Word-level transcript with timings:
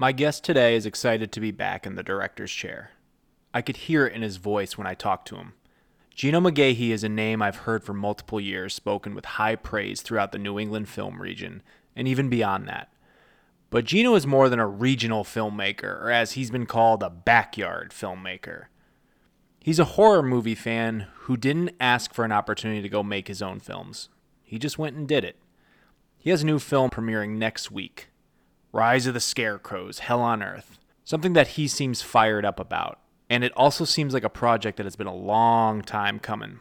My 0.00 0.12
guest 0.12 0.44
today 0.44 0.76
is 0.76 0.86
excited 0.86 1.32
to 1.32 1.40
be 1.40 1.50
back 1.50 1.84
in 1.84 1.96
the 1.96 2.04
director's 2.04 2.52
chair. 2.52 2.92
I 3.52 3.62
could 3.62 3.76
hear 3.76 4.06
it 4.06 4.12
in 4.12 4.22
his 4.22 4.36
voice 4.36 4.78
when 4.78 4.86
I 4.86 4.94
talked 4.94 5.26
to 5.26 5.34
him. 5.34 5.54
Gino 6.14 6.40
McGahey 6.40 6.90
is 6.90 7.02
a 7.02 7.08
name 7.08 7.42
I've 7.42 7.56
heard 7.56 7.82
for 7.82 7.92
multiple 7.92 8.40
years 8.40 8.72
spoken 8.72 9.12
with 9.12 9.24
high 9.24 9.56
praise 9.56 10.00
throughout 10.00 10.30
the 10.30 10.38
New 10.38 10.56
England 10.56 10.88
film 10.88 11.20
region, 11.20 11.64
and 11.96 12.06
even 12.06 12.28
beyond 12.28 12.68
that. 12.68 12.92
But 13.70 13.86
Gino 13.86 14.14
is 14.14 14.24
more 14.24 14.48
than 14.48 14.60
a 14.60 14.68
regional 14.68 15.24
filmmaker, 15.24 16.00
or 16.00 16.12
as 16.12 16.32
he's 16.32 16.52
been 16.52 16.66
called, 16.66 17.02
a 17.02 17.10
backyard 17.10 17.90
filmmaker. 17.90 18.66
He's 19.58 19.80
a 19.80 19.84
horror 19.84 20.22
movie 20.22 20.54
fan 20.54 21.08
who 21.22 21.36
didn't 21.36 21.74
ask 21.80 22.14
for 22.14 22.24
an 22.24 22.30
opportunity 22.30 22.82
to 22.82 22.88
go 22.88 23.02
make 23.02 23.26
his 23.26 23.42
own 23.42 23.58
films. 23.58 24.10
He 24.44 24.60
just 24.60 24.78
went 24.78 24.94
and 24.94 25.08
did 25.08 25.24
it. 25.24 25.40
He 26.16 26.30
has 26.30 26.44
a 26.44 26.46
new 26.46 26.60
film 26.60 26.88
premiering 26.88 27.30
next 27.30 27.72
week 27.72 28.10
Rise 28.72 29.06
of 29.06 29.14
the 29.14 29.20
Scarecrows, 29.20 30.00
Hell 30.00 30.20
on 30.20 30.42
Earth. 30.42 30.78
Something 31.02 31.32
that 31.32 31.48
he 31.48 31.68
seems 31.68 32.02
fired 32.02 32.44
up 32.44 32.60
about. 32.60 32.98
And 33.30 33.42
it 33.42 33.52
also 33.56 33.86
seems 33.86 34.12
like 34.12 34.24
a 34.24 34.28
project 34.28 34.76
that 34.76 34.84
has 34.84 34.96
been 34.96 35.06
a 35.06 35.14
long 35.14 35.80
time 35.80 36.18
coming. 36.18 36.60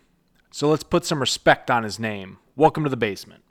So 0.49 0.69
let's 0.69 0.83
put 0.83 1.05
some 1.05 1.19
respect 1.19 1.69
on 1.69 1.83
his 1.83 1.99
name. 1.99 2.37
Welcome 2.55 2.85
to 2.85 2.89
the 2.89 2.95
basement. 2.95 3.43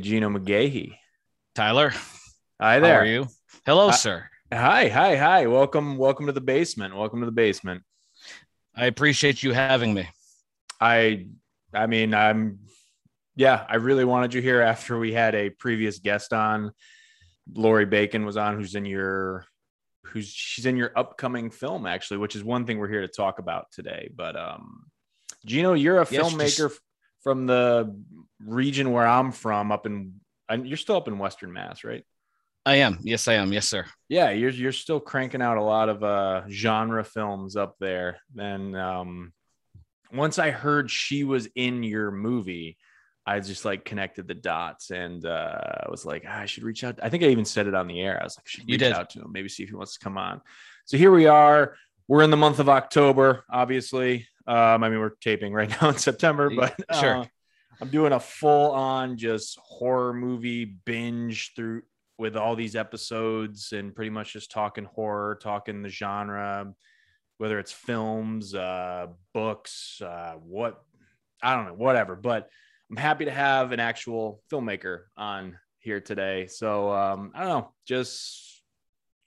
Gino 0.00 0.28
McGahey. 0.28 0.96
Tyler, 1.54 1.92
Hi 2.60 2.78
there. 2.80 2.94
how 2.94 3.00
are 3.00 3.06
you? 3.06 3.28
Hello, 3.66 3.88
Uh, 3.88 3.92
sir. 3.92 4.28
Hi, 4.52 4.88
hi, 4.88 5.16
hi. 5.16 5.46
Welcome, 5.46 5.96
welcome 5.96 6.26
to 6.26 6.32
the 6.32 6.40
basement. 6.40 6.96
Welcome 6.96 7.20
to 7.20 7.26
the 7.26 7.32
basement. 7.32 7.82
I 8.74 8.86
appreciate 8.86 9.42
you 9.42 9.52
having 9.52 9.94
me. 9.94 10.08
I, 10.80 11.26
I 11.74 11.86
mean, 11.86 12.14
I'm, 12.14 12.60
yeah, 13.36 13.64
I 13.68 13.76
really 13.76 14.04
wanted 14.04 14.34
you 14.34 14.40
here 14.42 14.60
after 14.60 14.98
we 14.98 15.12
had 15.12 15.34
a 15.34 15.50
previous 15.50 15.98
guest 15.98 16.32
on. 16.32 16.72
Lori 17.52 17.86
Bacon 17.86 18.24
was 18.24 18.36
on, 18.36 18.56
who's 18.56 18.74
in 18.74 18.84
your, 18.86 19.44
who's 20.04 20.28
she's 20.28 20.66
in 20.66 20.76
your 20.76 20.92
upcoming 20.96 21.50
film 21.50 21.86
actually, 21.86 22.18
which 22.18 22.34
is 22.36 22.42
one 22.44 22.64
thing 22.66 22.78
we're 22.78 22.88
here 22.88 23.00
to 23.02 23.08
talk 23.08 23.38
about 23.38 23.66
today. 23.72 24.10
But 24.14 24.36
um, 24.36 24.84
Gino, 25.46 25.74
you're 25.74 26.00
a 26.00 26.06
filmmaker 26.06 26.68
just- 26.68 26.80
from 27.22 27.46
the 27.46 27.94
region 28.44 28.92
where 28.92 29.06
I'm 29.06 29.32
from, 29.32 29.70
up 29.72 29.86
in, 29.86 30.20
and 30.48 30.66
you're 30.66 30.76
still 30.76 30.96
up 30.96 31.08
in 31.08 31.18
Western 31.18 31.52
Mass, 31.52 31.84
right? 31.84 32.04
I 32.66 32.76
am. 32.76 32.98
Yes, 33.02 33.26
I 33.28 33.34
am. 33.34 33.52
Yes, 33.52 33.66
sir. 33.68 33.84
yeah 34.08 34.30
you're 34.30 34.50
you're 34.50 34.72
still 34.72 35.00
cranking 35.00 35.40
out 35.42 35.56
a 35.56 35.62
lot 35.62 35.88
of 35.88 36.04
uh 36.04 36.42
genre 36.48 37.02
films 37.04 37.56
up 37.56 37.74
there 37.80 38.18
and 38.36 38.76
um 38.76 39.32
once 40.12 40.38
i 40.38 40.50
heard 40.50 40.90
she 40.90 41.24
was 41.24 41.48
in 41.54 41.82
your 41.82 42.10
movie 42.10 42.76
i 43.26 43.38
just 43.40 43.64
like 43.64 43.84
connected 43.84 44.26
the 44.28 44.34
dots 44.34 44.90
and 44.90 45.24
uh 45.24 45.58
i 45.86 45.90
was 45.90 46.04
like 46.04 46.24
ah, 46.28 46.40
i 46.40 46.46
should 46.46 46.64
reach 46.64 46.84
out 46.84 46.98
i 47.02 47.08
think 47.08 47.22
i 47.22 47.26
even 47.28 47.44
said 47.46 47.66
it 47.66 47.74
on 47.74 47.86
the 47.86 48.00
air 48.00 48.18
i 48.20 48.24
was 48.24 48.36
like 48.36 48.44
I 48.46 48.50
should 48.50 48.68
You 48.68 48.74
reach 48.74 48.80
did. 48.80 48.92
out 48.92 49.08
to 49.10 49.20
him 49.20 49.30
maybe 49.32 49.48
see 49.48 49.62
if 49.62 49.68
he 49.70 49.74
wants 49.76 49.94
to 49.94 50.00
come 50.04 50.18
on 50.18 50.40
so 50.84 50.96
here 50.98 51.12
we 51.12 51.26
are 51.26 51.76
we're 52.08 52.22
in 52.22 52.30
the 52.30 52.36
month 52.36 52.58
of 52.58 52.68
october 52.68 53.44
obviously 53.50 54.26
um 54.46 54.82
i 54.84 54.88
mean 54.88 54.98
we're 54.98 55.10
taping 55.20 55.52
right 55.52 55.70
now 55.82 55.88
in 55.90 55.96
september 55.98 56.50
but 56.50 56.74
Sure. 57.00 57.16
uh, 57.18 57.24
i'm 57.80 57.88
doing 57.88 58.12
a 58.12 58.20
full 58.20 58.70
on 58.72 59.16
just 59.16 59.58
horror 59.62 60.12
movie 60.12 60.64
binge 60.64 61.52
through 61.54 61.82
with 62.18 62.36
all 62.36 62.54
these 62.54 62.76
episodes 62.76 63.72
and 63.72 63.94
pretty 63.94 64.10
much 64.10 64.34
just 64.34 64.50
talking 64.50 64.84
horror, 64.84 65.38
talking 65.42 65.80
the 65.80 65.88
genre, 65.88 66.70
whether 67.38 67.58
it's 67.58 67.72
films, 67.72 68.54
uh, 68.54 69.06
books, 69.32 70.02
uh, 70.04 70.34
what 70.44 70.84
I 71.42 71.56
don't 71.56 71.64
know, 71.64 71.72
whatever. 71.72 72.16
But 72.16 72.50
I'm 72.90 72.98
happy 72.98 73.24
to 73.24 73.30
have 73.30 73.72
an 73.72 73.80
actual 73.80 74.42
filmmaker 74.52 75.04
on 75.16 75.58
here 75.78 75.98
today. 75.98 76.46
So 76.46 76.92
um, 76.92 77.32
I 77.34 77.40
don't 77.40 77.48
know, 77.48 77.72
just 77.86 78.60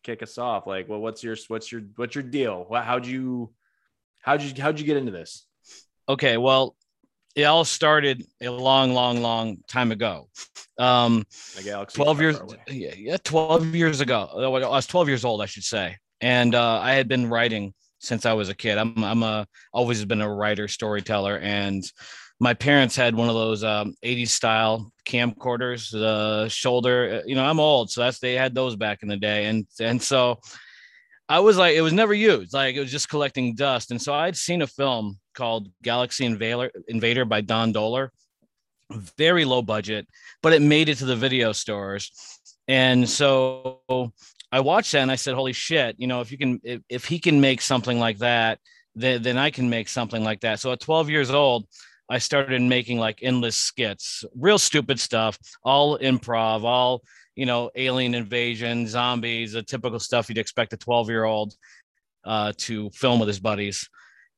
kick 0.04 0.22
us 0.22 0.38
off. 0.38 0.68
Like, 0.68 0.88
well, 0.88 1.00
what's 1.00 1.24
your 1.24 1.36
what's 1.48 1.72
your 1.72 1.82
what's 1.96 2.14
your 2.14 2.24
deal? 2.24 2.68
How'd 2.72 3.08
you 3.08 3.52
how'd 4.24 4.42
you 4.42 4.52
how'd 4.62 4.80
you 4.80 4.86
get 4.86 4.98
into 4.98 5.12
this? 5.12 5.46
Okay. 6.10 6.38
Well, 6.38 6.76
it 7.36 7.44
all 7.44 7.66
started 7.66 8.26
a 8.42 8.50
long, 8.50 8.94
long, 8.94 9.22
long 9.22 9.58
time 9.68 9.92
ago. 9.92 10.30
Um, 10.78 11.24
12 11.94 12.22
years, 12.22 12.40
yeah, 12.68 12.94
yeah, 12.96 13.18
12 13.24 13.76
years 13.76 14.02
ago. 14.02 14.30
I 14.36 14.48
was 14.48 14.88
12 14.88 15.08
years 15.08 15.26
old, 15.26 15.42
I 15.42 15.46
should 15.46 15.64
say. 15.64 15.98
And 16.22 16.56
uh, 16.56 16.80
I 16.80 16.94
had 16.94 17.08
been 17.08 17.30
writing 17.30 17.74
since 18.00 18.26
I 18.26 18.34
was 18.34 18.50
a 18.50 18.56
kid. 18.56 18.78
I'm, 18.78 19.04
I'm 19.04 19.24
a, 19.24 19.48
always 19.72 20.04
been 20.06 20.22
a 20.22 20.34
writer, 20.34 20.68
storyteller. 20.68 21.40
And 21.40 21.84
my 22.40 22.54
parents 22.54 22.96
had 22.96 23.16
one 23.16 23.30
of 23.30 23.36
those 23.36 23.64
um, 23.64 23.96
80s 24.04 24.30
style 24.30 24.92
camcorders, 25.08 25.92
the 25.92 26.50
shoulder, 26.50 27.22
uh, 27.22 27.28
you 27.28 27.36
know, 27.36 27.46
I'm 27.46 27.60
old. 27.60 27.90
So 27.90 28.02
that's, 28.02 28.20
they 28.20 28.34
had 28.34 28.54
those 28.54 28.76
back 28.76 29.02
in 29.02 29.10
the 29.10 29.18
day. 29.18 29.46
And, 29.46 29.66
and 29.80 30.02
so 30.02 30.40
I 31.30 31.40
was 31.40 31.58
like, 31.58 31.76
it 31.76 31.82
was 31.82 31.94
never 31.94 32.14
used. 32.14 32.54
Like 32.54 32.76
it 32.76 32.80
was 32.80 32.92
just 32.92 33.10
collecting 33.10 33.56
dust. 33.56 33.92
And 33.92 34.02
so 34.02 34.14
I'd 34.14 34.38
seen 34.38 34.62
a 34.62 34.68
film 34.68 35.20
called 35.34 35.70
Galaxy 35.82 36.26
Invader, 36.26 36.72
Invader 36.88 37.26
by 37.26 37.42
Don 37.42 37.74
Dohler, 37.74 38.10
very 38.92 39.46
low 39.46 39.62
budget, 39.62 40.08
but 40.42 40.54
it 40.54 40.62
made 40.62 40.90
it 40.90 40.96
to 40.98 41.06
the 41.06 41.16
video 41.16 41.52
stores. 41.52 42.12
And 42.68 43.08
so 43.10 43.82
I 44.52 44.60
watched 44.60 44.92
that 44.92 45.02
and 45.02 45.12
I 45.12 45.16
said, 45.16 45.34
holy 45.34 45.54
shit, 45.54 45.96
you 45.98 46.08
know, 46.08 46.22
if 46.22 46.32
you 46.32 46.38
can, 46.38 46.60
if, 46.64 46.82
if 46.90 47.06
he 47.06 47.20
can 47.20 47.42
make 47.42 47.62
something 47.62 48.00
like 48.00 48.20
that, 48.20 48.60
then, 48.96 49.24
then 49.24 49.38
I 49.38 49.50
can 49.50 49.70
make 49.70 49.88
something 49.88 50.24
like 50.24 50.42
that. 50.42 50.60
So 50.60 50.72
at 50.72 50.80
12 50.80 51.10
years 51.10 51.32
old, 51.32 51.66
I 52.10 52.20
started 52.20 52.62
making 52.62 53.00
like 53.00 53.20
endless 53.22 53.58
skits, 53.58 54.24
real 54.36 54.60
stupid 54.60 55.00
stuff, 55.00 55.40
all 55.64 55.98
improv, 55.98 56.64
all, 56.64 57.02
you 57.36 57.46
know, 57.46 57.72
alien 57.76 58.14
invasion, 58.14 58.88
zombies, 58.88 59.54
the 59.54 59.64
typical 59.64 60.00
stuff 60.00 60.30
you'd 60.30 60.38
expect 60.38 60.74
a 60.74 60.78
12 60.78 61.10
year 61.10 61.24
old 61.24 61.54
uh, 62.26 62.54
to 62.58 62.90
film 62.92 63.20
with 63.20 63.28
his 63.28 63.40
buddies. 63.40 63.90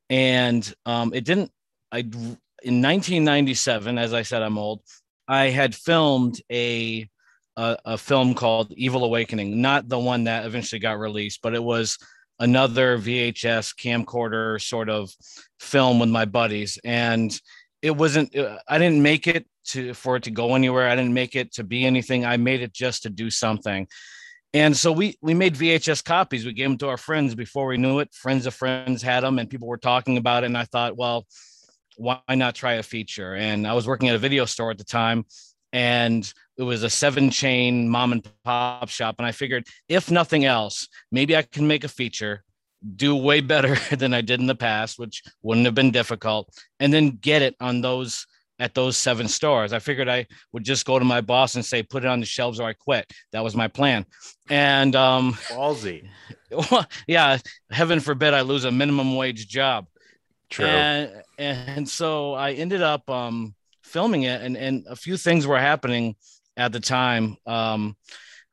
And 0.08 0.74
um, 0.84 1.12
it 1.14 1.24
didn't, 1.24 1.50
I, 1.92 1.98
in 1.98 2.82
1997, 2.82 3.98
as 3.98 4.12
I 4.12 4.22
said, 4.22 4.42
I'm 4.42 4.58
old, 4.58 4.82
I 5.28 5.46
had 5.46 5.74
filmed 5.74 6.40
a, 6.50 7.08
a, 7.56 7.76
a 7.84 7.98
film 7.98 8.34
called 8.34 8.72
Evil 8.72 9.04
Awakening, 9.04 9.60
not 9.60 9.88
the 9.88 9.98
one 9.98 10.24
that 10.24 10.46
eventually 10.46 10.78
got 10.78 10.98
released, 10.98 11.40
but 11.42 11.54
it 11.54 11.62
was 11.62 11.98
another 12.38 12.98
VHS 12.98 13.74
camcorder 13.76 14.60
sort 14.60 14.88
of 14.88 15.10
film 15.58 15.98
with 15.98 16.10
my 16.10 16.24
buddies. 16.24 16.78
And 16.84 17.38
it 17.86 17.96
wasn't, 17.96 18.36
uh, 18.36 18.58
I 18.66 18.78
didn't 18.78 19.00
make 19.00 19.28
it 19.28 19.46
to, 19.66 19.94
for 19.94 20.16
it 20.16 20.24
to 20.24 20.32
go 20.32 20.56
anywhere. 20.56 20.88
I 20.88 20.96
didn't 20.96 21.14
make 21.14 21.36
it 21.36 21.52
to 21.54 21.64
be 21.64 21.84
anything. 21.84 22.24
I 22.24 22.36
made 22.36 22.60
it 22.60 22.72
just 22.72 23.04
to 23.04 23.10
do 23.10 23.30
something. 23.30 23.86
And 24.52 24.76
so 24.76 24.90
we 24.90 25.16
we 25.20 25.34
made 25.34 25.54
VHS 25.54 26.02
copies. 26.02 26.46
We 26.46 26.52
gave 26.52 26.68
them 26.68 26.78
to 26.78 26.88
our 26.88 26.96
friends 26.96 27.34
before 27.34 27.66
we 27.66 27.76
knew 27.76 27.98
it. 27.98 28.14
Friends 28.14 28.46
of 28.46 28.54
friends 28.54 29.02
had 29.02 29.22
them, 29.22 29.38
and 29.38 29.50
people 29.50 29.68
were 29.68 29.76
talking 29.76 30.16
about 30.16 30.44
it. 30.44 30.46
And 30.46 30.56
I 30.56 30.64
thought, 30.64 30.96
well, 30.96 31.26
why 31.96 32.20
not 32.30 32.54
try 32.54 32.74
a 32.74 32.82
feature? 32.82 33.34
And 33.34 33.66
I 33.66 33.74
was 33.74 33.86
working 33.86 34.08
at 34.08 34.14
a 34.14 34.18
video 34.18 34.46
store 34.46 34.70
at 34.70 34.78
the 34.78 34.84
time, 34.84 35.26
and 35.72 36.32
it 36.56 36.62
was 36.62 36.82
a 36.84 36.90
seven 36.90 37.30
chain 37.30 37.88
mom 37.88 38.12
and 38.12 38.28
pop 38.44 38.88
shop. 38.88 39.16
And 39.18 39.26
I 39.26 39.32
figured, 39.32 39.66
if 39.88 40.10
nothing 40.10 40.44
else, 40.44 40.88
maybe 41.12 41.36
I 41.36 41.42
can 41.42 41.66
make 41.66 41.84
a 41.84 41.88
feature, 41.88 42.42
do 42.94 43.16
way 43.16 43.40
better 43.40 43.76
than 43.96 44.14
I 44.14 44.20
did 44.20 44.40
in 44.40 44.46
the 44.46 44.54
past, 44.54 44.98
which 44.98 45.22
wouldn't 45.42 45.66
have 45.66 45.74
been 45.74 45.90
difficult, 45.90 46.48
and 46.80 46.92
then 46.92 47.18
get 47.20 47.42
it 47.42 47.56
on 47.60 47.80
those 47.80 48.26
at 48.58 48.74
those 48.74 48.96
seven 48.96 49.28
stores. 49.28 49.72
I 49.74 49.78
figured 49.78 50.08
I 50.08 50.26
would 50.52 50.64
just 50.64 50.86
go 50.86 50.98
to 50.98 51.04
my 51.04 51.20
boss 51.20 51.56
and 51.56 51.64
say, 51.64 51.82
put 51.82 52.04
it 52.04 52.08
on 52.08 52.20
the 52.20 52.26
shelves 52.26 52.58
or 52.58 52.66
I 52.66 52.72
quit. 52.72 53.10
That 53.32 53.44
was 53.44 53.54
my 53.54 53.68
plan. 53.68 54.06
And 54.48 54.96
um, 54.96 55.34
Ballsy. 55.50 56.08
yeah, 57.06 57.36
heaven 57.70 58.00
forbid 58.00 58.32
I 58.32 58.40
lose 58.40 58.64
a 58.64 58.70
minimum 58.70 59.14
wage 59.14 59.46
job. 59.46 59.86
True. 60.48 60.64
And, 60.64 61.22
and 61.38 61.88
so 61.88 62.32
I 62.32 62.52
ended 62.52 62.80
up 62.80 63.10
um, 63.10 63.54
filming 63.82 64.22
it, 64.22 64.40
and, 64.40 64.56
and 64.56 64.86
a 64.88 64.96
few 64.96 65.18
things 65.18 65.46
were 65.46 65.58
happening 65.58 66.16
at 66.56 66.72
the 66.72 66.80
time. 66.80 67.36
Um, 67.46 67.96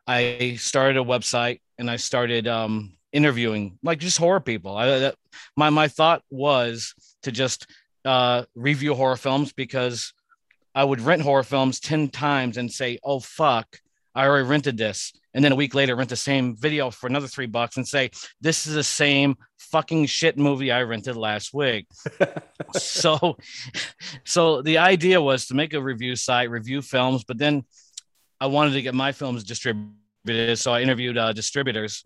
I 0.05 0.57
started 0.59 0.97
a 0.97 1.05
website 1.05 1.61
and 1.77 1.89
I 1.89 1.95
started 1.95 2.47
um, 2.47 2.97
interviewing 3.13 3.77
like 3.83 3.99
just 3.99 4.17
horror 4.17 4.41
people. 4.41 4.75
I, 4.75 4.99
that, 4.99 5.15
my 5.55 5.69
my 5.69 5.87
thought 5.87 6.23
was 6.29 6.93
to 7.23 7.31
just 7.31 7.67
uh, 8.03 8.43
review 8.55 8.95
horror 8.95 9.15
films 9.15 9.53
because 9.53 10.13
I 10.75 10.83
would 10.83 10.99
rent 10.99 11.21
horror 11.21 11.43
films 11.43 11.79
ten 11.79 12.09
times 12.09 12.57
and 12.57 12.71
say, 12.71 12.99
"Oh 13.03 13.19
fuck, 13.19 13.79
I 14.13 14.25
already 14.25 14.47
rented 14.47 14.77
this," 14.77 15.13
and 15.33 15.45
then 15.45 15.51
a 15.51 15.55
week 15.55 15.73
later 15.75 15.95
rent 15.95 16.09
the 16.09 16.15
same 16.15 16.55
video 16.55 16.89
for 16.89 17.07
another 17.07 17.27
three 17.27 17.45
bucks 17.45 17.77
and 17.77 17.87
say 17.87 18.11
this 18.41 18.67
is 18.67 18.73
the 18.73 18.83
same 18.83 19.35
fucking 19.57 20.05
shit 20.05 20.37
movie 20.37 20.71
I 20.71 20.83
rented 20.83 21.15
last 21.15 21.53
week. 21.53 21.87
so, 22.73 23.37
so 24.23 24.61
the 24.61 24.77
idea 24.77 25.21
was 25.21 25.47
to 25.47 25.55
make 25.55 25.73
a 25.73 25.81
review 25.81 26.15
site, 26.15 26.49
review 26.49 26.81
films, 26.81 27.23
but 27.23 27.37
then 27.37 27.63
I 28.39 28.47
wanted 28.47 28.73
to 28.73 28.81
get 28.81 28.93
my 28.93 29.11
films 29.11 29.43
distributed, 29.43 30.57
so 30.57 30.73
I 30.73 30.81
interviewed 30.81 31.17
uh, 31.17 31.33
distributors, 31.33 32.03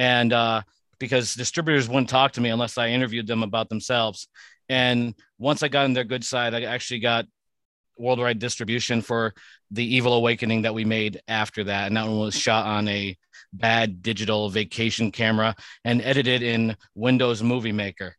and 0.00 0.32
uh, 0.32 0.62
because 0.98 1.34
distributors 1.34 1.86
wouldn't 1.86 2.08
talk 2.08 2.32
to 2.32 2.40
me 2.40 2.48
unless 2.48 2.78
I 2.78 2.88
interviewed 2.88 3.26
them 3.26 3.42
about 3.42 3.68
themselves. 3.68 4.28
And 4.70 5.14
once 5.38 5.62
I 5.62 5.68
got 5.68 5.84
on 5.84 5.92
their 5.92 6.04
good 6.04 6.24
side, 6.24 6.54
I 6.54 6.62
actually 6.62 7.00
got 7.00 7.26
worldwide 7.98 8.38
distribution 8.38 9.02
for 9.02 9.34
the 9.70 9.84
Evil 9.96 10.14
Awakening 10.14 10.62
that 10.62 10.72
we 10.72 10.86
made 10.86 11.20
after 11.28 11.64
that. 11.64 11.88
And 11.88 11.98
that 11.98 12.06
one 12.06 12.18
was 12.18 12.34
shot 12.34 12.64
on 12.64 12.88
a 12.88 13.14
bad 13.52 14.00
digital 14.00 14.48
vacation 14.48 15.12
camera 15.12 15.54
and 15.84 16.00
edited 16.00 16.42
in 16.42 16.76
Windows 16.94 17.42
Movie 17.42 17.72
Maker. 17.72 18.16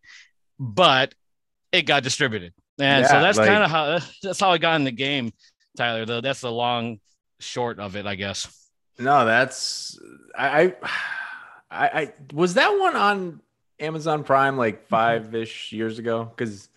But 0.60 1.16
it 1.72 1.88
got 1.88 2.04
distributed. 2.04 2.54
And 2.80 3.06
yeah, 3.06 3.12
so 3.12 3.22
that's 3.22 3.39
like, 3.39 3.48
kind 3.48 3.63
of 3.63 3.72
how 3.72 4.00
that's 4.22 4.39
how 4.39 4.51
I 4.51 4.60
got 4.60 4.75
in 4.75 4.84
the 4.84 4.92
game, 4.92 5.31
Tyler. 5.77 6.06
Though 6.06 6.22
that's 6.22 6.42
the 6.42 6.51
long 6.51 7.00
short 7.39 7.80
of 7.80 7.95
it, 7.95 8.06
I 8.06 8.13
guess. 8.13 8.69
No, 9.00 9.25
that's 9.25 10.00
I 10.38 10.62
I, 10.62 10.74
I 11.71 12.13
was 12.33 12.56
that 12.56 12.69
one 12.79 12.95
on 12.95 13.41
Amazon 13.79 14.23
Prime 14.23 14.57
like 14.57 14.88
five 14.88 15.33
ish 15.33 15.71
years 15.71 16.00
ago? 16.00 16.25
Because 16.25 16.69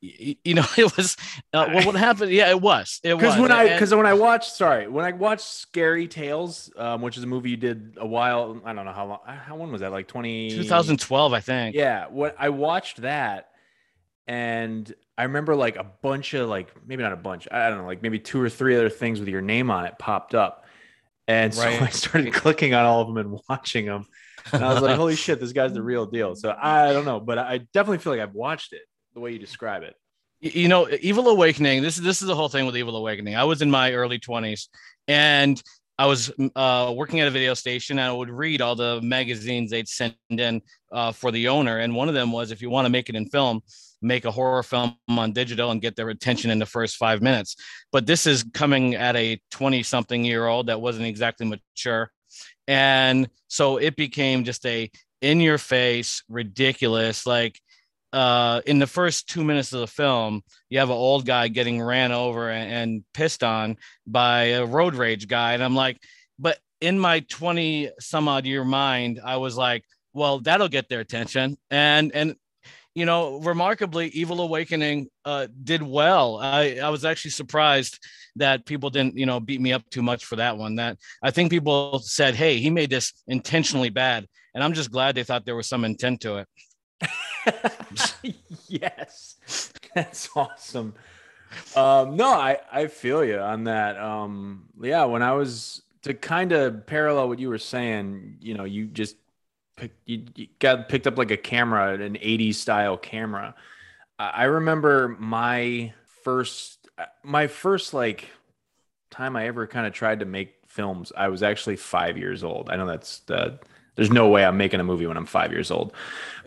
you 0.00 0.54
know 0.54 0.64
it 0.76 0.96
was 0.96 1.16
uh, 1.52 1.68
well, 1.72 1.86
what 1.86 1.94
happened 1.94 2.30
yeah 2.30 2.50
it 2.50 2.60
was 2.60 3.00
it 3.02 3.14
because 3.18 3.38
when 3.38 3.50
i 3.50 3.72
because 3.72 3.94
when 3.94 4.06
i 4.06 4.12
watched 4.12 4.54
sorry 4.54 4.86
when 4.86 5.04
i 5.04 5.12
watched 5.12 5.46
scary 5.46 6.06
tales 6.06 6.70
um, 6.76 7.00
which 7.00 7.16
is 7.16 7.24
a 7.24 7.26
movie 7.26 7.50
you 7.50 7.56
did 7.56 7.96
a 7.98 8.06
while 8.06 8.60
i 8.64 8.72
don't 8.72 8.84
know 8.84 8.92
how 8.92 9.06
long 9.06 9.18
how 9.26 9.56
when 9.56 9.72
was 9.72 9.80
that 9.80 9.92
like 9.92 10.06
20 10.06 10.50
2012 10.50 11.32
i 11.32 11.40
think. 11.40 11.74
Yeah 11.74 12.06
what 12.08 12.36
i 12.38 12.50
watched 12.50 12.98
that 13.02 13.50
and 14.26 14.94
i 15.16 15.22
remember 15.22 15.56
like 15.56 15.76
a 15.76 15.84
bunch 15.84 16.34
of 16.34 16.48
like 16.48 16.70
maybe 16.86 17.02
not 17.02 17.12
a 17.12 17.16
bunch 17.16 17.48
i 17.50 17.68
don't 17.70 17.78
know 17.78 17.86
like 17.86 18.02
maybe 18.02 18.18
two 18.18 18.40
or 18.40 18.50
three 18.50 18.76
other 18.76 18.90
things 18.90 19.18
with 19.18 19.28
your 19.28 19.42
name 19.42 19.70
on 19.70 19.86
it 19.86 19.98
popped 19.98 20.34
up 20.34 20.65
and 21.28 21.54
so 21.54 21.62
right. 21.62 21.82
i 21.82 21.88
started 21.88 22.32
clicking 22.32 22.74
on 22.74 22.84
all 22.84 23.00
of 23.00 23.08
them 23.08 23.16
and 23.16 23.40
watching 23.48 23.86
them 23.86 24.06
and 24.52 24.64
i 24.64 24.72
was 24.72 24.82
like 24.82 24.96
holy 24.96 25.16
shit 25.16 25.40
this 25.40 25.52
guy's 25.52 25.72
the 25.72 25.82
real 25.82 26.06
deal 26.06 26.34
so 26.34 26.56
i 26.60 26.92
don't 26.92 27.04
know 27.04 27.20
but 27.20 27.38
i 27.38 27.58
definitely 27.72 27.98
feel 27.98 28.12
like 28.12 28.20
i've 28.20 28.34
watched 28.34 28.72
it 28.72 28.82
the 29.16 29.20
way 29.20 29.32
you 29.32 29.38
describe 29.40 29.82
it. 29.82 29.96
You 30.40 30.68
know, 30.68 30.88
Evil 31.00 31.28
Awakening. 31.28 31.82
This 31.82 31.96
is 31.96 32.04
this 32.04 32.20
is 32.20 32.28
the 32.28 32.36
whole 32.36 32.48
thing 32.48 32.66
with 32.66 32.76
Evil 32.76 32.94
Awakening. 32.96 33.34
I 33.34 33.44
was 33.44 33.62
in 33.62 33.70
my 33.70 33.92
early 33.94 34.18
twenties, 34.18 34.68
and 35.08 35.60
I 35.98 36.06
was 36.06 36.30
uh, 36.54 36.92
working 36.94 37.20
at 37.20 37.26
a 37.26 37.30
video 37.30 37.54
station. 37.54 37.98
And 37.98 38.06
I 38.06 38.12
would 38.12 38.30
read 38.30 38.60
all 38.60 38.76
the 38.76 39.00
magazines 39.02 39.70
they'd 39.70 39.88
send 39.88 40.14
in 40.28 40.60
uh, 40.92 41.12
for 41.12 41.32
the 41.32 41.48
owner, 41.48 41.78
and 41.78 41.96
one 41.96 42.08
of 42.08 42.14
them 42.14 42.30
was, 42.30 42.52
if 42.52 42.62
you 42.62 42.70
want 42.70 42.84
to 42.84 42.90
make 42.90 43.08
it 43.08 43.16
in 43.16 43.26
film, 43.26 43.62
make 44.02 44.24
a 44.24 44.30
horror 44.30 44.62
film 44.62 44.96
on 45.08 45.32
digital 45.32 45.70
and 45.70 45.80
get 45.80 45.96
their 45.96 46.08
attention 46.08 46.50
in 46.50 46.58
the 46.58 46.66
first 46.66 46.96
five 46.96 47.22
minutes. 47.22 47.56
But 47.92 48.06
this 48.06 48.26
is 48.26 48.44
coming 48.54 48.94
at 48.94 49.16
a 49.16 49.40
twenty-something 49.50 50.24
year 50.24 50.46
old 50.46 50.66
that 50.66 50.80
wasn't 50.80 51.06
exactly 51.06 51.46
mature, 51.46 52.10
and 52.66 53.28
so 53.48 53.76
it 53.78 53.96
became 53.96 54.44
just 54.44 54.64
a 54.66 54.90
in-your-face, 55.22 56.22
ridiculous, 56.28 57.26
like 57.26 57.60
uh, 58.12 58.62
in 58.66 58.78
the 58.78 58.86
first 58.86 59.28
two 59.28 59.44
minutes 59.44 59.72
of 59.72 59.80
the 59.80 59.86
film, 59.86 60.42
you 60.70 60.78
have 60.78 60.90
an 60.90 60.96
old 60.96 61.26
guy 61.26 61.48
getting 61.48 61.82
ran 61.82 62.12
over 62.12 62.50
and, 62.50 62.72
and, 62.72 63.04
pissed 63.12 63.42
on 63.42 63.76
by 64.06 64.44
a 64.44 64.64
road 64.64 64.94
rage 64.94 65.28
guy. 65.28 65.52
And 65.52 65.62
I'm 65.62 65.74
like, 65.74 66.00
but 66.38 66.58
in 66.80 66.98
my 66.98 67.20
20 67.20 67.90
some 67.98 68.28
odd 68.28 68.46
year 68.46 68.64
mind, 68.64 69.20
I 69.22 69.36
was 69.36 69.56
like, 69.56 69.84
well, 70.14 70.40
that'll 70.40 70.68
get 70.68 70.88
their 70.88 71.00
attention. 71.00 71.58
And, 71.70 72.10
and, 72.14 72.36
you 72.96 73.04
know, 73.04 73.38
remarkably, 73.40 74.08
Evil 74.08 74.40
Awakening 74.40 75.08
uh, 75.26 75.48
did 75.62 75.82
well. 75.82 76.38
I, 76.38 76.78
I 76.82 76.88
was 76.88 77.04
actually 77.04 77.32
surprised 77.32 78.02
that 78.36 78.64
people 78.64 78.88
didn't, 78.88 79.18
you 79.18 79.26
know, 79.26 79.38
beat 79.38 79.60
me 79.60 79.74
up 79.74 79.82
too 79.90 80.00
much 80.00 80.24
for 80.24 80.36
that 80.36 80.56
one. 80.56 80.76
That 80.76 80.96
I 81.22 81.30
think 81.30 81.50
people 81.50 81.98
said, 81.98 82.34
hey, 82.34 82.56
he 82.56 82.70
made 82.70 82.88
this 82.88 83.12
intentionally 83.28 83.90
bad. 83.90 84.26
And 84.54 84.64
I'm 84.64 84.72
just 84.72 84.90
glad 84.90 85.14
they 85.14 85.24
thought 85.24 85.44
there 85.44 85.54
was 85.54 85.68
some 85.68 85.84
intent 85.84 86.22
to 86.22 86.38
it. 86.38 88.24
yes, 88.66 89.36
that's 89.94 90.30
awesome. 90.34 90.94
Um, 91.76 92.16
no, 92.16 92.30
I 92.30 92.60
I 92.72 92.86
feel 92.86 93.22
you 93.22 93.38
on 93.38 93.64
that. 93.64 93.98
Um, 93.98 94.70
yeah, 94.80 95.04
when 95.04 95.20
I 95.20 95.32
was 95.32 95.82
to 96.04 96.14
kind 96.14 96.52
of 96.52 96.86
parallel 96.86 97.28
what 97.28 97.40
you 97.40 97.50
were 97.50 97.58
saying, 97.58 98.38
you 98.40 98.54
know, 98.54 98.64
you 98.64 98.86
just 98.86 99.16
picked, 99.76 100.08
you, 100.08 100.24
you 100.34 100.46
got 100.58 100.88
picked 100.88 101.06
up 101.06 101.18
like 101.18 101.30
a 101.30 101.36
camera, 101.36 101.94
an 101.94 102.14
'80s 102.14 102.54
style 102.54 102.96
camera. 102.96 103.54
I 104.18 104.44
remember 104.44 105.16
my 105.18 105.92
first, 106.24 106.88
my 107.22 107.46
first 107.46 107.92
like 107.92 108.28
time 109.10 109.36
I 109.36 109.46
ever 109.46 109.66
kind 109.66 109.86
of 109.86 109.92
tried 109.92 110.20
to 110.20 110.26
make 110.26 110.54
films. 110.68 111.12
I 111.16 111.28
was 111.28 111.42
actually 111.42 111.76
five 111.76 112.16
years 112.16 112.42
old. 112.42 112.70
I 112.70 112.76
know 112.76 112.86
that's 112.86 113.20
the 113.20 113.58
there's 113.96 114.10
no 114.10 114.28
way 114.28 114.44
I'm 114.44 114.56
making 114.56 114.80
a 114.80 114.84
movie 114.84 115.06
when 115.06 115.16
I'm 115.16 115.26
five 115.26 115.52
years 115.52 115.70
old. 115.70 115.92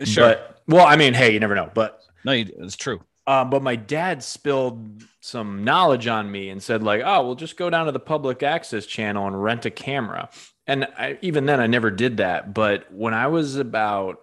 Sure. 0.02 0.24
But 0.24 0.62
well, 0.66 0.86
I 0.86 0.96
mean, 0.96 1.14
hey, 1.14 1.32
you 1.32 1.40
never 1.40 1.54
know. 1.54 1.70
But 1.74 2.00
no, 2.24 2.32
it's 2.32 2.76
true. 2.76 3.00
Um, 3.26 3.50
but 3.50 3.62
my 3.62 3.76
dad 3.76 4.22
spilled 4.22 5.02
some 5.20 5.62
knowledge 5.62 6.06
on 6.06 6.30
me 6.30 6.48
and 6.48 6.62
said, 6.62 6.82
like, 6.82 7.02
oh, 7.04 7.24
we'll 7.24 7.34
just 7.34 7.56
go 7.56 7.70
down 7.70 7.86
to 7.86 7.92
the 7.92 8.00
public 8.00 8.42
access 8.42 8.86
channel 8.86 9.26
and 9.26 9.40
rent 9.40 9.66
a 9.66 9.70
camera. 9.70 10.30
And 10.70 10.84
I, 10.96 11.18
even 11.20 11.46
then, 11.46 11.58
I 11.58 11.66
never 11.66 11.90
did 11.90 12.18
that. 12.18 12.54
But 12.54 12.92
when 12.92 13.12
I 13.12 13.26
was 13.26 13.56
about 13.56 14.20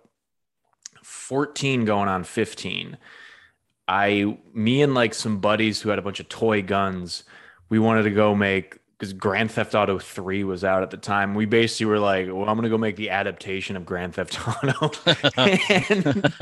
14, 1.04 1.84
going 1.84 2.08
on 2.08 2.24
15, 2.24 2.98
I, 3.86 4.38
me 4.54 4.82
and 4.82 4.94
like 4.94 5.14
some 5.14 5.40
buddies 5.40 5.82
who 5.82 5.90
had 5.90 6.00
a 6.00 6.02
bunch 6.02 6.22
of 6.22 6.30
toy 6.30 6.62
guns, 6.62 7.26
we 7.68 7.80
wanted 7.80 8.04
to 8.04 8.12
go 8.12 8.34
make 8.34 8.76
because 8.98 9.14
Grand 9.14 9.52
Theft 9.52 9.76
Auto 9.76 10.00
3 10.00 10.44
was 10.44 10.64
out 10.64 10.82
at 10.82 10.90
the 10.90 10.98
time. 10.98 11.36
We 11.36 11.46
basically 11.46 11.86
were 11.86 12.00
like, 12.00 12.28
well, 12.28 12.50
I'm 12.50 12.56
going 12.56 12.64
to 12.64 12.70
go 12.70 12.80
make 12.80 12.96
the 12.96 13.12
adaptation 13.12 13.76
of 13.76 13.86
Grand 13.86 14.16
Theft 14.16 14.40
Auto. 14.64 14.92
and 15.38 16.34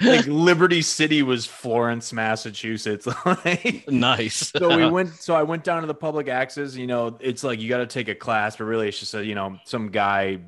like 0.00 0.26
Liberty 0.26 0.80
City 0.80 1.24
was 1.24 1.44
Florence, 1.44 2.12
Massachusetts. 2.12 3.08
nice. 3.88 4.52
so 4.56 4.76
we 4.76 4.88
went, 4.88 5.14
so 5.14 5.34
I 5.34 5.42
went 5.42 5.64
down 5.64 5.80
to 5.80 5.88
the 5.88 5.94
public 5.94 6.28
access. 6.28 6.76
You 6.76 6.86
know, 6.86 7.18
it's 7.20 7.42
like 7.42 7.60
you 7.60 7.68
got 7.68 7.78
to 7.78 7.86
take 7.86 8.06
a 8.08 8.14
class, 8.14 8.56
but 8.56 8.64
really 8.64 8.88
it's 8.88 9.00
just 9.00 9.14
a, 9.14 9.24
you 9.24 9.34
know, 9.34 9.58
some 9.64 9.88
guy, 9.88 10.38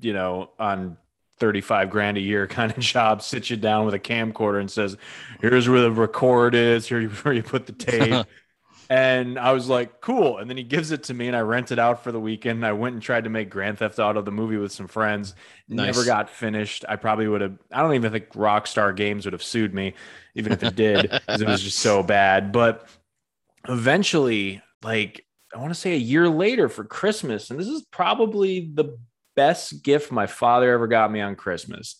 you 0.00 0.14
know, 0.14 0.48
on 0.58 0.96
35 1.40 1.90
grand 1.90 2.16
a 2.16 2.20
year 2.20 2.46
kind 2.46 2.72
of 2.72 2.78
job 2.78 3.20
sits 3.20 3.50
you 3.50 3.58
down 3.58 3.84
with 3.84 3.92
a 3.92 3.98
camcorder 3.98 4.60
and 4.60 4.70
says, 4.70 4.96
here's 5.42 5.68
where 5.68 5.82
the 5.82 5.90
record 5.90 6.54
is, 6.54 6.86
here's 6.86 7.12
where 7.22 7.34
you 7.34 7.42
put 7.42 7.66
the 7.66 7.72
tape. 7.72 8.26
And 8.92 9.38
I 9.38 9.52
was 9.52 9.70
like, 9.70 10.02
cool. 10.02 10.36
And 10.36 10.50
then 10.50 10.58
he 10.58 10.62
gives 10.62 10.90
it 10.90 11.04
to 11.04 11.14
me, 11.14 11.26
and 11.26 11.34
I 11.34 11.40
rent 11.40 11.72
it 11.72 11.78
out 11.78 12.04
for 12.04 12.12
the 12.12 12.20
weekend. 12.20 12.64
I 12.66 12.72
went 12.72 12.92
and 12.92 13.02
tried 13.02 13.24
to 13.24 13.30
make 13.30 13.48
Grand 13.48 13.78
Theft 13.78 13.98
Auto 13.98 14.20
the 14.20 14.30
movie 14.30 14.58
with 14.58 14.70
some 14.70 14.86
friends. 14.86 15.34
Nice. 15.66 15.86
Never 15.86 16.04
got 16.04 16.28
finished. 16.28 16.84
I 16.86 16.96
probably 16.96 17.26
would 17.26 17.40
have. 17.40 17.56
I 17.72 17.80
don't 17.80 17.94
even 17.94 18.12
think 18.12 18.28
Rockstar 18.34 18.94
Games 18.94 19.24
would 19.24 19.32
have 19.32 19.42
sued 19.42 19.72
me, 19.72 19.94
even 20.34 20.52
if 20.52 20.62
it 20.62 20.76
did, 20.76 21.10
because 21.10 21.40
it 21.40 21.48
was 21.48 21.62
just 21.62 21.78
so 21.78 22.02
bad. 22.02 22.52
But 22.52 22.86
eventually, 23.66 24.60
like 24.82 25.24
I 25.54 25.58
want 25.58 25.72
to 25.72 25.80
say 25.80 25.94
a 25.94 25.96
year 25.96 26.28
later 26.28 26.68
for 26.68 26.84
Christmas, 26.84 27.48
and 27.48 27.58
this 27.58 27.68
is 27.68 27.86
probably 27.90 28.72
the 28.74 28.98
best 29.36 29.82
gift 29.82 30.12
my 30.12 30.26
father 30.26 30.70
ever 30.70 30.86
got 30.86 31.10
me 31.10 31.22
on 31.22 31.34
Christmas 31.34 31.96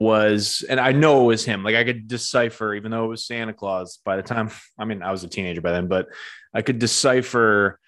was, 0.00 0.64
and 0.68 0.80
I 0.80 0.92
know 0.92 1.22
it 1.22 1.26
was 1.26 1.44
him. 1.44 1.62
Like 1.62 1.76
I 1.76 1.84
could 1.84 2.08
decipher, 2.08 2.74
even 2.74 2.90
though 2.90 3.04
it 3.04 3.08
was 3.08 3.26
Santa 3.26 3.52
Claus 3.52 4.00
by 4.04 4.16
the 4.16 4.22
time, 4.22 4.50
I 4.78 4.86
mean, 4.86 5.02
I 5.02 5.12
was 5.12 5.22
a 5.22 5.28
teenager 5.28 5.60
by 5.60 5.72
then, 5.72 5.86
but 5.86 6.08
I 6.52 6.62
could 6.62 6.78
decipher 6.78 7.78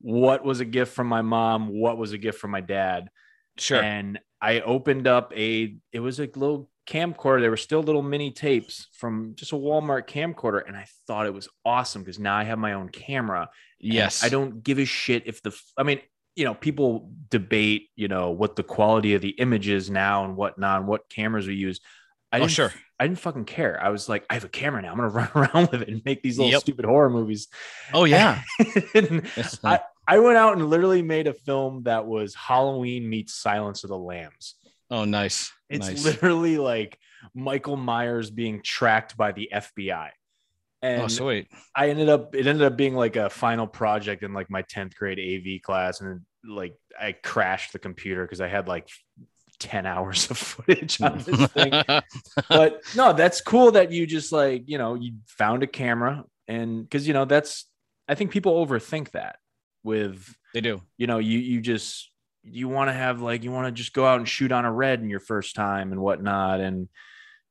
what 0.00 0.44
was 0.44 0.60
a 0.60 0.66
gift 0.66 0.92
from 0.92 1.06
my 1.06 1.22
mom, 1.22 1.68
what 1.68 1.96
was 1.96 2.12
a 2.12 2.18
gift 2.18 2.38
from 2.38 2.50
my 2.50 2.60
dad. 2.60 3.08
Sure. 3.56 3.82
And 3.82 4.20
I 4.42 4.60
opened 4.60 5.06
up 5.06 5.32
a, 5.34 5.76
it 5.90 6.00
was 6.00 6.20
a 6.20 6.28
little 6.36 6.68
camcorder. 6.86 7.40
There 7.40 7.50
were 7.50 7.56
still 7.56 7.82
little 7.82 8.02
mini 8.02 8.30
tapes 8.30 8.88
from 8.92 9.32
just 9.34 9.52
a 9.52 9.56
Walmart 9.56 10.06
camcorder. 10.06 10.60
And 10.66 10.76
I 10.76 10.86
thought 11.06 11.24
it 11.24 11.32
was 11.32 11.48
awesome 11.64 12.02
because 12.02 12.18
now 12.18 12.36
I 12.36 12.44
have 12.44 12.58
my 12.58 12.74
own 12.74 12.90
camera. 12.90 13.48
Yes. 13.80 14.22
I 14.22 14.28
don't 14.28 14.62
give 14.62 14.78
a 14.78 14.84
shit 14.84 15.22
if 15.26 15.40
the, 15.40 15.58
I 15.78 15.82
mean, 15.84 16.00
you 16.36 16.44
know, 16.44 16.54
people 16.54 17.10
debate, 17.30 17.88
you 17.96 18.08
know, 18.08 18.30
what 18.30 18.56
the 18.56 18.62
quality 18.62 19.14
of 19.14 19.22
the 19.22 19.30
image 19.30 19.68
is 19.68 19.90
now 19.90 20.24
and 20.24 20.36
whatnot, 20.36 20.80
and 20.80 20.88
what 20.88 21.08
cameras 21.08 21.46
we 21.46 21.54
use. 21.54 21.80
I 22.32 22.40
oh, 22.40 22.48
sure. 22.48 22.72
I 22.98 23.06
didn't 23.06 23.20
fucking 23.20 23.44
care. 23.44 23.78
I 23.80 23.90
was 23.90 24.08
like, 24.08 24.24
I 24.30 24.34
have 24.34 24.44
a 24.44 24.48
camera 24.48 24.82
now. 24.82 24.92
I'm 24.92 24.96
gonna 24.96 25.08
run 25.10 25.30
around 25.34 25.70
with 25.70 25.82
it 25.82 25.88
and 25.88 26.02
make 26.04 26.22
these 26.22 26.38
little 26.38 26.52
yep. 26.52 26.60
stupid 26.60 26.84
horror 26.84 27.10
movies. 27.10 27.48
Oh 27.92 28.04
yeah. 28.04 28.42
I, 29.64 29.80
I 30.06 30.18
went 30.18 30.36
out 30.36 30.56
and 30.56 30.68
literally 30.68 31.02
made 31.02 31.26
a 31.26 31.34
film 31.34 31.84
that 31.84 32.06
was 32.06 32.34
Halloween 32.34 33.08
meets 33.08 33.34
Silence 33.34 33.84
of 33.84 33.90
the 33.90 33.98
Lambs. 33.98 34.56
Oh, 34.90 35.04
nice. 35.04 35.52
It's 35.68 35.88
nice. 35.88 36.04
literally 36.04 36.58
like 36.58 36.98
Michael 37.34 37.76
Myers 37.76 38.30
being 38.30 38.60
tracked 38.62 39.16
by 39.16 39.32
the 39.32 39.50
FBI. 39.52 40.10
Oh, 40.84 40.86
and 40.86 41.02
oh, 41.02 41.08
sweet. 41.08 41.48
I 41.74 41.88
ended 41.88 42.10
up 42.10 42.34
it 42.34 42.46
ended 42.46 42.62
up 42.62 42.76
being 42.76 42.94
like 42.94 43.16
a 43.16 43.30
final 43.30 43.66
project 43.66 44.22
in 44.22 44.34
like 44.34 44.50
my 44.50 44.62
10th 44.64 44.94
grade 44.94 45.18
AV 45.18 45.62
class. 45.62 46.00
And 46.00 46.20
like 46.46 46.74
I 47.00 47.12
crashed 47.12 47.72
the 47.72 47.78
computer 47.78 48.22
because 48.22 48.42
I 48.42 48.48
had 48.48 48.68
like 48.68 48.88
10 49.60 49.86
hours 49.86 50.30
of 50.30 50.36
footage 50.36 51.00
on 51.00 51.18
this 51.18 51.46
thing. 51.52 51.72
but 52.48 52.82
no, 52.94 53.14
that's 53.14 53.40
cool 53.40 53.72
that 53.72 53.92
you 53.92 54.06
just 54.06 54.30
like, 54.30 54.64
you 54.66 54.76
know, 54.76 54.94
you 54.94 55.14
found 55.26 55.62
a 55.62 55.66
camera 55.66 56.24
and 56.48 56.82
because 56.82 57.08
you 57.08 57.14
know, 57.14 57.24
that's 57.24 57.64
I 58.06 58.14
think 58.14 58.30
people 58.30 58.64
overthink 58.64 59.12
that 59.12 59.36
with 59.82 60.34
they 60.52 60.60
do. 60.60 60.82
You 60.98 61.06
know, 61.06 61.18
you 61.18 61.38
you 61.38 61.62
just 61.62 62.10
you 62.42 62.68
want 62.68 62.88
to 62.88 62.92
have 62.92 63.22
like 63.22 63.42
you 63.42 63.50
want 63.50 63.68
to 63.68 63.72
just 63.72 63.94
go 63.94 64.04
out 64.04 64.18
and 64.18 64.28
shoot 64.28 64.52
on 64.52 64.66
a 64.66 64.72
red 64.72 65.00
in 65.00 65.08
your 65.08 65.20
first 65.20 65.54
time 65.54 65.92
and 65.92 66.00
whatnot. 66.02 66.60
And 66.60 66.88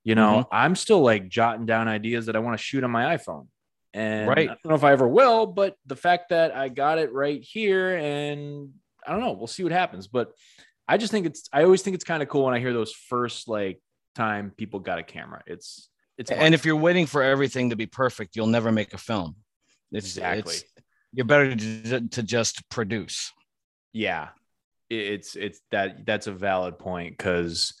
you 0.04 0.14
know, 0.14 0.40
mm-hmm. 0.40 0.54
I'm 0.54 0.76
still 0.76 1.00
like 1.00 1.28
jotting 1.28 1.66
down 1.66 1.88
ideas 1.88 2.26
that 2.26 2.36
I 2.36 2.38
want 2.38 2.58
to 2.58 2.62
shoot 2.62 2.84
on 2.84 2.90
my 2.90 3.16
iPhone. 3.16 3.48
And 3.94 4.28
right. 4.28 4.50
I 4.50 4.54
don't 4.54 4.66
know 4.66 4.74
if 4.74 4.84
I 4.84 4.92
ever 4.92 5.08
will, 5.08 5.46
but 5.46 5.76
the 5.86 5.96
fact 5.96 6.30
that 6.30 6.54
I 6.54 6.68
got 6.68 6.98
it 6.98 7.12
right 7.12 7.40
here 7.42 7.96
and 7.96 8.70
I 9.06 9.12
don't 9.12 9.20
know, 9.20 9.32
we'll 9.32 9.46
see 9.46 9.62
what 9.62 9.72
happens. 9.72 10.08
But 10.08 10.32
I 10.86 10.98
just 10.98 11.10
think 11.10 11.26
it's 11.26 11.48
I 11.52 11.64
always 11.64 11.82
think 11.82 11.94
it's 11.94 12.04
kind 12.04 12.22
of 12.22 12.28
cool 12.28 12.44
when 12.44 12.54
I 12.54 12.58
hear 12.58 12.72
those 12.72 12.92
first 12.92 13.48
like 13.48 13.80
time 14.14 14.52
people 14.56 14.80
got 14.80 14.98
a 14.98 15.02
camera. 15.02 15.42
It's 15.46 15.88
it's 16.18 16.30
and 16.30 16.40
fun. 16.40 16.54
if 16.54 16.64
you're 16.64 16.76
waiting 16.76 17.06
for 17.06 17.22
everything 17.22 17.70
to 17.70 17.76
be 17.76 17.86
perfect, 17.86 18.36
you'll 18.36 18.46
never 18.46 18.70
make 18.70 18.92
a 18.94 18.98
film. 18.98 19.36
It's, 19.90 20.06
exactly. 20.06 20.54
It's, 20.54 20.64
you're 21.12 21.26
better 21.26 21.54
to, 21.54 22.00
to 22.08 22.22
just 22.22 22.68
produce. 22.68 23.32
Yeah, 23.92 24.30
it's 24.90 25.36
it's 25.36 25.60
that 25.70 26.04
that's 26.04 26.26
a 26.26 26.32
valid 26.32 26.78
point 26.78 27.16
because 27.16 27.74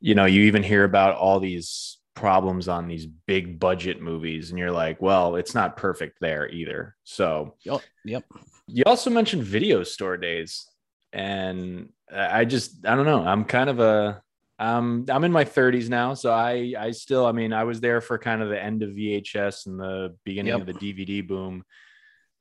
you 0.00 0.14
know 0.14 0.24
you 0.24 0.42
even 0.42 0.62
hear 0.62 0.84
about 0.84 1.16
all 1.16 1.40
these 1.40 1.98
problems 2.14 2.68
on 2.68 2.88
these 2.88 3.06
big 3.06 3.60
budget 3.60 4.02
movies 4.02 4.50
and 4.50 4.58
you're 4.58 4.72
like 4.72 5.00
well 5.00 5.36
it's 5.36 5.54
not 5.54 5.76
perfect 5.76 6.18
there 6.20 6.48
either 6.48 6.96
so 7.04 7.54
yep, 7.64 7.80
yep. 8.04 8.24
you 8.66 8.82
also 8.86 9.08
mentioned 9.08 9.44
video 9.44 9.84
store 9.84 10.16
days 10.16 10.66
and 11.12 11.88
i 12.12 12.44
just 12.44 12.84
i 12.84 12.96
don't 12.96 13.06
know 13.06 13.24
i'm 13.24 13.44
kind 13.44 13.70
of 13.70 13.78
a 13.78 14.20
um 14.58 15.06
i'm 15.08 15.22
in 15.22 15.30
my 15.30 15.44
30s 15.44 15.88
now 15.88 16.12
so 16.12 16.32
i 16.32 16.74
i 16.76 16.90
still 16.90 17.24
i 17.24 17.30
mean 17.30 17.52
i 17.52 17.62
was 17.62 17.80
there 17.80 18.00
for 18.00 18.18
kind 18.18 18.42
of 18.42 18.48
the 18.48 18.60
end 18.60 18.82
of 18.82 18.90
vhs 18.90 19.66
and 19.66 19.78
the 19.78 20.16
beginning 20.24 20.52
yep. 20.52 20.60
of 20.60 20.66
the 20.66 20.74
dvd 20.74 21.26
boom 21.26 21.64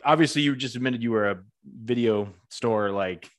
obviously 0.04 0.42
you 0.42 0.56
just 0.56 0.76
admitted 0.76 1.04
you 1.04 1.12
were 1.12 1.30
a 1.30 1.44
video 1.64 2.34
store 2.50 2.90
like 2.90 3.30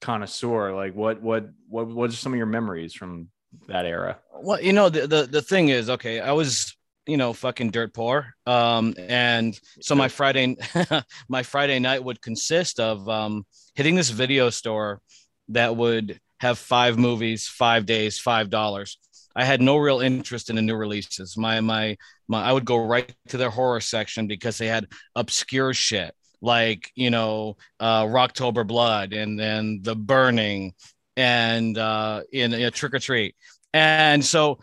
connoisseur 0.00 0.72
like 0.72 0.94
what 0.94 1.20
what 1.20 1.48
what 1.68 1.88
what 1.88 2.10
are 2.10 2.14
some 2.14 2.32
of 2.32 2.36
your 2.36 2.46
memories 2.46 2.94
from 2.94 3.28
that 3.68 3.86
era. 3.86 4.18
Well 4.40 4.60
you 4.60 4.72
know 4.72 4.88
the 4.88 5.06
the, 5.06 5.22
the 5.26 5.42
thing 5.42 5.68
is 5.68 5.88
okay 5.88 6.20
i 6.20 6.32
was 6.32 6.76
you 7.06 7.16
know 7.16 7.32
fucking 7.32 7.70
dirt 7.70 7.94
poor. 7.94 8.34
Um 8.46 8.94
and 8.98 9.58
so 9.80 9.94
my 9.94 10.08
friday 10.08 10.56
my 11.28 11.42
friday 11.42 11.78
night 11.78 12.02
would 12.02 12.20
consist 12.20 12.80
of 12.80 13.08
um 13.08 13.46
hitting 13.74 13.94
this 13.94 14.10
video 14.10 14.50
store 14.50 15.00
that 15.48 15.76
would 15.76 16.20
have 16.40 16.58
five 16.58 16.98
movies 16.98 17.46
five 17.48 17.86
days 17.86 18.18
five 18.18 18.50
dollars. 18.50 18.98
I 19.36 19.44
had 19.44 19.60
no 19.60 19.78
real 19.78 20.00
interest 20.00 20.48
in 20.48 20.56
the 20.56 20.62
new 20.62 20.76
releases. 20.76 21.36
My 21.36 21.60
my 21.60 21.96
my 22.28 22.42
i 22.42 22.52
would 22.52 22.64
go 22.64 22.76
right 22.76 23.12
to 23.28 23.36
their 23.36 23.50
horror 23.50 23.80
section 23.80 24.26
because 24.26 24.58
they 24.58 24.66
had 24.68 24.88
obscure 25.14 25.74
shit 25.74 26.14
like 26.44 26.92
you 26.94 27.10
know 27.10 27.56
uh, 27.80 28.04
Rocktober 28.04 28.66
Blood 28.66 29.12
and 29.12 29.38
then 29.38 29.80
The 29.82 29.96
Burning 29.96 30.74
and 31.16 31.76
uh, 31.78 32.22
in 32.32 32.52
a 32.52 32.70
Trick 32.70 32.94
or 32.94 32.98
Treat. 32.98 33.36
And 33.72 34.24
so 34.24 34.58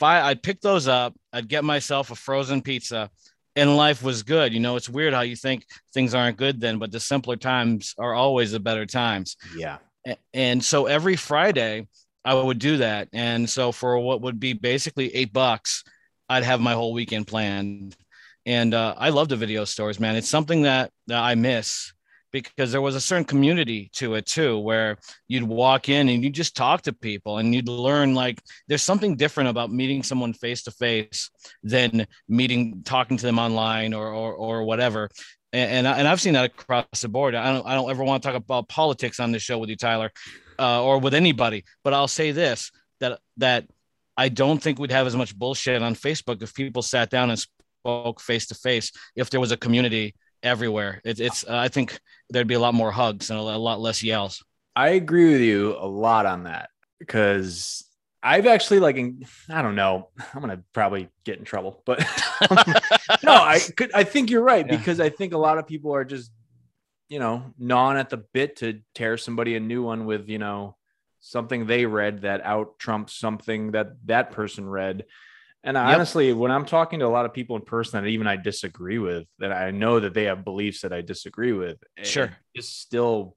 I, 0.00 0.20
I'd 0.22 0.42
pick 0.42 0.60
those 0.60 0.88
up. 0.88 1.14
I'd 1.32 1.48
get 1.48 1.64
myself 1.64 2.10
a 2.10 2.14
frozen 2.14 2.62
pizza, 2.62 3.10
and 3.56 3.76
life 3.76 4.02
was 4.02 4.22
good. 4.22 4.52
You 4.52 4.60
know, 4.60 4.76
it's 4.76 4.88
weird 4.88 5.14
how 5.14 5.22
you 5.22 5.36
think 5.36 5.64
things 5.92 6.14
aren't 6.14 6.36
good 6.36 6.60
then, 6.60 6.78
but 6.78 6.92
the 6.92 7.00
simpler 7.00 7.36
times 7.36 7.94
are 7.98 8.14
always 8.14 8.52
the 8.52 8.60
better 8.60 8.86
times. 8.86 9.36
Yeah. 9.56 9.78
And 10.32 10.64
so 10.64 10.86
every 10.86 11.16
Friday, 11.16 11.86
I 12.24 12.34
would 12.34 12.58
do 12.58 12.78
that. 12.78 13.08
And 13.12 13.48
so 13.48 13.72
for 13.72 13.98
what 13.98 14.22
would 14.22 14.40
be 14.40 14.52
basically 14.52 15.14
eight 15.14 15.32
bucks, 15.32 15.84
I'd 16.28 16.44
have 16.44 16.60
my 16.60 16.74
whole 16.74 16.92
weekend 16.92 17.26
planned 17.26 17.96
and 18.48 18.72
uh, 18.72 18.94
I 18.96 19.10
love 19.10 19.28
the 19.28 19.36
video 19.36 19.66
stores, 19.66 20.00
man. 20.00 20.16
It's 20.16 20.28
something 20.28 20.62
that, 20.62 20.90
that 21.08 21.22
I 21.22 21.34
miss 21.34 21.92
because 22.32 22.72
there 22.72 22.82
was 22.82 22.94
a 22.94 23.00
certain 23.00 23.24
community 23.24 23.90
to 23.94 24.14
it 24.14 24.26
too, 24.26 24.58
where 24.58 24.96
you'd 25.28 25.42
walk 25.42 25.88
in 25.88 26.08
and 26.08 26.22
you 26.22 26.30
just 26.30 26.56
talk 26.56 26.82
to 26.82 26.92
people 26.92 27.38
and 27.38 27.54
you'd 27.54 27.68
learn 27.68 28.14
like 28.14 28.40
there's 28.66 28.82
something 28.82 29.16
different 29.16 29.48
about 29.50 29.70
meeting 29.72 30.02
someone 30.02 30.32
face 30.32 30.62
to 30.64 30.70
face 30.70 31.30
than 31.62 32.06
meeting, 32.28 32.82
talking 32.84 33.16
to 33.16 33.26
them 33.26 33.38
online 33.38 33.94
or 33.94 34.08
or, 34.12 34.34
or 34.34 34.64
whatever. 34.64 35.08
And, 35.52 35.86
and 35.86 35.86
and 35.86 36.08
I've 36.08 36.20
seen 36.20 36.34
that 36.34 36.46
across 36.46 37.00
the 37.00 37.08
board. 37.08 37.34
I 37.34 37.52
don't 37.52 37.66
I 37.66 37.74
don't 37.74 37.90
ever 37.90 38.04
want 38.04 38.22
to 38.22 38.28
talk 38.28 38.36
about 38.36 38.68
politics 38.68 39.20
on 39.20 39.32
this 39.32 39.42
show 39.42 39.58
with 39.58 39.70
you, 39.70 39.76
Tyler, 39.76 40.10
uh, 40.58 40.82
or 40.82 40.98
with 40.98 41.14
anybody. 41.14 41.64
But 41.84 41.94
I'll 41.94 42.08
say 42.08 42.32
this 42.32 42.70
that 43.00 43.20
that 43.38 43.66
I 44.16 44.28
don't 44.28 44.60
think 44.62 44.78
we'd 44.78 44.90
have 44.90 45.06
as 45.06 45.16
much 45.16 45.34
bullshit 45.36 45.82
on 45.82 45.94
Facebook 45.94 46.42
if 46.42 46.52
people 46.52 46.82
sat 46.82 47.08
down 47.08 47.30
and 47.30 47.38
spoke 47.38 48.20
face 48.20 48.46
to 48.48 48.54
face 48.54 48.92
if 49.16 49.30
there 49.30 49.40
was 49.40 49.52
a 49.52 49.56
community 49.56 50.14
everywhere. 50.42 51.00
It, 51.04 51.20
it's 51.20 51.44
uh, 51.44 51.56
I 51.56 51.68
think 51.68 51.98
there'd 52.30 52.46
be 52.46 52.54
a 52.54 52.60
lot 52.60 52.74
more 52.74 52.90
hugs 52.90 53.30
and 53.30 53.38
a, 53.38 53.42
a 53.42 53.56
lot 53.56 53.80
less 53.80 54.02
yells. 54.02 54.44
I 54.74 54.90
agree 54.90 55.32
with 55.32 55.40
you 55.40 55.76
a 55.78 55.86
lot 55.86 56.26
on 56.26 56.44
that 56.44 56.70
because 56.98 57.84
I've 58.22 58.46
actually 58.46 58.80
like 58.80 58.96
I 59.48 59.62
don't 59.62 59.76
know 59.76 60.08
I'm 60.34 60.40
gonna 60.40 60.62
probably 60.72 61.08
get 61.24 61.38
in 61.38 61.44
trouble, 61.44 61.82
but 61.84 61.98
no, 63.22 63.32
I 63.32 63.60
could 63.76 63.92
I 63.92 64.04
think 64.04 64.30
you're 64.30 64.42
right 64.42 64.66
yeah. 64.66 64.76
because 64.76 65.00
I 65.00 65.08
think 65.08 65.32
a 65.32 65.38
lot 65.38 65.58
of 65.58 65.66
people 65.66 65.94
are 65.94 66.04
just 66.04 66.30
you 67.08 67.18
know 67.18 67.42
gnawing 67.58 67.98
at 67.98 68.10
the 68.10 68.18
bit 68.18 68.56
to 68.56 68.80
tear 68.94 69.16
somebody 69.16 69.56
a 69.56 69.60
new 69.60 69.82
one 69.82 70.04
with 70.06 70.28
you 70.28 70.38
know 70.38 70.76
something 71.20 71.66
they 71.66 71.86
read 71.86 72.22
that 72.22 72.44
out 72.44 72.78
trumps 72.78 73.14
something 73.14 73.72
that 73.72 73.88
that 74.06 74.30
person 74.30 74.68
read 74.68 75.04
and 75.68 75.74
yep. 75.74 75.84
honestly, 75.84 76.32
when 76.32 76.50
I'm 76.50 76.64
talking 76.64 77.00
to 77.00 77.06
a 77.06 77.08
lot 77.08 77.26
of 77.26 77.34
people 77.34 77.54
in 77.56 77.60
person 77.60 78.02
that 78.02 78.08
even 78.08 78.26
I 78.26 78.36
disagree 78.36 78.98
with, 78.98 79.26
that 79.38 79.52
I 79.52 79.70
know 79.70 80.00
that 80.00 80.14
they 80.14 80.24
have 80.24 80.42
beliefs 80.42 80.80
that 80.80 80.94
I 80.94 81.02
disagree 81.02 81.52
with, 81.52 81.76
sure, 82.02 82.34
it's 82.54 82.70
still, 82.70 83.36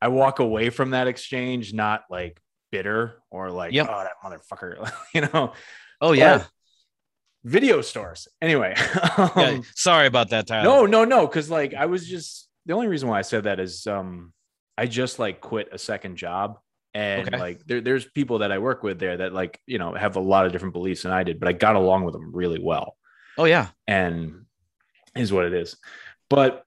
I 0.00 0.08
walk 0.08 0.40
away 0.40 0.70
from 0.70 0.90
that 0.90 1.06
exchange 1.06 1.72
not 1.72 2.02
like 2.10 2.42
bitter 2.72 3.22
or 3.30 3.52
like, 3.52 3.72
yep. 3.72 3.86
oh, 3.88 4.02
that 4.02 4.14
motherfucker, 4.24 4.90
you 5.14 5.20
know. 5.20 5.52
Oh 6.00 6.10
yeah. 6.10 6.42
video 7.44 7.80
stores. 7.80 8.26
Anyway, 8.40 8.74
um, 9.16 9.30
yeah, 9.36 9.60
sorry 9.76 10.08
about 10.08 10.30
that, 10.30 10.48
Tyler. 10.48 10.64
No, 10.64 10.84
no, 10.84 11.04
no, 11.04 11.28
because 11.28 11.48
like 11.48 11.74
I 11.74 11.86
was 11.86 12.08
just 12.08 12.48
the 12.66 12.72
only 12.72 12.88
reason 12.88 13.08
why 13.08 13.20
I 13.20 13.22
said 13.22 13.44
that 13.44 13.60
is 13.60 13.86
um 13.86 14.32
I 14.76 14.86
just 14.86 15.20
like 15.20 15.40
quit 15.40 15.68
a 15.70 15.78
second 15.78 16.16
job 16.16 16.58
and 16.94 17.28
okay. 17.28 17.38
like 17.38 17.64
there, 17.66 17.80
there's 17.80 18.04
people 18.04 18.40
that 18.40 18.52
I 18.52 18.58
work 18.58 18.82
with 18.82 18.98
there 18.98 19.16
that 19.16 19.32
like 19.32 19.60
you 19.66 19.78
know 19.78 19.94
have 19.94 20.16
a 20.16 20.20
lot 20.20 20.46
of 20.46 20.52
different 20.52 20.74
beliefs 20.74 21.02
than 21.02 21.12
I 21.12 21.22
did, 21.22 21.40
but 21.40 21.48
I 21.48 21.52
got 21.52 21.76
along 21.76 22.04
with 22.04 22.14
them 22.14 22.32
really 22.34 22.58
well. 22.60 22.96
Oh 23.38 23.44
yeah, 23.44 23.68
and 23.86 24.44
is 25.16 25.32
what 25.32 25.44
it 25.44 25.54
is. 25.54 25.76
But 26.28 26.64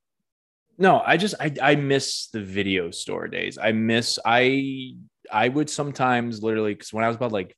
no, 0.77 1.01
I 1.05 1.17
just 1.17 1.35
I 1.39 1.53
I 1.61 1.75
miss 1.75 2.27
the 2.27 2.41
video 2.41 2.91
store 2.91 3.27
days. 3.27 3.57
I 3.61 3.71
miss 3.71 4.19
I 4.25 4.95
I 5.31 5.49
would 5.49 5.69
sometimes 5.69 6.43
literally 6.43 6.73
because 6.73 6.93
when 6.93 7.03
I 7.03 7.07
was 7.07 7.15
about 7.15 7.31
like 7.31 7.55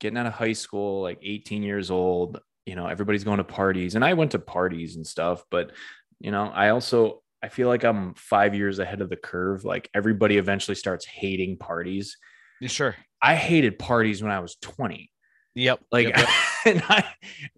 getting 0.00 0.18
out 0.18 0.26
of 0.26 0.32
high 0.32 0.52
school, 0.52 1.02
like 1.02 1.18
18 1.22 1.62
years 1.62 1.90
old, 1.90 2.40
you 2.66 2.74
know, 2.74 2.86
everybody's 2.86 3.24
going 3.24 3.38
to 3.38 3.44
parties, 3.44 3.94
and 3.94 4.04
I 4.04 4.14
went 4.14 4.32
to 4.32 4.38
parties 4.38 4.96
and 4.96 5.06
stuff, 5.06 5.44
but 5.50 5.72
you 6.20 6.30
know, 6.30 6.50
I 6.54 6.70
also 6.70 7.22
I 7.42 7.48
feel 7.48 7.68
like 7.68 7.84
I'm 7.84 8.14
five 8.14 8.54
years 8.54 8.78
ahead 8.78 9.00
of 9.00 9.08
the 9.08 9.16
curve. 9.16 9.64
Like 9.64 9.88
everybody 9.94 10.36
eventually 10.36 10.74
starts 10.74 11.06
hating 11.06 11.58
parties. 11.58 12.16
Sure. 12.62 12.94
I 13.22 13.34
hated 13.34 13.78
parties 13.78 14.22
when 14.22 14.32
I 14.32 14.40
was 14.40 14.56
20. 14.56 15.10
Yep. 15.54 15.80
Like, 15.90 16.08
yep, 16.08 16.18
yep. 16.18 16.28
and 16.66 16.82
I, 16.88 17.04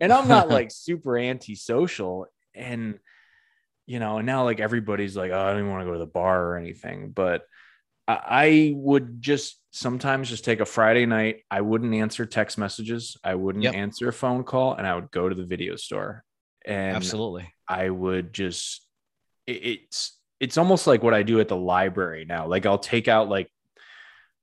and 0.01 0.13
I'm 0.13 0.29
not 0.29 0.49
like 0.49 0.71
super 0.71 1.19
antisocial. 1.19 2.27
And, 2.55 2.99
you 3.87 3.99
know, 3.99 4.19
and 4.19 4.27
now 4.27 4.45
like 4.45 4.61
everybody's 4.61 5.17
like, 5.17 5.33
oh, 5.33 5.41
I 5.41 5.51
don't 5.51 5.61
even 5.61 5.71
want 5.71 5.83
to 5.83 5.87
go 5.87 5.93
to 5.95 5.99
the 5.99 6.07
bar 6.07 6.45
or 6.45 6.57
anything. 6.57 7.11
But 7.11 7.43
I 8.07 8.19
I 8.25 8.73
would 8.75 9.21
just 9.21 9.61
sometimes 9.71 10.29
just 10.29 10.45
take 10.45 10.61
a 10.61 10.65
Friday 10.65 11.07
night. 11.07 11.43
I 11.51 11.61
wouldn't 11.61 11.95
answer 11.95 12.27
text 12.27 12.59
messages. 12.59 13.17
I 13.25 13.35
wouldn't 13.35 13.65
yep. 13.65 13.75
answer 13.75 14.09
a 14.09 14.13
phone 14.13 14.45
call 14.45 14.75
and 14.75 14.87
I 14.87 14.95
would 14.95 15.11
go 15.11 15.29
to 15.29 15.35
the 15.35 15.45
video 15.45 15.77
store. 15.77 16.25
And 16.65 16.97
absolutely, 16.97 17.53
I 17.69 17.91
would 17.91 18.33
just 18.33 18.87
it's 19.47 20.19
it's 20.41 20.59
almost 20.59 20.87
like 20.87 21.03
what 21.03 21.15
I 21.15 21.23
do 21.23 21.41
at 21.41 21.49
the 21.49 21.57
library 21.57 22.25
now. 22.25 22.47
Like 22.47 22.67
I'll 22.67 22.79
take 22.79 23.09
out 23.09 23.29
like 23.29 23.51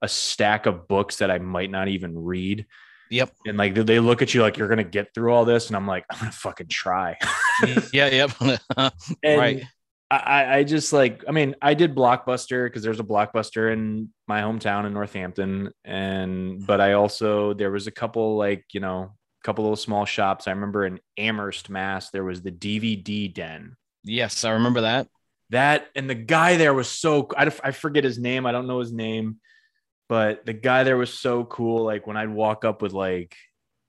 a 0.02 0.08
stack 0.08 0.66
of 0.66 0.88
books 0.88 1.18
that 1.18 1.30
I 1.30 1.40
might 1.40 1.70
not 1.70 1.90
even 1.90 2.18
read. 2.18 2.66
Yep. 3.10 3.32
And 3.46 3.58
like 3.58 3.74
they 3.74 4.00
look 4.00 4.22
at 4.22 4.34
you 4.34 4.42
like 4.42 4.58
you're 4.58 4.70
gonna 4.70 4.84
get 4.84 5.14
through 5.14 5.34
all 5.34 5.46
this, 5.46 5.68
and 5.68 5.76
I'm 5.76 5.88
like, 5.88 6.06
I'm 6.10 6.20
gonna 6.20 6.32
fucking 6.32 6.68
try. 6.68 7.18
Mm, 7.60 7.90
yeah, 7.92 8.08
yep. 8.08 8.94
right. 9.38 9.66
I, 10.10 10.60
I 10.60 10.64
just 10.64 10.94
like, 10.94 11.26
I 11.28 11.32
mean, 11.32 11.56
I 11.62 11.74
did 11.74 11.94
Blockbuster 11.94 12.66
because 12.66 12.84
there's 12.84 13.02
a 13.02 13.04
Blockbuster 13.04 13.74
in 13.74 14.14
my 14.28 14.42
hometown 14.42 14.86
in 14.86 14.94
Northampton. 14.94 15.72
And, 15.84 16.66
but 16.66 16.80
I 16.82 16.94
also, 16.94 17.54
there 17.54 17.70
was 17.70 17.86
a 17.86 17.92
couple 17.92 18.38
like, 18.38 18.64
you 18.72 18.80
know, 18.80 19.02
a 19.02 19.44
couple 19.44 19.66
little 19.66 19.76
small 19.76 20.06
shops. 20.06 20.48
I 20.48 20.52
remember 20.52 20.86
in 20.86 21.02
Amherst, 21.18 21.70
Mass, 21.70 22.10
there 22.10 22.24
was 22.24 22.42
the 22.42 22.52
DVD 22.52 23.32
Den 23.32 23.76
Yes, 24.04 24.44
I 24.44 24.52
remember 24.52 24.82
that. 24.82 25.08
that 25.50 25.88
and 25.96 26.10
the 26.10 26.16
guy 26.16 26.58
there 26.58 26.74
was 26.74 26.88
so 26.88 27.28
I, 27.36 27.52
I 27.64 27.72
forget 27.72 28.04
his 28.04 28.20
name. 28.20 28.46
I 28.46 28.52
don't 28.52 28.68
know 28.68 28.80
his 28.80 28.94
name, 28.94 29.38
but 30.08 30.46
the 30.46 30.54
guy 30.54 30.84
there 30.84 30.98
was 30.98 31.14
so 31.14 31.44
cool. 31.44 31.84
Like 31.84 32.08
when 32.08 32.18
I'd 32.18 32.30
walk 32.30 32.66
up 32.66 32.82
with 32.82 32.94
like 32.94 33.36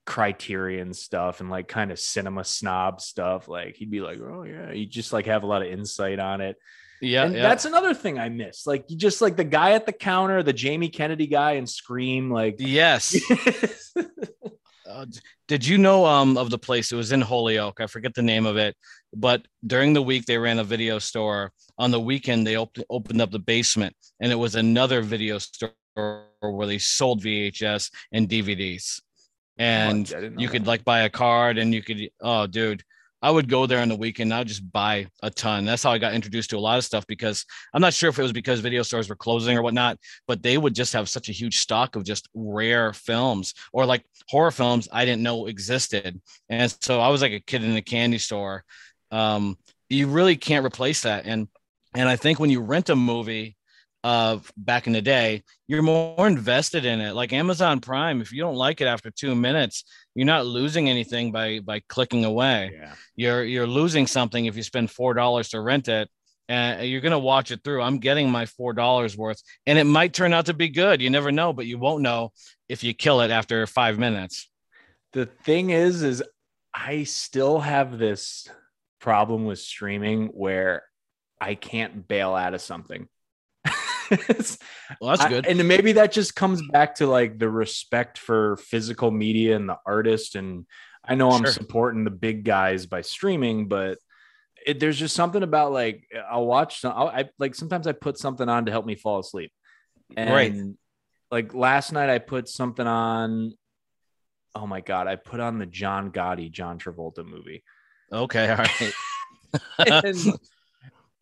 criterion 0.06 0.92
stuff 0.92 1.40
and 1.40 1.50
like 1.50 1.68
kind 1.68 1.92
of 1.92 1.98
cinema 1.98 2.44
snob 2.44 3.00
stuff, 3.00 3.48
like 3.48 3.76
he'd 3.76 3.90
be 3.90 4.00
like, 4.00 4.18
Oh 4.20 4.42
yeah, 4.42 4.72
you 4.72 4.86
just 4.86 5.12
like 5.12 5.26
have 5.26 5.42
a 5.42 5.46
lot 5.46 5.62
of 5.62 5.68
insight 5.68 6.18
on 6.18 6.40
it. 6.40 6.56
Yeah, 7.00 7.24
and 7.24 7.34
yeah. 7.34 7.42
that's 7.42 7.64
another 7.64 7.94
thing 7.94 8.18
I 8.18 8.28
miss. 8.28 8.66
Like 8.66 8.90
you 8.90 8.96
just 8.96 9.22
like 9.22 9.36
the 9.36 9.44
guy 9.44 9.72
at 9.72 9.86
the 9.86 9.92
counter, 9.92 10.42
the 10.42 10.52
Jamie 10.52 10.90
Kennedy 10.90 11.26
guy 11.26 11.52
and 11.52 11.68
Scream, 11.68 12.30
like 12.30 12.56
yes. 12.58 13.16
Uh, 14.90 15.06
did 15.48 15.66
you 15.66 15.78
know 15.78 16.04
um 16.04 16.36
of 16.36 16.50
the 16.50 16.58
place? 16.58 16.92
It 16.92 16.96
was 16.96 17.12
in 17.12 17.20
Holyoke. 17.20 17.80
I 17.80 17.86
forget 17.86 18.14
the 18.14 18.22
name 18.22 18.46
of 18.46 18.56
it, 18.56 18.76
but 19.14 19.46
during 19.66 19.92
the 19.92 20.02
week 20.02 20.26
they 20.26 20.38
ran 20.38 20.58
a 20.58 20.64
video 20.64 20.98
store. 20.98 21.52
On 21.78 21.90
the 21.90 22.00
weekend 22.00 22.46
they 22.46 22.56
op- 22.56 22.76
opened 22.90 23.22
up 23.22 23.30
the 23.30 23.38
basement, 23.38 23.96
and 24.20 24.30
it 24.30 24.36
was 24.36 24.54
another 24.54 25.00
video 25.00 25.38
store 25.38 25.72
where 26.40 26.66
they 26.66 26.78
sold 26.78 27.22
VHS 27.22 27.90
and 28.12 28.28
DVDs. 28.28 29.00
And 29.58 30.08
you 30.38 30.48
could 30.48 30.66
like 30.66 30.84
buy 30.84 31.00
a 31.00 31.10
card, 31.10 31.58
and 31.58 31.72
you 31.74 31.82
could. 31.82 32.10
Oh, 32.20 32.46
dude. 32.46 32.82
I 33.22 33.30
would 33.30 33.48
go 33.48 33.66
there 33.66 33.80
on 33.80 33.88
the 33.88 33.96
weekend. 33.96 34.32
I'd 34.32 34.48
just 34.48 34.70
buy 34.72 35.06
a 35.22 35.30
ton. 35.30 35.64
That's 35.64 35.82
how 35.82 35.90
I 35.90 35.98
got 35.98 36.14
introduced 36.14 36.50
to 36.50 36.56
a 36.56 36.60
lot 36.60 36.78
of 36.78 36.84
stuff 36.84 37.06
because 37.06 37.44
I'm 37.74 37.82
not 37.82 37.92
sure 37.92 38.08
if 38.08 38.18
it 38.18 38.22
was 38.22 38.32
because 38.32 38.60
video 38.60 38.82
stores 38.82 39.08
were 39.08 39.16
closing 39.16 39.56
or 39.58 39.62
whatnot, 39.62 39.98
but 40.26 40.42
they 40.42 40.56
would 40.56 40.74
just 40.74 40.92
have 40.94 41.08
such 41.08 41.28
a 41.28 41.32
huge 41.32 41.58
stock 41.58 41.96
of 41.96 42.04
just 42.04 42.28
rare 42.34 42.92
films 42.92 43.54
or 43.72 43.84
like 43.84 44.04
horror 44.28 44.50
films 44.50 44.88
I 44.90 45.04
didn't 45.04 45.22
know 45.22 45.46
existed. 45.46 46.20
And 46.48 46.74
so 46.80 47.00
I 47.00 47.08
was 47.08 47.20
like 47.20 47.32
a 47.32 47.40
kid 47.40 47.62
in 47.62 47.76
a 47.76 47.82
candy 47.82 48.18
store. 48.18 48.64
Um, 49.10 49.58
you 49.88 50.06
really 50.06 50.36
can't 50.36 50.64
replace 50.64 51.02
that. 51.02 51.26
And 51.26 51.48
and 51.94 52.08
I 52.08 52.16
think 52.16 52.38
when 52.38 52.50
you 52.50 52.60
rent 52.60 52.88
a 52.88 52.96
movie 52.96 53.56
uh 54.02 54.38
back 54.56 54.86
in 54.86 54.92
the 54.92 55.02
day, 55.02 55.42
you're 55.66 55.82
more 55.82 56.26
invested 56.26 56.84
in 56.84 57.00
it. 57.00 57.14
Like 57.14 57.32
Amazon 57.32 57.80
Prime, 57.80 58.20
if 58.20 58.32
you 58.32 58.40
don't 58.40 58.56
like 58.56 58.80
it 58.80 58.86
after 58.86 59.10
two 59.10 59.34
minutes, 59.34 59.84
you're 60.14 60.26
not 60.26 60.46
losing 60.46 60.88
anything 60.88 61.32
by 61.32 61.60
by 61.60 61.80
clicking 61.88 62.24
away. 62.24 62.70
Yeah. 62.74 62.94
you're 63.16 63.44
you're 63.44 63.66
losing 63.66 64.06
something 64.06 64.46
if 64.46 64.56
you 64.56 64.62
spend 64.62 64.90
four 64.90 65.14
dollars 65.14 65.50
to 65.50 65.60
rent 65.60 65.88
it 65.88 66.08
and 66.48 66.88
you're 66.88 67.00
going 67.00 67.12
to 67.12 67.18
watch 67.18 67.52
it 67.52 67.62
through. 67.62 67.80
I'm 67.80 67.98
getting 67.98 68.30
my 68.30 68.46
four 68.46 68.72
dollars 68.72 69.16
worth 69.16 69.42
and 69.66 69.78
it 69.78 69.84
might 69.84 70.14
turn 70.14 70.32
out 70.32 70.46
to 70.46 70.54
be 70.54 70.68
good. 70.68 71.00
You 71.00 71.10
never 71.10 71.32
know 71.32 71.52
but 71.52 71.66
you 71.66 71.78
won't 71.78 72.02
know 72.02 72.32
if 72.68 72.82
you 72.82 72.94
kill 72.94 73.20
it 73.20 73.30
after 73.30 73.66
five 73.66 73.98
minutes. 73.98 74.48
The 75.12 75.26
thing 75.26 75.70
is 75.70 76.02
is 76.02 76.22
i 76.74 77.04
still 77.04 77.58
have 77.60 77.98
this 77.98 78.48
problem 79.00 79.44
with 79.44 79.58
streaming 79.58 80.26
where 80.28 80.84
i 81.40 81.54
can't 81.54 82.06
bail 82.06 82.34
out 82.34 82.54
of 82.54 82.60
something 82.60 83.08
well 84.10 85.10
that's 85.10 85.20
I- 85.22 85.28
good. 85.28 85.46
and 85.46 85.66
maybe 85.68 85.92
that 85.92 86.12
just 86.12 86.34
comes 86.34 86.60
back 86.70 86.96
to 86.96 87.06
like 87.06 87.38
the 87.38 87.48
respect 87.48 88.18
for 88.18 88.56
physical 88.56 89.10
media 89.10 89.56
and 89.56 89.68
the 89.68 89.76
artist. 89.86 90.34
And 90.36 90.66
i 91.04 91.14
know 91.14 91.30
i'm 91.30 91.44
Sure. 91.44 91.52
supporting 91.52 92.04
the 92.04 92.10
big 92.10 92.44
guys 92.44 92.84
by 92.86 93.00
streaming 93.00 93.68
but 93.68 93.96
it, 94.66 94.78
there's 94.80 94.98
just 94.98 95.16
something 95.16 95.42
about 95.42 95.72
like 95.72 96.04
i'll 96.30 96.44
watch 96.46 96.80
some 96.82 96.92
I'll, 96.94 97.08
i 97.08 97.24
like 97.38 97.54
sometimes 97.54 97.86
i 97.86 97.92
put 97.92 98.18
something 98.18 98.46
on 98.48 98.66
to 98.66 98.70
help 98.70 98.84
me 98.84 98.94
fall 98.96 99.18
asleep. 99.18 99.50
And 100.16 100.30
Right. 100.30 100.54
like 101.30 101.54
last 101.54 101.92
night 101.92 102.10
i 102.10 102.18
put 102.18 102.48
something 102.48 102.86
on 102.86 103.54
oh 104.54 104.66
my 104.66 104.80
god 104.82 105.06
i 105.06 105.16
put 105.16 105.40
on 105.40 105.58
the 105.58 105.64
john 105.66 106.10
gotti 106.12 106.50
john 106.50 106.78
travolta 106.78 107.24
movie. 107.24 107.62
Okay 108.12 108.50
all 108.50 108.56
right. 108.58 108.92
And, 110.04 110.34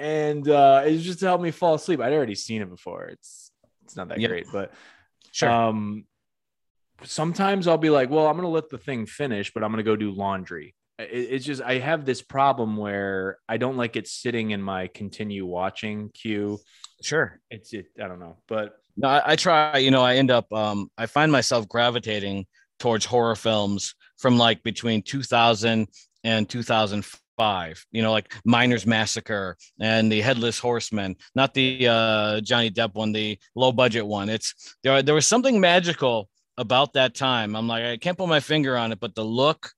and 0.00 0.48
uh 0.48 0.82
it's 0.84 1.02
just 1.02 1.20
to 1.20 1.26
help 1.26 1.40
me 1.40 1.50
fall 1.50 1.74
asleep. 1.74 2.00
I'd 2.00 2.12
already 2.12 2.34
seen 2.34 2.62
it 2.62 2.70
before. 2.70 3.06
It's 3.06 3.50
it's 3.84 3.96
not 3.96 4.08
that 4.08 4.20
Yep. 4.20 4.28
great 4.30 4.46
but 4.52 4.72
sure. 5.32 5.50
um 5.50 6.04
sometimes 7.04 7.66
i'll 7.68 7.78
be 7.78 7.90
like 7.90 8.10
well 8.10 8.26
i'm 8.26 8.36
gonna 8.36 8.48
let 8.48 8.68
the 8.70 8.78
thing 8.78 9.06
finish 9.06 9.52
but 9.54 9.62
i'm 9.62 9.70
gonna 9.70 9.82
go 9.82 9.96
do 9.96 10.10
laundry. 10.10 10.74
It, 10.98 11.04
it's 11.12 11.44
just 11.44 11.62
i 11.62 11.78
have 11.78 12.04
this 12.04 12.22
problem 12.22 12.76
where 12.76 13.38
i 13.48 13.56
don't 13.56 13.76
like 13.76 13.96
it 13.96 14.08
sitting 14.08 14.50
in 14.50 14.60
my 14.62 14.88
continue 14.88 15.46
watching 15.46 16.10
queue. 16.10 16.58
Sure. 17.02 17.40
It's 17.50 17.72
it 17.72 17.86
i 18.02 18.08
don't 18.08 18.18
know 18.18 18.36
but 18.48 18.74
no 18.96 19.08
I, 19.08 19.32
I 19.32 19.36
try 19.36 19.78
you 19.78 19.90
know 19.90 20.02
i 20.02 20.16
end 20.16 20.30
up 20.30 20.52
um 20.52 20.90
i 20.98 21.06
find 21.06 21.30
myself 21.32 21.68
gravitating 21.68 22.46
towards 22.78 23.04
horror 23.04 23.36
films 23.36 23.94
from 24.18 24.36
like 24.38 24.62
between 24.62 25.02
2000 25.02 25.86
and 26.24 26.48
2005 26.48 27.20
you 27.92 28.02
know 28.02 28.12
like 28.12 28.34
miners 28.44 28.86
massacre 28.86 29.56
and 29.80 30.10
the 30.10 30.20
headless 30.20 30.58
horseman 30.58 31.14
not 31.34 31.54
the 31.54 31.86
uh 31.88 32.40
johnny 32.40 32.70
depp 32.70 32.94
one 32.94 33.12
the 33.12 33.38
low 33.54 33.70
budget 33.72 34.06
one 34.06 34.28
it's 34.28 34.76
there 34.82 35.02
there 35.02 35.14
was 35.14 35.26
something 35.26 35.60
magical 35.60 36.28
about 36.56 36.92
that 36.92 37.14
time 37.14 37.54
i'm 37.54 37.68
like 37.68 37.84
i 37.84 37.96
can't 37.96 38.18
put 38.18 38.28
my 38.28 38.40
finger 38.40 38.76
on 38.76 38.92
it 38.92 39.00
but 39.00 39.14
the 39.14 39.24
look 39.24 39.70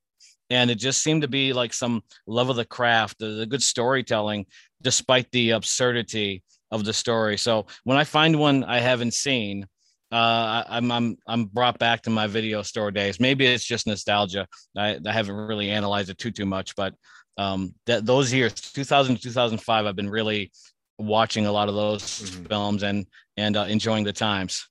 and 0.49 0.71
it 0.71 0.75
just 0.75 1.01
seemed 1.01 1.21
to 1.21 1.27
be 1.27 1.53
like 1.53 1.73
some 1.73 2.01
love 2.25 2.49
of 2.49 2.55
the 2.55 2.65
craft 2.65 3.19
the, 3.19 3.27
the 3.27 3.45
good 3.45 3.63
storytelling 3.63 4.45
despite 4.81 5.29
the 5.31 5.51
absurdity 5.51 6.43
of 6.71 6.83
the 6.83 6.93
story 6.93 7.37
so 7.37 7.67
when 7.83 7.97
i 7.97 8.03
find 8.03 8.37
one 8.37 8.63
i 8.63 8.79
haven't 8.79 9.13
seen 9.13 9.65
uh, 10.11 10.63
I'm 10.67 10.91
I'm 10.91 11.17
I'm 11.25 11.45
brought 11.45 11.79
back 11.79 12.01
to 12.01 12.09
my 12.09 12.27
video 12.27 12.63
store 12.63 12.91
days. 12.91 13.19
Maybe 13.19 13.45
it's 13.45 13.63
just 13.63 13.87
nostalgia. 13.87 14.45
I, 14.75 14.99
I 15.07 15.11
haven't 15.11 15.35
really 15.35 15.69
analyzed 15.69 16.09
it 16.09 16.17
too 16.17 16.31
too 16.31 16.45
much, 16.45 16.75
but 16.75 16.93
um, 17.37 17.73
that 17.85 18.05
those 18.05 18.31
years, 18.33 18.53
2000 18.53 19.15
to 19.15 19.21
2005, 19.21 19.85
I've 19.85 19.95
been 19.95 20.09
really 20.09 20.51
watching 20.97 21.45
a 21.47 21.51
lot 21.51 21.69
of 21.69 21.75
those 21.75 22.03
Mhm. 22.03 22.47
films 22.47 22.83
and 22.83 23.05
and 23.37 23.57
uh, 23.57 23.63
enjoying 23.69 24.03
the 24.03 24.13
times. 24.13 24.67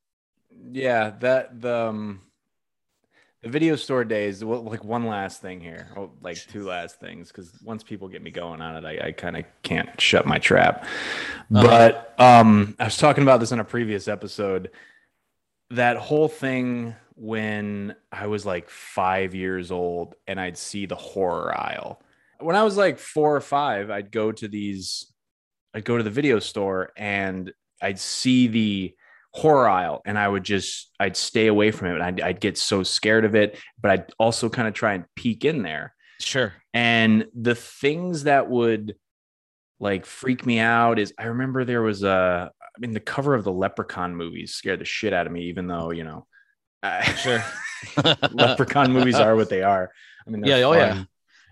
yeah 0.73 1.11
that 1.21 1.61
the 1.61 1.75
um 1.89 2.21
the 3.43 3.49
video 3.49 3.75
store 3.77 4.05
days 4.05 4.45
well, 4.45 4.63
like 4.63 4.85
one 4.85 5.07
last 5.07 5.41
thing 5.41 5.61
here 5.61 5.89
oh, 5.97 6.11
like 6.21 6.37
two 6.37 6.65
last 6.65 7.01
things 7.01 7.29
because 7.29 7.51
once 7.65 7.83
people 7.83 8.07
get 8.09 8.23
me 8.23 8.31
going 8.31 8.61
on 8.61 8.77
it 8.77 8.85
i, 8.87 9.09
I 9.09 9.13
kind 9.13 9.37
of 9.37 9.45
can't 9.63 9.99
shut 10.01 10.27
my 10.27 10.39
trap 10.39 10.85
Uh-huh. 10.85 11.67
but 11.67 12.15
um 12.21 12.75
i 12.79 12.85
was 12.85 12.97
talking 12.99 13.23
about 13.23 13.41
this 13.41 13.53
in 13.53 13.59
a 13.61 13.65
previous 13.65 14.07
episode 14.09 14.71
that 15.71 15.97
whole 15.97 16.29
thing 16.29 16.95
when 17.15 17.95
i 18.13 18.27
was 18.27 18.45
like 18.45 18.69
five 18.69 19.35
years 19.35 19.71
old 19.71 20.15
and 20.27 20.39
i'd 20.39 20.59
see 20.59 20.85
the 20.87 20.97
horror 20.97 21.57
aisle 21.59 22.03
when 22.41 22.57
i 22.57 22.63
was 22.63 22.77
like 22.77 22.99
four 22.99 23.35
or 23.35 23.41
five 23.41 23.91
i'd 23.91 24.11
go 24.11 24.33
to 24.33 24.49
these 24.49 25.13
i'd 25.75 25.85
go 25.85 25.97
to 25.97 26.03
the 26.03 26.11
video 26.11 26.39
store 26.39 26.91
and 26.97 27.53
i'd 27.83 27.99
see 27.99 28.47
the 28.49 28.95
horror 29.33 29.69
aisle 29.69 30.03
and 30.05 30.19
I 30.19 30.27
would 30.27 30.43
just 30.43 30.91
I'd 30.99 31.17
stay 31.17 31.47
away 31.47 31.71
from 31.71 31.95
it. 31.95 32.01
I'd, 32.03 32.21
I'd 32.21 32.41
get 32.41 32.59
so 32.59 32.83
scared 32.83 33.25
of 33.25 33.37
it, 33.37 33.57
but 33.81 33.91
I'd 33.93 34.13
also 34.19 34.49
kind 34.49 34.67
of 34.67 34.75
try 34.75 34.95
and 34.95 35.05
peek 35.15 35.45
in 35.45 35.63
there. 35.63 35.95
Sure. 36.19 36.53
And 36.75 37.27
the 37.33 37.55
things 37.55 38.25
that 38.25 38.51
would 38.51 38.97
like 39.79 40.05
freak 40.05 40.45
me 40.45 40.59
out 40.59 40.99
is 40.99 41.15
I 41.17 41.27
remember 41.27 41.65
there 41.65 41.81
was 41.81 42.03
a 42.03 42.51
I 42.61 42.79
mean 42.81 42.93
the 42.93 42.99
cover 42.99 43.35
of 43.37 43.45
the 43.45 43.53
Leprechaun 43.53 44.17
movies 44.17 44.53
scared 44.55 44.81
the 44.81 44.85
shit 44.85 45.13
out 45.13 45.27
of 45.27 45.33
me, 45.33 45.43
even 45.45 45.69
though 45.69 45.93
you 45.93 46.03
know 46.03 46.27
I- 46.83 47.05
Sure. 47.15 47.45
Leprechaun 48.33 48.93
movies 48.93 49.15
are 49.15 49.37
what 49.37 49.49
they 49.49 49.63
are. 49.63 49.93
I 50.27 50.31
mean, 50.31 50.41
they're 50.41 50.59
Yeah, 50.59 50.67
oh, 50.67 50.73
yeah. 50.73 51.05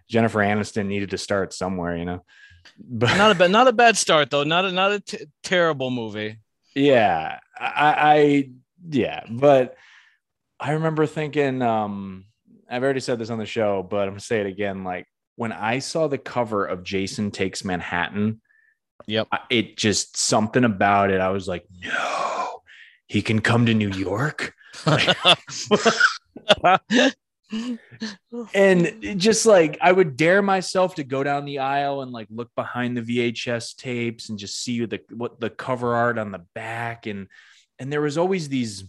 Jennifer 0.09 0.39
Aniston 0.41 0.87
needed 0.87 1.11
to 1.11 1.19
start 1.19 1.53
somewhere, 1.53 1.97
you 1.97 2.05
know. 2.05 2.25
But 2.79 3.17
not 3.17 3.31
a 3.31 3.35
bad 3.35 3.51
not 3.51 3.69
a 3.69 3.73
bad 3.73 3.97
start 4.05 4.31
though. 4.31 4.45
Not 4.45 4.65
a 4.65 4.73
not 4.73 4.93
a 4.93 5.01
t- 5.01 5.27
terrible 5.43 5.91
movie. 5.91 6.39
yeah 6.75 7.39
I, 7.59 7.95
I 7.97 8.51
yeah 8.89 9.25
but 9.29 9.75
i 10.61 10.73
remember 10.73 11.05
thinking 11.07 11.61
um 11.63 12.27
i've 12.71 12.83
already 12.85 13.01
said 13.01 13.19
this 13.19 13.31
on 13.31 13.39
the 13.39 13.47
show 13.47 13.83
but 13.83 14.03
i'm 14.03 14.11
gonna 14.11 14.21
say 14.21 14.39
it 14.41 14.47
again 14.47 14.85
like 14.85 15.07
when 15.35 15.51
i 15.51 15.81
saw 15.81 16.07
the 16.07 16.19
cover 16.19 16.65
of 16.65 16.85
jason 16.85 17.31
takes 17.33 17.65
manhattan 17.65 18.41
Yep. 19.07 19.29
It 19.51 19.77
just 19.77 20.17
something 20.17 20.65
about 20.65 21.11
it 21.11 21.21
i 21.21 21.31
was 21.31 21.49
like 21.49 21.65
no 21.83 22.61
he 23.07 23.23
can 23.23 23.41
come 23.41 23.67
to 23.67 23.75
new 23.75 23.91
york 23.91 24.55
and 28.55 29.17
just 29.17 29.47
like 29.47 29.79
I 29.81 29.91
would 29.91 30.17
dare 30.17 30.43
myself 30.43 30.97
to 30.97 31.05
go 31.05 31.23
down 31.25 31.45
the 31.45 31.61
aisle 31.61 32.03
and 32.03 32.13
like 32.13 32.29
look 32.31 32.51
behind 32.55 32.97
the 32.97 33.03
VHS 33.03 33.77
tapes 33.77 34.29
and 34.29 34.39
just 34.39 34.63
see 34.63 34.85
the 34.85 35.01
what 35.11 35.41
the 35.41 35.51
cover 35.51 35.95
art 35.95 36.19
on 36.19 36.31
the 36.31 36.45
back 36.55 37.07
and 37.07 37.29
and 37.79 37.93
there 37.93 38.03
was 38.03 38.19
always 38.19 38.49
these 38.49 38.85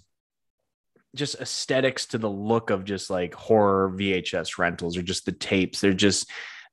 just 1.15 1.36
aesthetics 1.36 2.08
to 2.08 2.17
the 2.17 2.30
look 2.30 2.69
of 2.69 2.84
just 2.84 3.10
like 3.10 3.34
horror 3.34 3.91
VHS 3.95 4.58
rentals 4.58 4.98
or 4.98 5.02
just 5.02 5.26
the 5.26 5.32
tapes 5.32 5.80
they're 5.80 5.93
just 5.93 6.30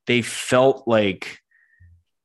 they 0.06 0.22
felt 0.22 0.88
like 0.88 1.38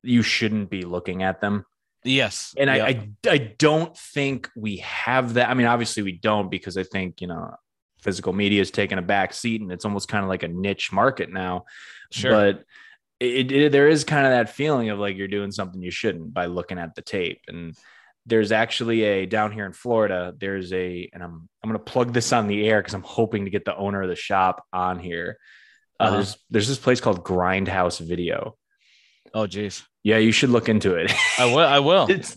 you 0.04 0.24
shouldn't 0.24 0.70
be 0.70 0.84
looking 0.84 1.22
at 1.22 1.40
them 1.40 1.66
yes. 2.04 2.56
and. 2.58 2.70
I, 2.70 2.88
I 2.88 3.10
I 3.30 3.38
don't 3.38 3.96
think 3.96 4.50
we 4.56 4.78
have 4.78 5.36
that. 5.36 5.50
I 5.50 5.54
mean, 5.54 5.68
obviously 5.68 6.02
we 6.02 6.14
don't 6.14 6.50
because 6.50 6.76
I 6.76 6.84
think 6.84 7.22
you 7.22 7.28
know 7.28 7.54
physical 8.02 8.34
media 8.34 8.62
is 8.62 8.72
taking 8.72 8.98
a 8.98 9.04
back 9.04 9.34
seat 9.34 9.62
and 9.62 9.72
it's 9.72 9.86
almost 9.86 10.08
kind 10.08 10.24
of 10.24 10.30
like 10.30 10.44
a 10.44 10.48
niche 10.48 10.92
market 10.92 11.32
now. 11.32 11.66
Sure. 12.12 12.32
But 12.32 12.64
it, 13.20 13.52
it, 13.52 13.72
there 13.72 13.88
is 13.88 14.04
kind 14.04 14.26
of 14.26 14.32
that 14.32 14.50
feeling 14.50 14.90
of 14.90 15.00
like 15.00 15.16
you're 15.16 15.28
doing 15.28 15.52
something 15.52 15.82
you 15.82 15.92
shouldn't 15.92 16.34
by 16.34 16.48
looking 16.48 16.80
at 16.80 16.96
the 16.96 17.02
tape. 17.02 17.42
And 17.48 17.76
there's 18.26 18.52
actually 18.52 19.04
a 19.04 19.26
down 19.26 19.52
here 19.52 19.66
in 19.66 19.74
Florida. 19.74 20.34
There's 20.38 20.74
a, 20.74 21.10
and 21.14 21.24
I'm 21.24 21.48
I'm 21.64 21.70
gonna 21.70 21.80
plug 21.80 22.14
this 22.14 22.34
on 22.34 22.48
the 22.48 22.68
air 22.68 22.80
because 22.80 22.94
I'm 22.94 23.04
hoping 23.04 23.46
to 23.46 23.52
get 23.52 23.66
the 23.66 23.76
owner 23.76 24.02
of 24.02 24.10
the 24.10 24.16
shop 24.16 24.66
on 24.74 25.00
here. 25.00 25.38
Uh, 26.00 26.04
uh-huh. 26.04 26.16
There's 26.16 26.38
there's 26.50 26.68
this 26.68 26.80
place 26.80 27.02
called 27.02 27.24
Grindhouse 27.24 28.00
Video. 28.00 28.58
Oh, 29.34 29.48
geez. 29.48 29.84
Yeah, 30.04 30.18
you 30.18 30.32
should 30.32 30.50
look 30.50 30.68
into 30.68 30.96
it. 30.96 31.12
I 31.38 31.46
will. 31.46 31.60
I 31.60 31.80
will. 31.80 32.08
It's 32.10 32.36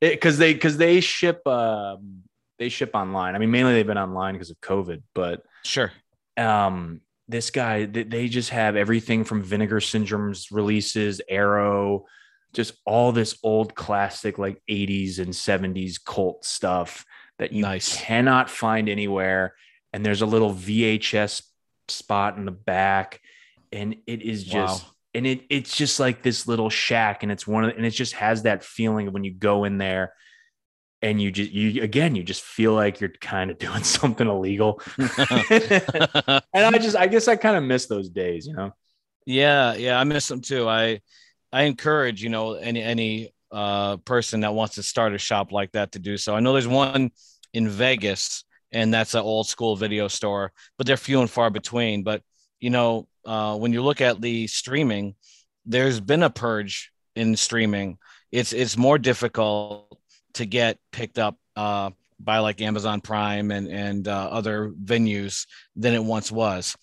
because 0.00 0.34
uh. 0.34 0.36
it, 0.36 0.38
they 0.38 0.54
because 0.54 0.76
they 0.76 1.00
ship 1.00 1.46
um, 1.46 2.21
they 2.62 2.68
ship 2.68 2.92
online. 2.94 3.34
I 3.34 3.38
mean, 3.38 3.50
mainly 3.50 3.72
they've 3.72 3.86
been 3.86 3.98
online 3.98 4.34
because 4.34 4.50
of 4.50 4.60
COVID, 4.60 5.02
but 5.14 5.42
sure. 5.64 5.90
Um, 6.36 7.00
this 7.26 7.50
guy 7.50 7.86
they 7.86 8.28
just 8.28 8.50
have 8.50 8.76
everything 8.76 9.24
from 9.24 9.42
Vinegar 9.42 9.80
Syndrome's 9.80 10.52
releases, 10.52 11.20
Arrow, 11.28 12.06
just 12.52 12.74
all 12.86 13.10
this 13.10 13.36
old 13.42 13.74
classic 13.74 14.38
like 14.38 14.62
80s 14.70 15.18
and 15.18 15.30
70s 15.30 15.96
cult 16.04 16.44
stuff 16.44 17.04
that 17.40 17.52
you 17.52 17.62
nice. 17.62 17.96
cannot 17.96 18.48
find 18.48 18.88
anywhere. 18.88 19.54
And 19.92 20.06
there's 20.06 20.22
a 20.22 20.26
little 20.26 20.54
VHS 20.54 21.42
spot 21.88 22.36
in 22.36 22.44
the 22.44 22.52
back, 22.52 23.20
and 23.72 23.96
it 24.06 24.22
is 24.22 24.44
just. 24.44 24.84
Wow 24.84 24.88
and 25.14 25.26
it 25.26 25.42
it's 25.50 25.76
just 25.76 26.00
like 26.00 26.22
this 26.22 26.48
little 26.48 26.70
shack 26.70 27.22
and 27.22 27.30
it's 27.30 27.46
one 27.46 27.64
of 27.64 27.76
and 27.76 27.84
it 27.84 27.90
just 27.90 28.14
has 28.14 28.44
that 28.44 28.64
feeling 28.64 29.08
of 29.08 29.12
when 29.12 29.24
you 29.24 29.30
go 29.30 29.64
in 29.64 29.76
there 29.76 30.14
and 31.02 31.20
you 31.20 31.30
just 31.32 31.50
you 31.50 31.82
again 31.82 32.14
you 32.14 32.22
just 32.22 32.42
feel 32.42 32.72
like 32.72 33.00
you're 33.00 33.10
kind 33.20 33.50
of 33.50 33.58
doing 33.66 33.82
something 33.82 34.28
illegal. 34.28 34.80
And 36.54 36.66
i 36.66 36.78
just 36.78 36.96
i 36.96 37.06
guess 37.06 37.28
i 37.28 37.36
kind 37.36 37.56
of 37.56 37.64
miss 37.64 37.86
those 37.86 38.08
days 38.08 38.46
you 38.46 38.54
know? 38.54 38.72
Yeah 39.26 39.74
yeah 39.74 39.98
i 39.98 40.04
miss 40.04 40.28
them 40.28 40.40
too. 40.40 40.68
I 40.68 41.00
i 41.52 41.64
encourage 41.64 42.22
you 42.22 42.30
know 42.30 42.54
any 42.54 42.82
any 42.82 43.34
uh 43.50 43.98
person 43.98 44.40
that 44.40 44.54
wants 44.54 44.76
to 44.76 44.82
start 44.82 45.14
a 45.14 45.18
shop 45.18 45.52
like 45.52 45.72
that 45.72 45.92
to 45.92 45.98
do 45.98 46.16
so. 46.16 46.34
I 46.34 46.40
know 46.40 46.52
there's 46.52 46.68
one 46.68 47.10
in 47.52 47.68
vegas 47.68 48.44
and 48.70 48.94
that's 48.94 49.14
an 49.14 49.20
old 49.20 49.46
school 49.48 49.76
video 49.76 50.08
store 50.08 50.52
but 50.78 50.86
they're 50.86 50.96
few 50.96 51.20
and 51.20 51.30
far 51.30 51.50
between. 51.50 52.02
But 52.02 52.22
you 52.60 52.70
know 52.70 53.08
uh, 53.24 53.56
when 53.56 53.72
you 53.72 53.82
look 53.82 54.00
at 54.00 54.20
the 54.20 54.46
streaming, 54.48 55.14
there's 55.64 56.00
been 56.00 56.22
a 56.22 56.30
purge 56.30 56.92
in 57.14 57.36
streaming. 57.36 57.98
It's 58.30 58.52
it's 58.52 58.76
more 58.76 58.98
difficult 58.98 59.98
to 60.34 60.46
get 60.46 60.78
picked 60.90 61.18
up 61.18 61.36
uh, 61.56 61.90
by 62.18 62.38
like 62.38 62.60
Amazon 62.60 63.00
Prime 63.00 63.50
and 63.50 63.68
and 63.68 64.08
uh, 64.08 64.28
other 64.30 64.70
venues 64.70 65.46
than 65.76 65.94
it 65.94 66.04
once 66.04 66.30
was. 66.30 66.76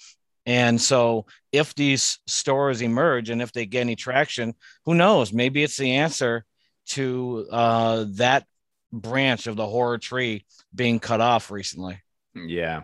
And 0.46 0.82
so, 0.82 1.26
if 1.52 1.76
these 1.76 2.20
stores 2.26 2.82
emerge 2.82 3.30
and 3.30 3.42
if 3.42 3.52
they 3.52 3.66
get 3.66 3.82
any 3.82 3.96
traction, 3.96 4.56
who 4.86 4.96
knows? 4.96 5.32
Maybe 5.32 5.64
it's 5.64 5.78
the 5.78 5.96
answer 5.96 6.46
to 6.88 7.48
uh, 7.52 8.06
that 8.14 8.46
branch 8.92 9.48
of 9.48 9.56
the 9.56 9.68
horror 9.68 9.98
tree 9.98 10.46
being 10.74 11.00
cut 11.00 11.22
off 11.22 11.52
recently. 11.52 12.02
Yeah. 12.34 12.82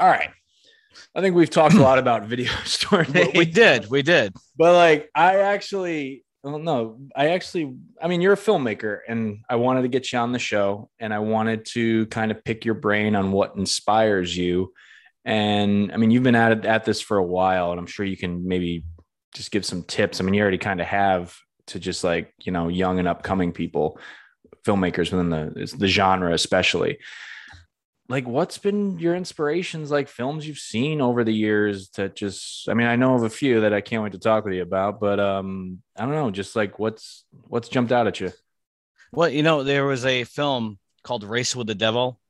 All 0.00 0.08
right. 0.08 0.30
I 1.14 1.20
think 1.20 1.34
we've 1.34 1.50
talked 1.50 1.74
a 1.74 1.82
lot 1.82 1.98
about 1.98 2.26
video 2.26 2.52
store 2.64 3.04
names. 3.04 3.32
We 3.36 3.44
did, 3.44 3.90
we 3.90 4.02
did. 4.02 4.34
But 4.56 4.74
like, 4.74 5.10
I 5.14 5.40
actually, 5.40 6.24
well, 6.48 6.58
no, 6.58 6.98
I 7.14 7.30
actually, 7.30 7.76
I 8.00 8.08
mean, 8.08 8.20
you're 8.20 8.32
a 8.32 8.36
filmmaker, 8.36 9.00
and 9.06 9.44
I 9.48 9.56
wanted 9.56 9.82
to 9.82 9.88
get 9.88 10.12
you 10.12 10.18
on 10.18 10.32
the 10.32 10.38
show, 10.38 10.90
and 10.98 11.12
I 11.12 11.18
wanted 11.18 11.66
to 11.66 12.06
kind 12.06 12.30
of 12.30 12.42
pick 12.44 12.64
your 12.64 12.74
brain 12.74 13.14
on 13.14 13.32
what 13.32 13.56
inspires 13.56 14.36
you. 14.36 14.72
And 15.24 15.92
I 15.92 15.96
mean, 15.96 16.10
you've 16.10 16.22
been 16.22 16.34
at 16.34 16.64
at 16.64 16.84
this 16.84 17.00
for 17.00 17.18
a 17.18 17.24
while, 17.24 17.70
and 17.70 17.78
I'm 17.78 17.86
sure 17.86 18.06
you 18.06 18.16
can 18.16 18.48
maybe 18.48 18.84
just 19.34 19.50
give 19.50 19.66
some 19.66 19.82
tips. 19.82 20.20
I 20.20 20.24
mean, 20.24 20.34
you 20.34 20.40
already 20.40 20.58
kind 20.58 20.80
of 20.80 20.86
have 20.86 21.36
to 21.68 21.78
just 21.78 22.02
like 22.02 22.32
you 22.40 22.52
know 22.52 22.68
young 22.68 22.98
and 22.98 23.06
upcoming 23.06 23.52
people, 23.52 23.98
filmmakers 24.64 25.12
within 25.12 25.30
the 25.30 25.76
the 25.76 25.88
genre, 25.88 26.32
especially 26.32 26.98
like 28.08 28.26
what's 28.26 28.58
been 28.58 28.98
your 28.98 29.14
inspirations 29.14 29.90
like 29.90 30.08
films 30.08 30.46
you've 30.46 30.58
seen 30.58 31.00
over 31.00 31.24
the 31.24 31.32
years 31.32 31.90
that 31.90 32.16
just 32.16 32.68
i 32.68 32.74
mean 32.74 32.86
i 32.86 32.96
know 32.96 33.14
of 33.14 33.22
a 33.22 33.30
few 33.30 33.60
that 33.60 33.74
i 33.74 33.80
can't 33.80 34.02
wait 34.02 34.12
to 34.12 34.18
talk 34.18 34.44
with 34.44 34.54
you 34.54 34.62
about 34.62 35.00
but 35.00 35.20
um 35.20 35.82
i 35.96 36.04
don't 36.04 36.14
know 36.14 36.30
just 36.30 36.56
like 36.56 36.78
what's 36.78 37.24
what's 37.48 37.68
jumped 37.68 37.92
out 37.92 38.06
at 38.06 38.20
you? 38.20 38.32
Well 39.12 39.28
you 39.28 39.42
know 39.42 39.62
there 39.62 39.86
was 39.86 40.04
a 40.04 40.24
film 40.24 40.78
called 41.02 41.24
race 41.24 41.54
with 41.54 41.66
the 41.66 41.74
devil 41.74 42.20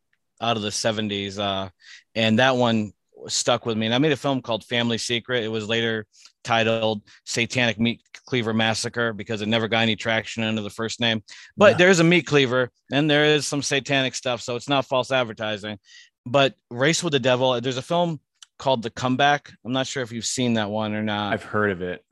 out 0.41 0.57
of 0.57 0.62
the 0.62 0.69
70s 0.69 1.38
uh 1.38 1.69
and 2.14 2.38
that 2.38 2.57
one 2.57 2.93
stuck 3.27 3.67
with 3.67 3.77
me 3.77 3.87
and 3.87 3.95
i 3.95 3.99
made 3.99 4.12
a 4.12 4.17
film 4.17 4.43
called 4.43 4.64
family 4.64 4.99
secret. 4.99 5.45
It 5.45 5.49
was 5.49 5.69
later 5.69 6.07
titled 6.45 7.03
satanic 7.25 7.79
meat 7.79 8.01
cleaver 8.29 8.53
massacre 8.53 9.14
because 9.14 9.41
it 9.41 9.49
never 9.49 9.69
got 9.69 9.81
any 9.81 9.97
traction 9.97 10.43
under 10.43 10.61
the 10.61 10.69
first 10.69 11.01
name. 11.01 11.23
But 11.57 11.73
yeah. 11.73 11.77
there 11.79 11.88
is 11.88 12.01
a 12.01 12.05
meat 12.05 12.27
cleaver 12.27 12.71
and 12.93 13.11
there 13.11 13.25
is 13.25 13.47
some 13.47 13.62
satanic 13.62 14.14
stuff, 14.14 14.43
so 14.43 14.55
it's 14.55 14.69
not 14.69 14.85
false 14.85 15.11
advertising. 15.11 15.79
But 16.27 16.55
Race 16.71 17.03
with 17.03 17.12
the 17.12 17.21
Devil, 17.21 17.59
there's 17.62 17.79
a 17.79 17.83
film 17.83 18.21
called 18.59 18.83
The 18.83 18.91
Comeback. 18.91 19.51
I'm 19.64 19.73
not 19.73 19.87
sure 19.87 20.03
if 20.03 20.12
you've 20.12 20.27
seen 20.27 20.55
that 20.55 20.69
one 20.69 20.95
or 20.95 21.03
not. 21.03 21.33
I've 21.33 21.43
heard 21.43 21.71
of 21.71 21.81
it. 21.81 22.05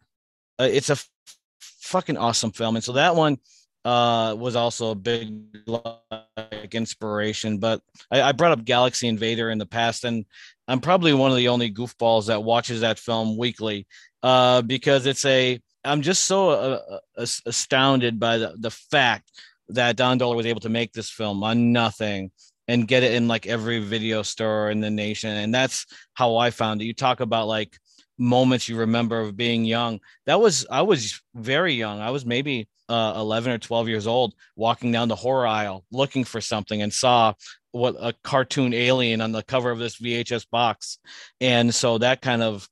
Uh, 0.59 0.69
it's 0.71 0.89
a 0.89 0.95
f- 0.95 1.09
fucking 1.61 2.17
awesome 2.17 2.51
film, 2.51 2.77
and 2.77 2.85
so 2.85 2.93
that 2.93 3.15
one 3.15 3.37
uh, 3.85 4.35
was 4.39 4.57
also 4.57 4.93
a 4.93 4.95
big 4.95 5.35
like 5.67 6.75
inspiration. 6.75 7.59
But 7.59 7.83
I, 8.11 8.23
I, 8.23 8.33
brought 8.33 8.53
up 8.53 8.65
Galaxy 8.65 9.07
Invader 9.07 9.51
in 9.51 9.59
the 9.59 9.67
past, 9.67 10.05
and 10.05 10.25
I'm 10.67 10.81
probably 10.81 11.13
one 11.13 11.31
of 11.31 11.37
the 11.37 11.49
only 11.49 11.71
goofballs 11.71 12.29
that 12.29 12.43
watches 12.43 12.81
that 12.81 12.99
film 12.99 13.37
weekly 13.37 13.87
uh, 14.23 14.63
because 14.63 15.05
it's 15.05 15.27
a 15.27 15.61
I'm 15.87 16.03
just 16.03 16.25
so 16.25 16.51
uh, 16.51 16.99
uh 17.17 17.27
astounded 17.47 18.19
by 18.19 18.39
the, 18.39 18.55
the 18.59 18.71
fact 18.71 19.31
that 19.69 19.97
Don 19.97 20.19
Dohler 20.19 20.37
was 20.37 20.47
able 20.47 20.61
to 20.61 20.69
make 20.69 20.93
this 20.93 21.11
film 21.11 21.43
on 21.43 21.73
nothing 21.73 22.31
and 22.69 22.89
get 22.89 23.03
it 23.03 23.15
in 23.15 23.29
like 23.29 23.47
every 23.47 23.79
video 23.79 24.23
store 24.23 24.71
in 24.71 24.81
the 24.81 24.91
nation. 24.91 25.31
And 25.31 25.55
that's 25.55 25.87
how 26.15 26.37
I 26.37 26.51
found 26.51 26.81
it. 26.81 26.87
You 26.87 26.95
talk 26.95 27.21
about 27.21 27.47
like 27.47 27.79
moments 28.19 28.69
you 28.69 28.77
remember 28.77 29.21
of 29.21 29.37
being 29.37 29.65
young. 29.65 30.01
That 30.27 30.41
was, 30.41 30.67
I 30.71 30.83
was 30.83 31.21
very 31.35 31.75
young. 31.75 32.01
I 32.01 32.11
was 32.11 32.25
maybe 32.27 32.69
uh, 32.89 33.15
11 33.17 33.53
or 33.53 33.59
12 33.59 33.89
years 33.89 34.07
old 34.07 34.35
walking 34.55 34.93
down 34.93 35.09
the 35.09 35.17
horror 35.17 35.47
aisle 35.47 35.85
looking 35.91 36.25
for 36.25 36.41
something 36.41 36.83
and 36.83 36.93
saw 36.93 37.35
what 37.73 37.97
a 38.01 38.15
cartoon 38.25 38.73
alien 38.73 39.21
on 39.21 39.33
the 39.33 39.43
cover 39.43 39.71
of 39.71 39.79
this 39.79 39.99
VHS 39.99 40.49
box. 40.51 40.99
And 41.41 41.75
so 41.75 41.99
that 41.99 42.23
kind 42.23 42.43
of 42.43 42.69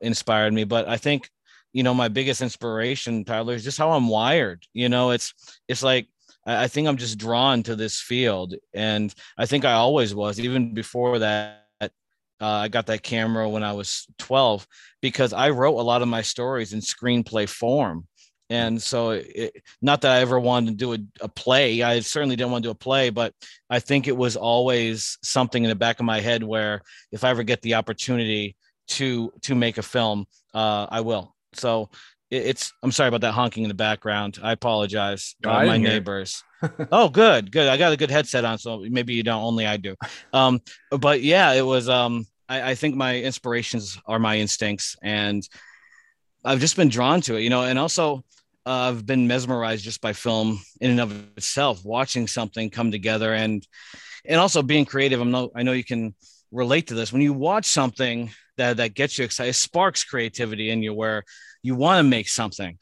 inspired 0.00 0.52
me. 0.52 0.64
But 0.64 0.88
I 0.88 0.96
think 0.96 1.28
you 1.76 1.82
know 1.82 1.92
my 1.92 2.08
biggest 2.08 2.40
inspiration 2.40 3.22
tyler 3.22 3.52
is 3.52 3.62
just 3.62 3.76
how 3.76 3.92
i'm 3.92 4.08
wired 4.08 4.64
you 4.72 4.88
know 4.88 5.10
it's 5.10 5.34
it's 5.68 5.82
like 5.82 6.08
i 6.46 6.66
think 6.66 6.88
i'm 6.88 6.96
just 6.96 7.18
drawn 7.18 7.62
to 7.62 7.76
this 7.76 8.00
field 8.00 8.54
and 8.72 9.14
i 9.36 9.44
think 9.44 9.66
i 9.66 9.72
always 9.72 10.14
was 10.14 10.40
even 10.40 10.72
before 10.72 11.18
that 11.18 11.62
uh, 12.38 12.46
I 12.46 12.68
got 12.68 12.86
that 12.86 13.02
camera 13.02 13.48
when 13.48 13.62
I 13.62 13.72
was 13.72 14.06
12 14.18 14.66
because 15.00 15.32
I 15.32 15.50
wrote 15.50 15.78
a 15.78 15.82
lot 15.82 16.02
of 16.02 16.08
my 16.08 16.20
stories 16.20 16.74
in 16.74 16.80
screenplay 16.80 17.48
form. 17.48 18.06
And 18.50 18.80
so, 18.80 19.10
it, 19.10 19.62
not 19.80 20.02
that 20.02 20.12
I 20.12 20.20
ever 20.20 20.38
wanted 20.38 20.72
to 20.72 20.76
do 20.76 20.92
a, 20.92 20.98
a, 21.24 21.28
play, 21.28 21.82
I 21.82 22.00
certainly 22.00 22.36
didn't 22.36 22.52
want 22.52 22.62
to 22.62 22.68
do 22.68 22.72
a 22.72 22.74
play, 22.74 23.10
but 23.10 23.32
I 23.70 23.80
think 23.80 24.06
it 24.06 24.16
was 24.16 24.36
always 24.36 25.18
something 25.22 25.64
in 25.64 25.70
the 25.70 25.74
back 25.74 25.98
of 25.98 26.04
my 26.04 26.20
head 26.20 26.42
where 26.42 26.82
if 27.10 27.24
I 27.24 27.30
ever 27.30 27.42
get 27.42 27.62
the 27.62 27.74
opportunity 27.74 28.54
to 28.88 29.32
to 29.42 29.54
make 29.54 29.78
a 29.78 29.82
film, 29.82 30.26
uh, 30.54 30.86
I 30.88 31.00
will. 31.00 31.35
So 31.58 31.90
it's 32.30 32.72
I'm 32.82 32.92
sorry 32.92 33.08
about 33.08 33.20
that 33.20 33.32
honking 33.32 33.62
in 33.62 33.68
the 33.68 33.74
background. 33.74 34.38
I 34.42 34.52
apologize. 34.52 35.36
Uh, 35.44 35.50
I 35.50 35.66
my 35.66 35.76
neighbors. 35.76 36.42
oh, 36.92 37.08
good, 37.08 37.52
good. 37.52 37.68
I 37.68 37.76
got 37.76 37.92
a 37.92 37.96
good 37.96 38.10
headset 38.10 38.44
on, 38.44 38.58
so 38.58 38.84
maybe 38.88 39.14
you 39.14 39.22
don't. 39.22 39.42
Only 39.42 39.66
I 39.66 39.76
do. 39.76 39.94
Um, 40.32 40.60
but 40.90 41.22
yeah, 41.22 41.52
it 41.52 41.62
was. 41.62 41.88
Um, 41.88 42.26
I, 42.48 42.70
I 42.70 42.74
think 42.74 42.96
my 42.96 43.18
inspirations 43.20 43.98
are 44.06 44.18
my 44.18 44.38
instincts, 44.38 44.96
and 45.02 45.46
I've 46.44 46.60
just 46.60 46.76
been 46.76 46.88
drawn 46.88 47.20
to 47.22 47.36
it. 47.36 47.42
You 47.42 47.50
know, 47.50 47.62
and 47.62 47.78
also 47.78 48.24
uh, 48.64 48.90
I've 48.90 49.06
been 49.06 49.28
mesmerized 49.28 49.84
just 49.84 50.00
by 50.00 50.12
film 50.12 50.60
in 50.80 50.90
and 50.90 51.00
of 51.00 51.12
itself, 51.36 51.84
watching 51.84 52.26
something 52.26 52.70
come 52.70 52.90
together, 52.90 53.34
and 53.34 53.66
and 54.24 54.40
also 54.40 54.62
being 54.62 54.84
creative. 54.84 55.20
I'm 55.20 55.30
no, 55.30 55.50
I 55.54 55.62
know 55.62 55.72
you 55.72 55.84
can 55.84 56.14
relate 56.50 56.88
to 56.88 56.94
this 56.94 57.12
when 57.12 57.22
you 57.22 57.32
watch 57.32 57.66
something 57.66 58.30
that 58.56 58.78
that 58.78 58.94
gets 58.94 59.18
you 59.18 59.24
excited 59.24 59.54
sparks 59.54 60.04
creativity 60.04 60.70
in 60.70 60.82
you 60.82 60.94
where 60.94 61.24
you 61.62 61.74
want 61.74 61.98
to 61.98 62.08
make 62.08 62.28
something. 62.28 62.78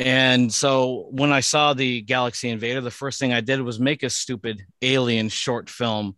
And 0.00 0.52
so 0.52 1.08
when 1.10 1.32
i 1.32 1.40
saw 1.40 1.74
the 1.74 2.02
galaxy 2.02 2.48
invader 2.50 2.80
the 2.80 2.90
first 2.90 3.18
thing 3.18 3.32
i 3.32 3.40
did 3.40 3.60
was 3.60 3.80
make 3.80 4.04
a 4.04 4.10
stupid 4.10 4.62
alien 4.80 5.28
short 5.28 5.68
film 5.68 6.16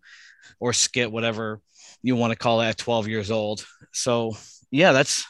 or 0.58 0.74
skit 0.74 1.10
whatever 1.10 1.60
you 2.02 2.16
want 2.16 2.32
to 2.32 2.38
call 2.38 2.60
it 2.60 2.66
at 2.68 2.78
12 2.78 3.08
years 3.08 3.30
old. 3.30 3.64
So 3.92 4.36
yeah 4.70 4.92
that's 4.92 5.26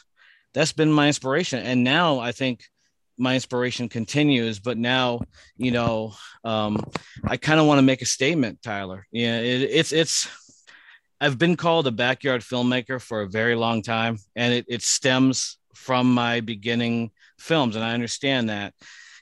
that's 0.53 0.73
been 0.73 0.91
my 0.91 1.07
inspiration. 1.07 1.59
And 1.59 1.83
now 1.83 2.19
i 2.19 2.31
think 2.31 2.63
my 3.17 3.35
inspiration 3.35 3.87
continues 3.87 4.59
but 4.59 4.77
now 4.77 5.21
you 5.55 5.69
know 5.69 6.13
um, 6.43 6.83
i 7.23 7.37
kind 7.37 7.59
of 7.59 7.67
want 7.67 7.77
to 7.77 7.83
make 7.83 8.01
a 8.01 8.05
statement 8.05 8.61
tyler. 8.61 9.07
Yeah 9.11 9.39
it, 9.39 9.61
it's 9.61 9.91
it's 9.91 10.27
I've 11.21 11.37
been 11.37 11.55
called 11.55 11.85
a 11.85 11.91
backyard 11.91 12.41
filmmaker 12.41 12.99
for 12.99 13.21
a 13.21 13.29
very 13.29 13.53
long 13.53 13.83
time, 13.83 14.17
and 14.35 14.55
it, 14.55 14.65
it 14.67 14.81
stems 14.81 15.59
from 15.75 16.11
my 16.11 16.41
beginning 16.41 17.11
films, 17.37 17.75
and 17.75 17.85
I 17.85 17.93
understand 17.93 18.49
that. 18.49 18.73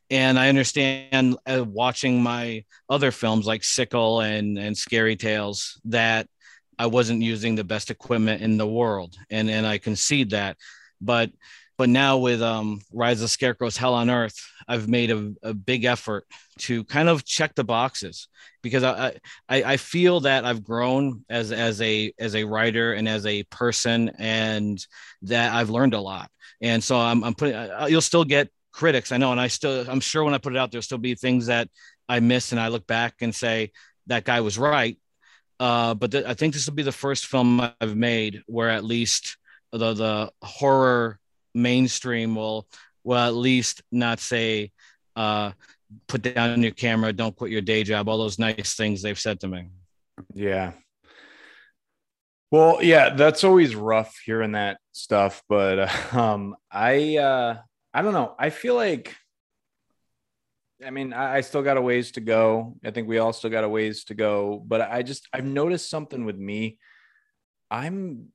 And 0.09 0.39
I 0.39 0.47
understand 0.47 1.37
uh, 1.45 1.65
watching 1.67 2.23
my 2.23 2.63
other 2.89 3.11
films 3.11 3.45
like 3.45 3.65
Sickle 3.65 4.21
and 4.21 4.57
and 4.57 4.75
Scary 4.77 5.17
Tales 5.17 5.79
that 5.85 6.27
I 6.79 6.85
wasn't 6.85 7.21
using 7.21 7.55
the 7.55 7.65
best 7.65 7.91
equipment 7.91 8.41
in 8.41 8.57
the 8.57 8.65
world, 8.65 9.17
and 9.29 9.49
and 9.49 9.67
I 9.67 9.77
concede 9.77 10.29
that. 10.29 10.55
But 11.01 11.31
but 11.79 11.87
now 11.87 12.17
with 12.17 12.41
um, 12.41 12.81
Rise 12.91 13.21
of 13.21 13.29
Scarecrows, 13.29 13.77
Hell 13.77 13.93
on 13.93 14.09
Earth, 14.09 14.35
I've 14.67 14.89
made 14.89 15.11
a, 15.11 15.31
a 15.41 15.53
big 15.53 15.85
effort 15.85 16.25
to 16.59 16.83
kind 16.83 17.07
of 17.07 17.23
check 17.23 17.55
the 17.55 17.63
boxes 17.63 18.27
because 18.61 18.83
I, 18.83 19.13
I 19.47 19.63
I 19.63 19.77
feel 19.77 20.19
that 20.19 20.43
I've 20.43 20.61
grown 20.61 21.23
as 21.29 21.53
as 21.53 21.81
a 21.81 22.11
as 22.19 22.35
a 22.35 22.43
writer 22.43 22.91
and 22.91 23.07
as 23.07 23.25
a 23.25 23.43
person, 23.43 24.11
and 24.19 24.85
that 25.21 25.53
I've 25.53 25.69
learned 25.69 25.93
a 25.93 26.01
lot. 26.01 26.29
And 26.61 26.83
so 26.83 26.99
I'm 26.99 27.23
I'm 27.23 27.33
putting 27.33 27.55
you'll 27.87 28.01
still 28.01 28.25
get 28.25 28.49
critics, 28.73 29.13
I 29.13 29.17
know, 29.17 29.31
and 29.31 29.39
I 29.39 29.47
still 29.47 29.89
I'm 29.89 30.01
sure 30.01 30.25
when 30.25 30.33
I 30.33 30.37
put 30.37 30.53
it 30.53 30.59
out, 30.59 30.71
there'll 30.71 30.81
still 30.81 30.97
be 30.97 31.15
things 31.15 31.45
that 31.45 31.69
I 32.09 32.19
miss, 32.19 32.51
and 32.51 32.59
I 32.59 32.67
look 32.67 32.87
back 32.87 33.13
and 33.21 33.33
say 33.33 33.71
that 34.07 34.25
guy 34.25 34.41
was 34.41 34.57
right. 34.57 34.97
Uh, 35.61 35.93
but 35.93 36.11
th- 36.11 36.25
I 36.25 36.33
think 36.33 36.53
this 36.53 36.67
will 36.67 36.75
be 36.75 36.83
the 36.83 36.91
first 36.91 37.27
film 37.27 37.61
I've 37.79 37.95
made 37.95 38.41
where 38.47 38.69
at 38.69 38.83
least 38.83 39.37
the 39.71 39.93
the 39.93 40.31
horror 40.41 41.21
mainstream 41.53 42.35
will 42.35 42.67
will 43.03 43.17
at 43.17 43.33
least 43.33 43.81
not 43.91 44.19
say 44.19 44.71
uh, 45.15 45.51
put 46.07 46.21
down 46.21 46.61
your 46.61 46.71
camera, 46.71 47.13
don't 47.13 47.35
quit 47.35 47.51
your 47.51 47.61
day 47.61 47.83
job, 47.83 48.07
all 48.07 48.17
those 48.17 48.39
nice 48.39 48.75
things 48.75 49.01
they've 49.01 49.19
said 49.19 49.39
to 49.41 49.47
me. 49.47 49.69
Yeah. 50.33 50.73
Well, 52.51 52.81
yeah, 52.81 53.13
that's 53.13 53.43
always 53.43 53.75
rough 53.75 54.15
hearing 54.25 54.53
that 54.53 54.79
stuff, 54.91 55.43
but 55.47 56.13
um 56.13 56.55
I 56.71 57.17
uh 57.17 57.57
I 57.93 58.01
don't 58.01 58.13
know. 58.13 58.35
I 58.37 58.49
feel 58.49 58.75
like 58.75 59.15
I 60.85 60.91
mean, 60.91 61.11
I, 61.11 61.37
I 61.37 61.41
still 61.41 61.61
got 61.61 61.77
a 61.77 61.81
ways 61.81 62.11
to 62.13 62.21
go. 62.21 62.77
I 62.85 62.91
think 62.91 63.07
we 63.07 63.17
all 63.17 63.33
still 63.33 63.49
got 63.49 63.65
a 63.65 63.69
ways 63.69 64.05
to 64.05 64.13
go, 64.13 64.63
but 64.65 64.81
I 64.81 65.03
just 65.03 65.27
I've 65.33 65.45
noticed 65.45 65.89
something 65.89 66.25
with 66.25 66.37
me. 66.37 66.77
I'm 67.69 68.29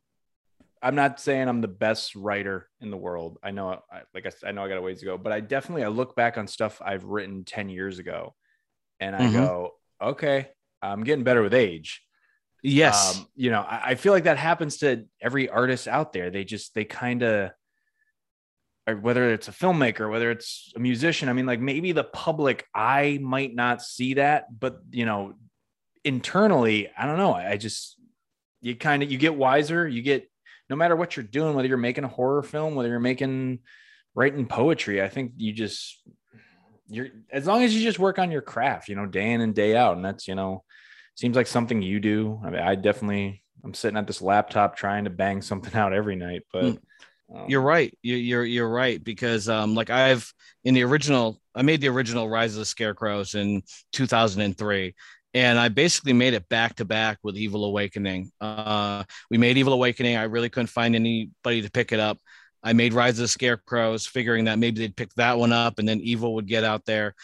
I'm 0.85 0.95
not 0.95 1.19
saying 1.19 1.49
I'm 1.49 1.63
the 1.63 1.67
best 1.69 2.15
writer 2.15 2.69
in 2.83 2.91
the 2.91 2.97
world. 2.99 3.39
I 3.43 3.53
know, 3.53 3.81
I, 3.91 4.03
like 4.13 4.27
I, 4.27 4.49
I 4.49 4.53
know 4.53 4.63
I 4.63 4.69
got 4.69 4.77
a 4.77 4.83
ways 4.83 5.01
to 5.01 5.07
go, 5.07 5.17
but 5.17 5.33
I 5.33 5.41
definitely 5.41 5.83
I 5.83 5.89
look 5.89 6.15
back 6.15 6.37
on 6.37 6.47
stuff 6.47 6.83
I've 6.85 7.05
written 7.05 7.45
ten 7.45 7.71
years 7.71 7.99
ago, 7.99 8.35
and 9.01 9.17
I 9.17 9.21
mm-hmm. 9.21 9.33
go, 9.33 9.71
okay, 10.01 10.51
I'm 10.83 11.03
getting 11.03 11.25
better 11.25 11.41
with 11.41 11.55
age. 11.55 12.03
Yes, 12.63 13.17
um, 13.17 13.27
you 13.35 13.51
know, 13.51 13.63
I, 13.63 13.91
I, 13.91 13.95
feel 13.95 14.13
like 14.13 14.25
that 14.25 14.37
happens 14.37 14.79
to 14.79 15.07
every 15.23 15.49
artist 15.49 15.89
out 15.89 16.13
there. 16.13 16.31
They 16.31 16.45
just 16.45 16.75
they 16.75 16.85
kind 16.85 17.23
of, 17.23 17.51
whether 19.01 19.33
it's 19.33 19.49
a 19.49 19.53
filmmaker, 19.53 20.11
whether 20.11 20.31
it's 20.31 20.71
a 20.77 20.81
musician. 20.81 21.31
I 21.31 21.33
mean, 21.33 21.47
like 21.47 21.61
maybe 21.61 21.93
the 21.93 22.05
public 22.05 22.67
eye 22.75 23.19
might 23.23 23.55
not 23.55 23.81
see 23.81 24.15
that, 24.15 24.61
but 24.61 24.81
you 24.91 25.07
know, 25.07 25.33
internally, 26.05 26.91
I 26.97 27.07
don't 27.07 27.17
know. 27.17 27.33
I, 27.33 27.53
I 27.53 27.57
just 27.57 27.97
you 28.61 28.77
kind 28.77 29.03
of 29.03 29.11
you 29.11 29.17
get 29.17 29.35
wiser, 29.35 29.89
you 29.89 30.03
get 30.03 30.29
no 30.71 30.77
matter 30.77 30.97
what 30.97 31.17
you're 31.17 31.25
doing, 31.25 31.55
whether 31.55 31.69
you're 31.69 31.77
making 31.77 32.05
a 32.05 32.09
horror 32.09 32.43
film, 32.43 32.75
whether 32.75 32.89
you're 32.89 33.01
making 33.01 33.61
writing 34.15 34.47
poetry, 34.47 35.03
I 35.03 35.09
think 35.09 35.33
you 35.37 35.53
just 35.53 36.03
you're 36.89 37.09
as 37.31 37.47
long 37.47 37.63
as 37.63 37.75
you 37.75 37.83
just 37.83 37.99
work 37.99 38.19
on 38.19 38.31
your 38.31 38.43
craft, 38.43 38.89
you 38.89 38.97
know, 38.97 39.07
day 39.07 39.33
in 39.33 39.41
and 39.41 39.55
day 39.55 39.77
out. 39.77 39.97
And 39.97 40.05
that's, 40.05 40.29
you 40.29 40.35
know, 40.35 40.65
seems 41.15 41.37
like 41.37 41.47
something 41.47 41.83
you 41.83 42.01
do. 42.01 42.41
I 42.45 42.51
mean, 42.51 42.61
I 42.61 42.75
definitely 42.75 43.43
I'm 43.65 43.75
sitting 43.75 43.97
at 43.97 44.07
this 44.07 44.23
laptop 44.23 44.77
trying 44.77 45.05
to 45.05 45.11
bang 45.11 45.43
something 45.43 45.75
out 45.79 45.93
every 45.93 46.17
night, 46.17 46.43
but 46.53 46.65
hmm. 46.65 47.37
um, 47.37 47.45
you're 47.49 47.63
right. 47.63 47.97
You're, 48.03 48.19
you're, 48.19 48.45
you're 48.45 48.69
right. 48.69 49.03
Because, 49.03 49.49
um, 49.49 49.75
like 49.75 49.91
I've 49.91 50.33
in 50.65 50.75
the 50.75 50.83
original, 50.83 51.41
I 51.55 51.63
made 51.63 51.81
the 51.81 51.89
original 51.89 52.29
rise 52.29 52.55
of 52.55 52.61
the 52.61 52.67
scarecrows 52.67 53.35
in 53.35 53.63
2003 53.93 54.95
and 55.35 55.59
I 55.59 55.69
basically 55.69 56.13
made 56.13 56.33
it 56.33 56.49
back 56.49 56.77
to 56.77 56.85
back 56.85 57.19
with 57.25 57.37
Evil 57.37 57.65
Awakening. 57.65 58.31
Uh, 58.41 59.03
we 59.31 59.37
made 59.37 59.59
Evil 59.59 59.73
Awakening. 59.73 60.17
I 60.17 60.23
really 60.25 60.49
couldn't 60.49 60.69
find 60.69 60.95
anybody 60.95 61.61
to 61.61 61.71
pick 61.71 61.91
it 61.91 61.99
up. 61.99 62.19
I 62.63 62.73
made 62.73 62.95
Rise 62.95 63.19
of 63.19 63.25
the 63.25 63.29
Scarecrows, 63.29 64.07
figuring 64.07 64.45
that 64.45 64.61
maybe 64.61 64.79
they'd 64.81 64.97
pick 64.97 65.13
that 65.15 65.37
one 65.37 65.53
up, 65.53 65.79
and 65.79 65.89
then 65.89 66.01
Evil 66.01 66.35
would 66.37 66.47
get 66.47 66.63
out 66.63 66.87
there. 66.87 67.15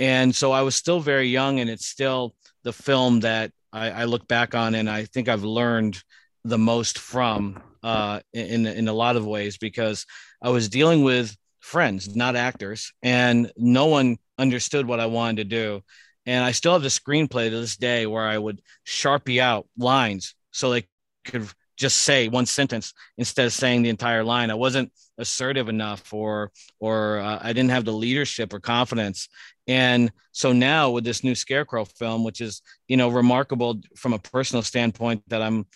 And 0.00 0.34
so 0.34 0.50
I 0.50 0.62
was 0.62 0.74
still 0.74 0.98
very 0.98 1.28
young, 1.28 1.60
and 1.60 1.70
it's 1.70 1.86
still 1.86 2.34
the 2.64 2.72
film 2.72 3.20
that 3.20 3.52
I, 3.72 3.90
I 3.90 4.04
look 4.04 4.26
back 4.26 4.54
on, 4.54 4.74
and 4.74 4.90
I 4.90 5.04
think 5.04 5.28
I've 5.28 5.44
learned 5.44 6.02
the 6.44 6.58
most 6.58 6.98
from 6.98 7.62
uh, 7.82 8.20
in 8.32 8.66
in 8.66 8.88
a 8.88 8.92
lot 8.92 9.16
of 9.16 9.26
ways 9.26 9.58
because 9.58 10.06
I 10.42 10.50
was 10.50 10.68
dealing 10.68 11.04
with 11.04 11.36
friends, 11.60 12.14
not 12.16 12.34
actors, 12.34 12.92
and 13.02 13.52
no 13.56 13.86
one 13.86 14.18
understood 14.38 14.86
what 14.86 15.00
I 15.00 15.06
wanted 15.06 15.36
to 15.36 15.44
do 15.44 15.82
and 16.26 16.44
I 16.44 16.52
still 16.52 16.72
have 16.72 16.82
the 16.82 16.88
screenplay 16.88 17.50
to 17.50 17.60
this 17.60 17.76
day 17.76 18.06
where 18.06 18.26
I 18.26 18.38
would 18.38 18.60
sharpie 18.86 19.40
out 19.40 19.66
lines 19.76 20.34
so 20.52 20.70
they 20.70 20.86
could 21.24 21.48
just 21.80 21.98
say 21.98 22.28
one 22.28 22.44
sentence 22.46 22.92
instead 23.16 23.46
of 23.46 23.52
saying 23.54 23.82
the 23.82 23.88
entire 23.88 24.22
line. 24.22 24.50
I 24.50 24.54
wasn't 24.54 24.92
assertive 25.16 25.68
enough, 25.68 26.12
or 26.12 26.52
or 26.78 27.18
uh, 27.18 27.38
I 27.42 27.52
didn't 27.52 27.70
have 27.70 27.86
the 27.86 27.92
leadership 27.92 28.52
or 28.52 28.60
confidence. 28.60 29.28
And 29.66 30.12
so 30.32 30.52
now 30.52 30.90
with 30.90 31.04
this 31.04 31.24
new 31.24 31.34
Scarecrow 31.34 31.86
film, 31.86 32.22
which 32.22 32.40
is 32.42 32.60
you 32.86 32.98
know 32.98 33.08
remarkable 33.08 33.80
from 33.96 34.12
a 34.12 34.18
personal 34.18 34.62
standpoint, 34.62 35.22
that 35.28 35.40
I'm 35.40 35.66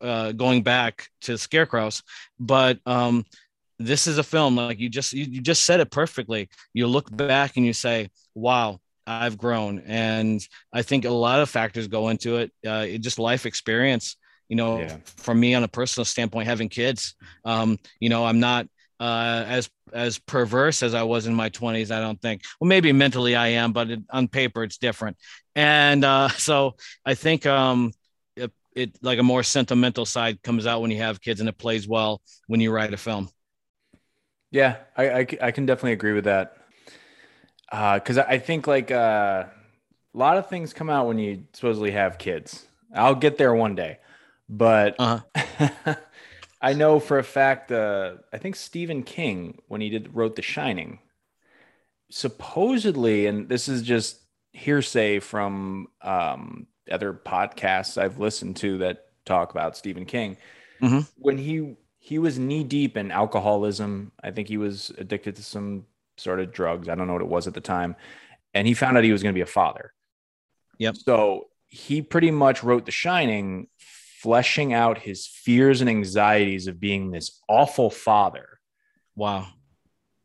uh, 0.00 0.32
going 0.32 0.62
back 0.62 1.08
to 1.22 1.38
Scarecrows, 1.38 2.02
but 2.40 2.78
um, 2.84 3.24
this 3.78 4.06
is 4.06 4.18
a 4.18 4.24
film 4.24 4.56
like 4.56 4.80
you 4.80 4.88
just 4.88 5.12
you, 5.12 5.24
you 5.24 5.40
just 5.40 5.64
said 5.64 5.78
it 5.80 5.92
perfectly. 5.92 6.48
You 6.74 6.88
look 6.88 7.14
back 7.16 7.56
and 7.56 7.64
you 7.64 7.72
say, 7.72 8.10
"Wow, 8.34 8.80
I've 9.06 9.38
grown, 9.38 9.80
and 9.86 10.40
I 10.72 10.82
think 10.82 11.04
a 11.04 11.10
lot 11.10 11.40
of 11.40 11.50
factors 11.50 11.88
go 11.88 12.08
into 12.08 12.36
it. 12.36 12.52
Uh, 12.66 12.86
it 12.88 12.98
just 12.98 13.18
life 13.18 13.46
experience. 13.46 14.16
You 14.48 14.56
know, 14.56 14.80
yeah. 14.80 14.96
from 15.04 15.40
me 15.40 15.54
on 15.54 15.64
a 15.64 15.68
personal 15.68 16.04
standpoint, 16.04 16.46
having 16.46 16.68
kids. 16.68 17.14
Um, 17.44 17.78
you 18.00 18.10
know, 18.10 18.24
I'm 18.24 18.38
not 18.38 18.66
uh, 19.00 19.44
as 19.48 19.70
as 19.92 20.18
perverse 20.18 20.82
as 20.82 20.94
I 20.94 21.02
was 21.02 21.26
in 21.26 21.34
my 21.34 21.50
20s. 21.50 21.90
I 21.90 22.00
don't 22.00 22.20
think. 22.20 22.42
Well, 22.60 22.68
maybe 22.68 22.92
mentally 22.92 23.34
I 23.34 23.48
am, 23.48 23.72
but 23.72 23.90
it, 23.90 24.00
on 24.10 24.28
paper 24.28 24.62
it's 24.62 24.78
different. 24.78 25.16
And 25.54 26.04
uh, 26.04 26.28
so 26.36 26.76
I 27.04 27.14
think 27.14 27.46
um, 27.46 27.92
it, 28.36 28.52
it 28.74 28.98
like 29.02 29.18
a 29.18 29.22
more 29.22 29.42
sentimental 29.42 30.06
side 30.06 30.42
comes 30.42 30.66
out 30.66 30.82
when 30.82 30.90
you 30.90 30.98
have 30.98 31.20
kids, 31.20 31.40
and 31.40 31.48
it 31.48 31.58
plays 31.58 31.88
well 31.88 32.20
when 32.46 32.60
you 32.60 32.70
write 32.70 32.94
a 32.94 32.98
film. 32.98 33.28
Yeah, 34.50 34.76
I, 34.96 35.10
I, 35.10 35.26
I 35.40 35.50
can 35.50 35.64
definitely 35.64 35.92
agree 35.92 36.12
with 36.12 36.24
that 36.24 36.61
because 37.72 38.18
uh, 38.18 38.26
I 38.28 38.38
think 38.38 38.66
like 38.66 38.90
uh, 38.90 39.44
a 40.14 40.18
lot 40.18 40.36
of 40.36 40.48
things 40.48 40.74
come 40.74 40.90
out 40.90 41.06
when 41.06 41.18
you 41.18 41.44
supposedly 41.54 41.92
have 41.92 42.18
kids. 42.18 42.66
I'll 42.94 43.14
get 43.14 43.38
there 43.38 43.54
one 43.54 43.74
day, 43.74 43.98
but 44.48 44.94
uh-huh. 44.98 45.94
I 46.60 46.74
know 46.74 47.00
for 47.00 47.18
a 47.18 47.24
fact. 47.24 47.72
Uh, 47.72 48.16
I 48.30 48.36
think 48.36 48.56
Stephen 48.56 49.02
King, 49.02 49.62
when 49.68 49.80
he 49.80 49.88
did 49.88 50.14
wrote 50.14 50.36
The 50.36 50.42
Shining, 50.42 50.98
supposedly, 52.10 53.26
and 53.26 53.48
this 53.48 53.68
is 53.68 53.80
just 53.80 54.18
hearsay 54.52 55.18
from 55.20 55.88
um, 56.02 56.66
other 56.90 57.14
podcasts 57.14 57.96
I've 57.96 58.18
listened 58.18 58.56
to 58.56 58.78
that 58.78 59.06
talk 59.24 59.50
about 59.50 59.78
Stephen 59.78 60.04
King. 60.04 60.36
Mm-hmm. 60.82 61.00
When 61.16 61.38
he 61.38 61.76
he 61.98 62.18
was 62.18 62.38
knee 62.38 62.64
deep 62.64 62.98
in 62.98 63.10
alcoholism, 63.10 64.12
I 64.22 64.30
think 64.30 64.48
he 64.48 64.58
was 64.58 64.92
addicted 64.98 65.36
to 65.36 65.42
some 65.42 65.86
sort 66.22 66.40
of 66.40 66.52
drugs. 66.52 66.88
I 66.88 66.94
don't 66.94 67.06
know 67.06 67.12
what 67.14 67.22
it 67.22 67.28
was 67.28 67.46
at 67.46 67.54
the 67.54 67.60
time. 67.60 67.96
And 68.54 68.66
he 68.66 68.74
found 68.74 68.96
out 68.96 69.04
he 69.04 69.12
was 69.12 69.22
going 69.22 69.34
to 69.34 69.38
be 69.38 69.42
a 69.42 69.46
father. 69.46 69.92
Yep. 70.78 70.96
So 70.96 71.48
he 71.68 72.02
pretty 72.02 72.30
much 72.30 72.62
wrote 72.62 72.86
The 72.86 72.92
Shining, 72.92 73.68
fleshing 73.78 74.72
out 74.72 74.98
his 74.98 75.26
fears 75.26 75.80
and 75.80 75.90
anxieties 75.90 76.66
of 76.66 76.78
being 76.78 77.10
this 77.10 77.40
awful 77.48 77.90
father. 77.90 78.60
Wow. 79.16 79.48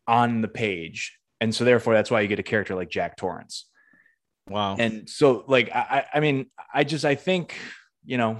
On 0.07 0.41
the 0.41 0.47
page. 0.47 1.17
And 1.39 1.53
so 1.53 1.63
therefore 1.63 1.93
that's 1.93 2.11
why 2.11 2.21
you 2.21 2.27
get 2.27 2.39
a 2.39 2.43
character 2.43 2.75
like 2.75 2.89
Jack 2.89 3.17
Torrance. 3.17 3.65
Wow. 4.49 4.75
And 4.77 5.09
so 5.09 5.43
like 5.47 5.69
I 5.73 6.05
I 6.13 6.19
mean, 6.19 6.47
I 6.73 6.83
just 6.83 7.05
I 7.05 7.15
think, 7.15 7.55
you 8.05 8.17
know, 8.17 8.39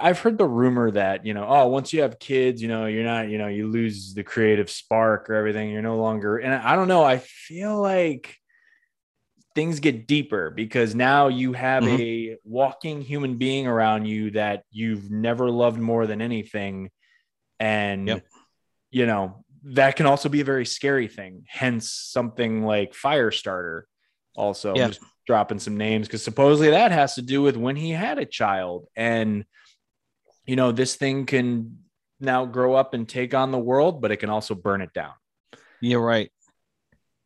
I've 0.00 0.18
heard 0.20 0.38
the 0.38 0.46
rumor 0.46 0.90
that, 0.92 1.26
you 1.26 1.34
know, 1.34 1.46
oh, 1.48 1.68
once 1.68 1.92
you 1.92 2.02
have 2.02 2.18
kids, 2.18 2.62
you 2.62 2.68
know, 2.68 2.86
you're 2.86 3.04
not, 3.04 3.28
you 3.28 3.38
know, 3.38 3.48
you 3.48 3.68
lose 3.68 4.14
the 4.14 4.22
creative 4.22 4.70
spark 4.70 5.28
or 5.28 5.34
everything. 5.34 5.70
You're 5.70 5.82
no 5.82 5.96
longer, 5.96 6.38
and 6.38 6.54
I 6.54 6.76
don't 6.76 6.88
know. 6.88 7.02
I 7.02 7.18
feel 7.18 7.80
like 7.80 8.36
things 9.54 9.80
get 9.80 10.06
deeper 10.06 10.50
because 10.50 10.94
now 10.94 11.28
you 11.28 11.52
have 11.52 11.84
mm-hmm. 11.84 12.00
a 12.00 12.36
walking 12.44 13.02
human 13.02 13.38
being 13.38 13.66
around 13.66 14.06
you 14.06 14.30
that 14.32 14.64
you've 14.70 15.10
never 15.10 15.50
loved 15.50 15.78
more 15.78 16.06
than 16.06 16.22
anything. 16.22 16.90
And, 17.60 18.08
yep. 18.08 18.26
you 18.90 19.06
know, 19.06 19.44
that 19.64 19.96
can 19.96 20.06
also 20.06 20.28
be 20.28 20.40
a 20.40 20.44
very 20.44 20.66
scary 20.66 21.08
thing. 21.08 21.44
Hence, 21.48 21.90
something 21.90 22.64
like 22.64 22.94
Firestarter 22.94 23.82
also 24.34 24.74
yeah. 24.74 24.88
just 24.88 25.00
dropping 25.26 25.58
some 25.58 25.76
names 25.76 26.06
because 26.06 26.24
supposedly 26.24 26.70
that 26.70 26.92
has 26.92 27.14
to 27.14 27.22
do 27.22 27.42
with 27.42 27.56
when 27.56 27.76
he 27.76 27.90
had 27.90 28.18
a 28.18 28.26
child. 28.26 28.86
And, 28.96 29.44
you 30.46 30.56
know, 30.56 30.72
this 30.72 30.96
thing 30.96 31.26
can 31.26 31.78
now 32.20 32.46
grow 32.46 32.74
up 32.74 32.94
and 32.94 33.08
take 33.08 33.34
on 33.34 33.50
the 33.50 33.58
world, 33.58 34.00
but 34.00 34.10
it 34.10 34.18
can 34.18 34.30
also 34.30 34.54
burn 34.54 34.80
it 34.80 34.92
down. 34.92 35.12
You're 35.80 36.04
right. 36.04 36.30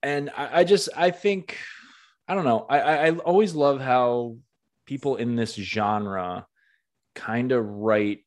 And 0.02 0.30
I, 0.36 0.60
I 0.60 0.64
just 0.64 0.88
I 0.96 1.10
think 1.10 1.58
I 2.28 2.34
don't 2.34 2.44
know. 2.44 2.66
I, 2.68 2.80
I 2.80 3.06
I 3.06 3.10
always 3.12 3.54
love 3.54 3.80
how 3.80 4.36
people 4.86 5.16
in 5.16 5.36
this 5.36 5.54
genre 5.54 6.46
kind 7.14 7.52
of 7.52 7.66
write 7.66 8.20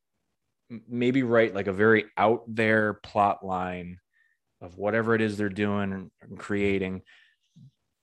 maybe 0.87 1.23
write 1.23 1.55
like 1.55 1.67
a 1.67 1.73
very 1.73 2.05
out 2.17 2.43
there 2.47 2.93
plot 2.93 3.45
line 3.45 3.99
of 4.61 4.77
whatever 4.77 5.15
it 5.15 5.21
is 5.21 5.37
they're 5.37 5.49
doing 5.49 6.11
and 6.21 6.39
creating 6.39 7.01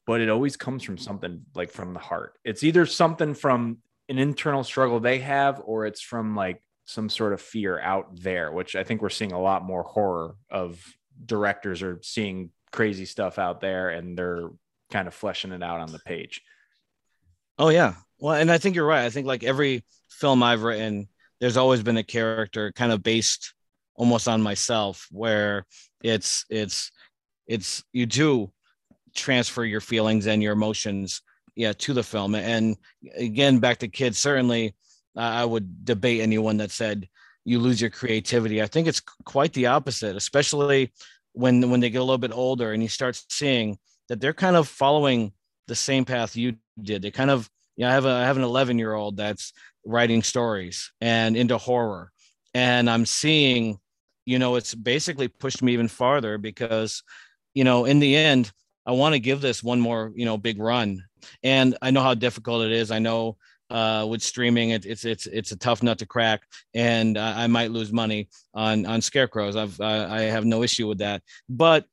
but 0.06 0.20
it 0.20 0.30
always 0.30 0.56
comes 0.56 0.82
from 0.82 0.96
something 0.96 1.42
like 1.54 1.70
from 1.70 1.92
the 1.92 2.00
heart 2.00 2.34
it's 2.44 2.64
either 2.64 2.86
something 2.86 3.34
from 3.34 3.78
an 4.08 4.18
internal 4.18 4.64
struggle 4.64 4.98
they 4.98 5.18
have 5.18 5.60
or 5.64 5.86
it's 5.86 6.00
from 6.00 6.34
like 6.34 6.60
some 6.86 7.08
sort 7.08 7.32
of 7.32 7.40
fear 7.40 7.78
out 7.80 8.08
there 8.20 8.50
which 8.50 8.74
i 8.74 8.82
think 8.82 9.02
we're 9.02 9.10
seeing 9.10 9.32
a 9.32 9.40
lot 9.40 9.64
more 9.64 9.82
horror 9.82 10.34
of 10.50 10.82
directors 11.24 11.82
are 11.82 11.98
seeing 12.02 12.50
crazy 12.72 13.04
stuff 13.04 13.38
out 13.38 13.60
there 13.60 13.90
and 13.90 14.16
they're 14.16 14.48
kind 14.90 15.08
of 15.08 15.14
fleshing 15.14 15.52
it 15.52 15.62
out 15.62 15.80
on 15.80 15.92
the 15.92 15.98
page 16.00 16.42
Oh 17.58 17.68
yeah. 17.68 17.94
Well, 18.18 18.34
and 18.34 18.50
I 18.50 18.58
think 18.58 18.74
you're 18.74 18.86
right. 18.86 19.04
I 19.04 19.10
think 19.10 19.26
like 19.26 19.44
every 19.44 19.84
film 20.08 20.42
I've 20.42 20.62
written, 20.62 21.08
there's 21.40 21.56
always 21.56 21.82
been 21.82 21.96
a 21.96 22.02
character 22.02 22.72
kind 22.72 22.92
of 22.92 23.02
based 23.02 23.54
almost 23.94 24.28
on 24.28 24.42
myself 24.42 25.06
where 25.10 25.64
it's 26.02 26.44
it's 26.50 26.92
it's 27.46 27.82
you 27.92 28.04
do 28.04 28.52
transfer 29.14 29.64
your 29.64 29.80
feelings 29.80 30.26
and 30.26 30.42
your 30.42 30.52
emotions 30.52 31.22
yeah 31.54 31.72
to 31.72 31.94
the 31.94 32.02
film 32.02 32.34
and 32.34 32.76
again 33.16 33.58
back 33.58 33.78
to 33.78 33.88
kids 33.88 34.18
certainly 34.18 34.74
i 35.16 35.44
would 35.44 35.84
debate 35.84 36.20
anyone 36.20 36.58
that 36.58 36.70
said 36.70 37.08
you 37.46 37.60
lose 37.60 37.80
your 37.80 37.90
creativity. 37.90 38.60
I 38.60 38.66
think 38.66 38.88
it's 38.88 39.00
quite 39.24 39.52
the 39.54 39.66
opposite 39.66 40.16
especially 40.16 40.92
when 41.32 41.70
when 41.70 41.80
they 41.80 41.90
get 41.90 41.98
a 41.98 42.04
little 42.04 42.18
bit 42.18 42.32
older 42.32 42.72
and 42.72 42.82
you 42.82 42.88
start 42.88 43.22
seeing 43.30 43.78
that 44.08 44.20
they're 44.20 44.34
kind 44.34 44.56
of 44.56 44.68
following 44.68 45.32
the 45.68 45.74
same 45.74 46.04
path 46.04 46.36
you 46.36 46.56
did. 46.82 47.02
They 47.02 47.10
kind 47.10 47.30
of 47.30 47.48
you 47.76 47.84
know, 47.84 47.90
I 47.90 47.94
have 47.94 48.04
a 48.04 48.10
I 48.10 48.24
have 48.24 48.36
an 48.36 48.42
11 48.42 48.78
year 48.78 48.94
old 48.94 49.16
that's 49.16 49.52
writing 49.84 50.22
stories 50.22 50.90
and 51.00 51.36
into 51.36 51.56
horror, 51.56 52.10
and 52.52 52.90
I'm 52.90 53.06
seeing, 53.06 53.78
you 54.24 54.38
know, 54.38 54.56
it's 54.56 54.74
basically 54.74 55.28
pushed 55.28 55.62
me 55.62 55.72
even 55.72 55.88
farther 55.88 56.38
because, 56.38 57.02
you 57.54 57.62
know, 57.64 57.84
in 57.84 58.00
the 58.00 58.16
end, 58.16 58.50
I 58.86 58.92
want 58.92 59.14
to 59.14 59.20
give 59.20 59.40
this 59.40 59.62
one 59.62 59.80
more, 59.80 60.10
you 60.16 60.24
know, 60.24 60.36
big 60.36 60.58
run, 60.58 61.04
and 61.44 61.76
I 61.80 61.92
know 61.92 62.02
how 62.02 62.14
difficult 62.14 62.64
it 62.64 62.72
is. 62.72 62.90
I 62.90 62.98
know 62.98 63.36
uh, 63.70 64.06
with 64.08 64.22
streaming, 64.22 64.70
it, 64.70 64.86
it's 64.86 65.04
it's 65.04 65.26
it's 65.26 65.52
a 65.52 65.56
tough 65.56 65.82
nut 65.82 65.98
to 65.98 66.06
crack, 66.06 66.42
and 66.74 67.16
uh, 67.18 67.34
I 67.36 67.46
might 67.46 67.70
lose 67.70 67.92
money 67.92 68.28
on 68.54 68.86
on 68.86 69.00
scarecrows. 69.00 69.56
I've 69.56 69.80
uh, 69.80 70.08
I 70.10 70.22
have 70.22 70.44
no 70.44 70.62
issue 70.62 70.86
with 70.86 70.98
that, 70.98 71.22
but 71.48 71.84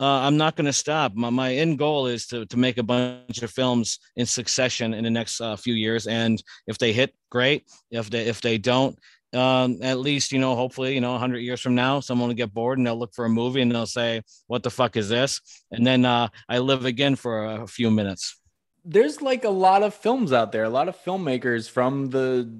uh, 0.00 0.26
I'm 0.26 0.36
not 0.36 0.56
going 0.56 0.66
to 0.66 0.72
stop. 0.72 1.14
My, 1.14 1.30
my 1.30 1.54
end 1.54 1.78
goal 1.78 2.06
is 2.08 2.26
to, 2.26 2.44
to 2.46 2.56
make 2.56 2.78
a 2.78 2.82
bunch 2.82 3.42
of 3.42 3.50
films 3.50 4.00
in 4.16 4.26
succession 4.26 4.92
in 4.92 5.04
the 5.04 5.10
next 5.10 5.40
uh, 5.40 5.56
few 5.56 5.74
years. 5.74 6.06
And 6.06 6.42
if 6.66 6.78
they 6.78 6.92
hit, 6.92 7.14
great. 7.30 7.64
If 7.90 8.10
they 8.10 8.26
if 8.26 8.40
they 8.40 8.58
don't, 8.58 8.98
um, 9.32 9.78
at 9.82 9.98
least 9.98 10.32
you 10.32 10.38
know, 10.38 10.56
hopefully, 10.56 10.94
you 10.94 11.00
know, 11.00 11.12
100 11.12 11.38
years 11.38 11.60
from 11.60 11.74
now, 11.74 12.00
someone 12.00 12.28
will 12.28 12.34
get 12.34 12.52
bored 12.52 12.78
and 12.78 12.86
they'll 12.86 12.98
look 12.98 13.14
for 13.14 13.24
a 13.24 13.30
movie 13.30 13.62
and 13.62 13.70
they'll 13.72 13.86
say, 13.86 14.22
"What 14.46 14.62
the 14.62 14.70
fuck 14.70 14.96
is 14.96 15.08
this?" 15.08 15.40
And 15.70 15.86
then 15.86 16.04
uh, 16.04 16.28
I 16.48 16.58
live 16.58 16.84
again 16.84 17.16
for 17.16 17.44
a 17.44 17.66
few 17.66 17.90
minutes. 17.90 18.40
There's 18.84 19.22
like 19.22 19.44
a 19.44 19.50
lot 19.50 19.82
of 19.82 19.94
films 19.94 20.32
out 20.32 20.52
there, 20.52 20.64
a 20.64 20.68
lot 20.70 20.88
of 20.88 20.96
filmmakers 20.96 21.70
from 21.70 22.10
the 22.10 22.50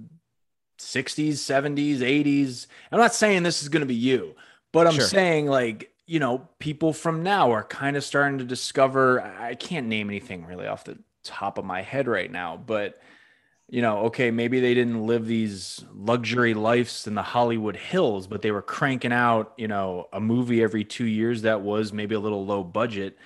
60s, 0.79 1.41
70s, 1.41 2.01
80s. 2.01 2.67
I'm 2.91 2.99
not 2.99 3.15
saying 3.15 3.43
this 3.43 3.63
is 3.63 3.69
going 3.69 3.81
to 3.83 3.87
be 3.87 3.95
you, 3.95 4.35
but 4.73 4.87
I'm 4.87 4.95
Sure. 4.95 5.07
saying 5.07 5.47
like 5.47 5.91
you 6.07 6.21
know, 6.21 6.47
people 6.59 6.93
from 6.93 7.23
now 7.23 7.51
are 7.53 7.65
kind 7.65 7.97
of 7.97 8.05
starting 8.05 8.37
to 8.39 8.45
discover. 8.45 9.23
I 9.23 9.55
can't 9.55 9.87
name 9.87 10.11
anything 10.11 10.45
really 10.45 10.67
off 10.67 10.85
the 10.85 10.99
top 11.23 11.57
of 11.57 11.65
my 11.65 11.81
head 11.81 12.07
right 12.09 12.31
now, 12.31 12.59
but 12.59 13.01
you 13.71 13.81
know, 13.83 14.01
okay, 14.07 14.31
maybe 14.31 14.61
they 14.61 14.75
didn't 14.75 15.07
live 15.07 15.27
these 15.27 15.85
luxury 15.95 16.55
lives 16.55 17.07
in 17.07 17.15
the 17.15 17.23
Hollywood 17.23 17.77
hills, 17.77 18.27
but 18.27 18.43
they 18.43 18.51
were 18.51 18.63
cranking 18.63 19.13
out, 19.13 19.55
you 19.57 19.69
know, 19.69 20.09
a 20.13 20.21
movie 20.21 20.63
every 20.63 20.85
two 20.85 21.07
years 21.07 21.43
that 21.43 21.63
was 21.63 21.93
maybe 21.93 22.15
a 22.15 22.21
little 22.21 22.45
low 22.45 22.63
budget, 22.63 23.17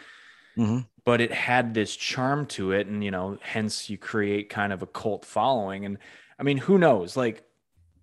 Mhm. 0.56 0.86
But 1.08 1.22
it 1.22 1.32
had 1.32 1.72
this 1.72 1.96
charm 1.96 2.44
to 2.44 2.72
it. 2.72 2.86
And, 2.86 3.02
you 3.02 3.10
know, 3.10 3.38
hence 3.40 3.88
you 3.88 3.96
create 3.96 4.50
kind 4.50 4.74
of 4.74 4.82
a 4.82 4.86
cult 4.86 5.24
following. 5.24 5.86
And 5.86 5.96
I 6.38 6.42
mean, 6.42 6.58
who 6.58 6.76
knows? 6.76 7.16
Like, 7.16 7.44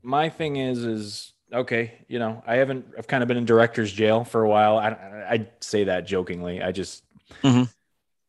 my 0.01 0.27
thing 0.29 0.55
is, 0.55 0.79
is 0.83 1.33
okay, 1.53 1.99
you 2.07 2.17
know, 2.17 2.41
I 2.47 2.55
haven't, 2.55 2.87
I've 2.97 3.05
kind 3.05 3.21
of 3.21 3.27
been 3.27 3.37
in 3.37 3.45
director's 3.45 3.91
jail 3.91 4.23
for 4.23 4.41
a 4.41 4.49
while. 4.49 4.79
I, 4.79 4.87
I, 5.29 5.47
say 5.61 5.83
that 5.83 6.07
jokingly. 6.07 6.63
I 6.63 6.71
just, 6.71 7.03
Mhm. 7.43 7.71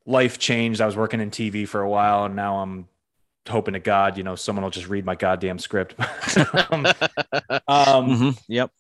life 0.05 0.39
changed. 0.39 0.83
I 0.83 0.87
was 0.87 0.95
working 0.95 1.23
in 1.23 1.31
TV 1.31 1.67
for 1.67 1.81
a 1.81 1.89
while 1.89 2.27
and 2.27 2.37
now 2.37 2.59
I'm 2.59 2.87
hoping 3.49 3.73
to 3.73 3.81
God, 3.81 4.19
you 4.19 4.25
know, 4.25 4.37
someone 4.37 4.62
will 4.62 4.71
just 4.71 4.91
read 4.91 5.07
my 5.07 5.15
goddamn 5.15 5.59
script. 5.59 5.95
um, 6.71 6.85
um, 7.67 8.11
Mhm. 8.11 8.39
Yep. 8.47 8.71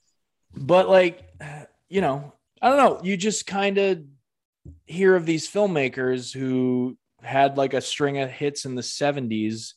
but 0.54 0.90
like, 0.90 1.26
you 1.88 2.02
know, 2.02 2.34
I 2.60 2.68
don't 2.68 2.76
know. 2.76 3.00
You 3.02 3.16
just 3.16 3.46
kind 3.46 3.78
of 3.78 4.02
hear 4.86 5.14
of 5.16 5.26
these 5.26 5.50
filmmakers 5.50 6.32
who 6.32 6.96
had 7.22 7.56
like 7.56 7.74
a 7.74 7.80
string 7.80 8.18
of 8.18 8.30
hits 8.30 8.64
in 8.64 8.74
the 8.74 8.82
70s 8.82 9.72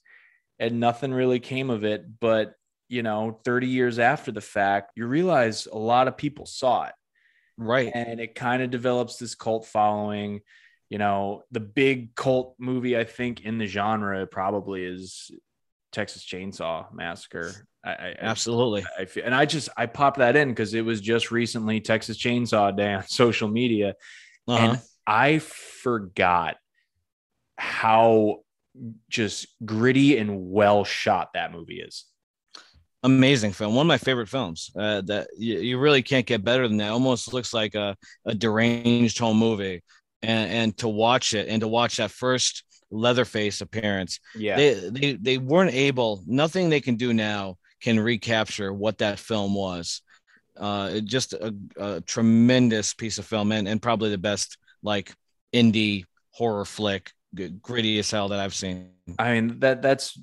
and 0.60 0.80
nothing 0.80 1.14
really 1.14 1.40
came 1.40 1.70
of 1.70 1.84
it. 1.84 2.20
But, 2.20 2.54
you 2.88 3.04
know, 3.04 3.40
30 3.46 3.68
years 3.68 4.00
after 4.00 4.32
the 4.32 4.42
fact, 4.42 4.92
you 4.96 5.06
realize 5.06 5.68
a 5.68 5.78
lot 5.78 6.08
of 6.08 6.18
people 6.18 6.46
saw 6.46 6.86
it 6.86 6.94
Right. 7.58 7.92
and 7.94 8.20
it 8.20 8.36
kind 8.36 8.62
of 8.62 8.72
develops 8.72 9.18
this 9.18 9.36
cult 9.36 9.66
following. 9.66 10.42
You 10.90 10.98
know, 10.98 11.44
the 11.52 11.60
big 11.60 12.16
cult 12.16 12.56
movie 12.58 12.98
I 12.98 13.04
think 13.04 13.46
in 13.46 13.58
the 13.58 13.68
genre 13.68 14.26
probably 14.26 14.84
is 14.84 15.30
Texas 15.92 16.26
Chainsaw 16.26 16.92
Massacre. 16.94 17.52
I, 17.84 17.90
I, 17.92 18.16
Absolutely. 18.20 18.86
I 18.98 19.06
feel, 19.06 19.24
and 19.26 19.34
I 19.34 19.46
just 19.46 19.70
I 19.78 19.86
popped 19.86 20.18
that 20.18 20.36
in 20.36 20.50
because 20.50 20.74
it 20.74 20.82
was 20.82 21.00
just 21.00 21.32
recently 21.32 21.80
Texas 21.80 22.18
Chainsaw 22.18 22.76
Day 22.76 22.94
on 22.94 23.04
social 23.08 23.48
media, 23.48 23.96
Uh-huh. 24.50 24.72
and 24.72 24.82
I 25.08 25.40
forgot 25.40 26.58
how 27.58 28.38
just 29.10 29.48
gritty 29.66 30.18
and 30.18 30.50
well 30.52 30.84
shot 30.84 31.30
that 31.34 31.52
movie 31.52 31.82
is. 31.82 32.06
amazing 33.04 33.54
film. 33.54 33.76
One 33.76 33.86
of 33.86 33.88
my 33.88 33.98
favorite 33.98 34.28
films 34.28 34.72
uh, 34.78 35.02
that 35.02 35.28
you, 35.38 35.60
you 35.60 35.80
really 35.80 36.02
can't 36.02 36.26
get 36.26 36.44
better 36.44 36.68
than 36.68 36.78
that. 36.78 36.92
Almost 36.92 37.34
looks 37.34 37.54
like 37.54 37.76
a, 37.76 37.96
a 38.26 38.36
deranged 38.36 39.20
home 39.20 39.38
movie. 39.38 39.84
And, 40.22 40.52
and 40.52 40.78
to 40.80 40.90
watch 40.90 41.34
it 41.34 41.48
and 41.48 41.62
to 41.62 41.68
watch 41.70 41.96
that 41.98 42.12
first 42.12 42.66
leatherface 42.92 43.62
appearance 43.62 44.20
Yeah, 44.36 44.58
they, 44.58 44.74
they 44.90 45.14
they 45.14 45.38
weren't 45.38 45.74
able 45.74 46.24
nothing 46.28 46.70
they 46.70 46.82
can 46.82 46.96
do 46.96 47.14
now 47.14 47.56
can 47.82 47.98
recapture 47.98 48.74
what 48.74 48.98
that 48.98 49.18
film 49.18 49.54
was 49.54 50.02
uh 50.60 51.00
just 51.00 51.34
a, 51.34 51.54
a 51.78 52.02
tremendous 52.02 52.94
piece 52.94 53.18
of 53.18 53.26
film 53.26 53.52
and, 53.52 53.68
and 53.68 53.82
probably 53.82 54.10
the 54.10 54.18
best 54.18 54.58
like 54.84 55.14
indie 55.54 56.06
horror 56.32 56.66
flick 56.66 57.12
gritty 57.62 58.00
as 58.00 58.12
hell 58.12 58.30
that 58.30 58.40
i've 58.40 58.56
seen 58.56 58.90
I 59.18 59.34
mean 59.34 59.60
that 59.60 59.82
that's 59.82 60.20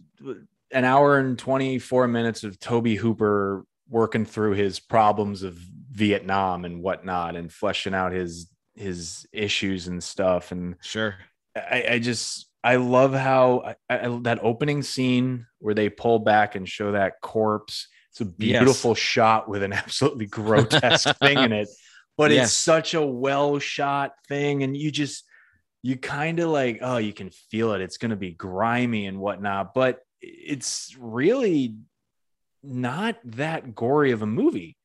an 0.70 0.84
hour 0.84 1.18
and 1.18 1.38
24 1.38 2.08
minutes 2.08 2.44
of 2.44 2.58
Tobe 2.58 2.88
Hooper 2.88 3.64
working 3.88 4.24
through 4.24 4.52
his 4.52 4.80
problems 4.80 5.42
of 5.42 5.54
Vietnam 5.54 6.64
and 6.64 6.82
whatnot 6.82 7.36
and 7.36 7.52
fleshing 7.52 7.94
out 7.94 8.12
his 8.12 8.48
his 8.74 9.26
issues 9.32 9.88
and 9.88 10.02
stuff 10.02 10.52
and 10.52 10.76
sure 10.82 11.14
I, 11.56 11.86
I 11.92 11.98
just 11.98 12.48
I 12.62 12.76
love 12.76 13.14
how 13.14 13.74
I, 13.88 13.98
I, 13.98 14.18
that 14.22 14.40
opening 14.42 14.82
scene 14.82 15.46
where 15.60 15.74
they 15.74 15.88
pull 15.88 16.18
back 16.18 16.56
and 16.56 16.68
show 16.68 16.92
that 16.92 17.20
corpse. 17.22 17.88
It's 18.18 18.22
a 18.22 18.32
Yes. 18.38 18.60
beautiful 18.60 18.94
shot 18.94 19.46
with 19.46 19.62
an 19.62 19.72
absolutely 19.74 20.24
grotesque 20.26 21.16
thing 21.18 21.38
in 21.38 21.52
it, 21.52 21.68
but 22.16 22.30
Yes. 22.30 22.48
it's 22.48 22.56
such 22.56 22.94
a 22.94 23.04
well 23.04 23.58
shot 23.58 24.12
thing, 24.26 24.62
and 24.62 24.74
you 24.76 24.90
just 24.90 25.24
you 25.82 25.96
kind 25.98 26.40
of 26.40 26.48
like 26.48 26.78
oh 26.80 26.96
you 26.96 27.12
can 27.12 27.28
feel 27.50 27.74
it. 27.74 27.82
It's 27.82 27.98
gonna 27.98 28.16
be 28.16 28.30
grimy 28.32 29.06
and 29.06 29.18
whatnot, 29.18 29.74
but 29.74 30.00
it's 30.22 30.96
really 30.98 31.74
not 32.62 33.18
that 33.24 33.74
gory 33.74 34.12
of 34.12 34.22
a 34.22 34.26
movie. 34.26 34.78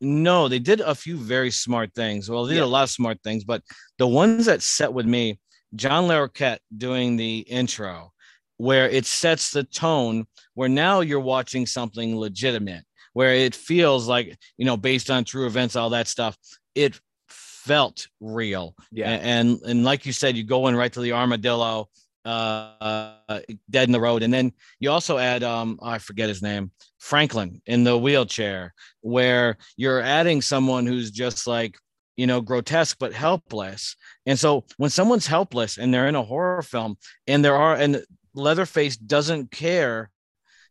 No, 0.00 0.48
they 0.48 0.58
did 0.58 0.80
a 0.80 0.94
few 0.94 1.18
very 1.18 1.50
smart 1.50 1.92
things. 1.94 2.30
Well, 2.30 2.46
they 2.46 2.54
did 2.54 2.60
Yeah. 2.60 2.64
a 2.64 2.74
lot 2.74 2.84
of 2.84 2.90
smart 2.90 3.22
things, 3.22 3.44
but 3.44 3.62
the 3.98 4.08
ones 4.08 4.46
that 4.46 4.62
set 4.62 4.94
with 4.94 5.04
me, 5.04 5.38
John 5.74 6.04
Larroquette 6.08 6.60
doing 6.74 7.16
the 7.16 7.40
intro, 7.40 8.12
where 8.60 8.90
it 8.90 9.06
sets 9.06 9.52
the 9.52 9.64
tone 9.64 10.26
where 10.52 10.68
now 10.68 11.00
you're 11.00 11.18
watching 11.18 11.64
something 11.64 12.18
legitimate, 12.18 12.84
where 13.14 13.34
it 13.34 13.54
feels 13.54 14.06
like, 14.06 14.36
you 14.58 14.66
know, 14.66 14.76
based 14.76 15.10
on 15.10 15.24
true 15.24 15.46
events, 15.46 15.76
all 15.76 15.88
that 15.88 16.06
stuff. 16.06 16.36
It 16.74 17.00
felt 17.26 18.06
real. 18.20 18.74
Yeah, 18.92 19.08
And, 19.12 19.58
and 19.66 19.82
like 19.82 20.04
you 20.04 20.12
said, 20.12 20.36
you 20.36 20.44
go 20.44 20.66
in 20.66 20.76
right 20.76 20.92
to 20.92 21.00
the 21.00 21.12
armadillo 21.12 21.88
uh, 22.26 23.40
dead 23.70 23.88
in 23.88 23.92
the 23.92 24.00
road. 24.00 24.22
And 24.22 24.32
then 24.32 24.52
you 24.78 24.90
also 24.90 25.16
add, 25.16 25.42
um, 25.42 25.78
oh, 25.80 25.88
I 25.88 25.98
forget 25.98 26.28
his 26.28 26.42
name, 26.42 26.70
Franklin 26.98 27.62
in 27.64 27.82
the 27.82 27.96
wheelchair, 27.96 28.74
where 29.00 29.56
you're 29.78 30.02
adding 30.02 30.42
someone 30.42 30.84
who's 30.84 31.10
just 31.10 31.46
like, 31.46 31.78
you 32.18 32.26
know, 32.26 32.42
grotesque 32.42 32.98
but 33.00 33.14
helpless. 33.14 33.96
And 34.26 34.38
so 34.38 34.66
when 34.76 34.90
someone's 34.90 35.26
helpless 35.26 35.78
and 35.78 35.94
they're 35.94 36.08
in 36.08 36.14
a 36.14 36.22
horror 36.22 36.60
film 36.60 36.98
and 37.26 37.42
there 37.42 37.56
are, 37.56 37.74
and 37.74 38.04
Leatherface 38.34 38.96
doesn't 38.96 39.50
care, 39.50 40.10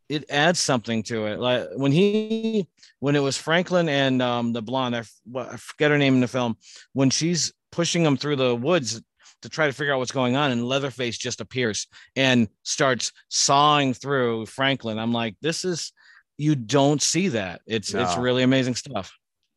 it 0.08 0.26
adds 0.30 0.60
something 0.60 1.04
to 1.04 1.28
it. 1.28 1.40
Like 1.40 1.68
when 1.76 1.92
he, 1.92 2.68
when 3.00 3.16
it 3.16 3.20
was 3.20 3.38
Franklin 3.38 3.90
and 3.90 4.22
um, 4.22 4.54
the 4.54 4.62
blonde, 4.62 4.96
I, 4.96 5.04
I 5.36 5.58
forget 5.58 5.92
her 5.92 5.98
name 5.98 6.16
in 6.16 6.22
the 6.22 6.28
film, 6.28 6.58
when 6.94 7.10
she's 7.10 7.54
pushing 7.72 8.04
him 8.04 8.18
through 8.18 8.38
the 8.38 8.56
woods 8.56 9.02
to 9.42 9.50
try 9.50 9.68
to 9.68 9.74
figure 9.74 9.94
out 9.94 10.00
what's 10.00 10.12
going 10.12 10.36
on. 10.36 10.52
And 10.52 10.66
Leatherface 10.66 11.18
just 11.18 11.42
appears 11.42 11.88
and 12.16 12.48
starts 12.64 13.12
sawing 13.30 13.94
through 13.94 14.48
Franklin. 14.48 15.00
I'm 15.00 15.14
like, 15.14 15.36
this 15.42 15.64
is 15.64 15.94
you 16.38 16.56
don't 16.56 17.02
see 17.02 17.30
that. 17.30 17.62
It's 17.68 17.94
no. 17.94 18.02
it's 18.02 18.18
really 18.18 18.44
amazing 18.44 18.76
stuff. 18.76 19.14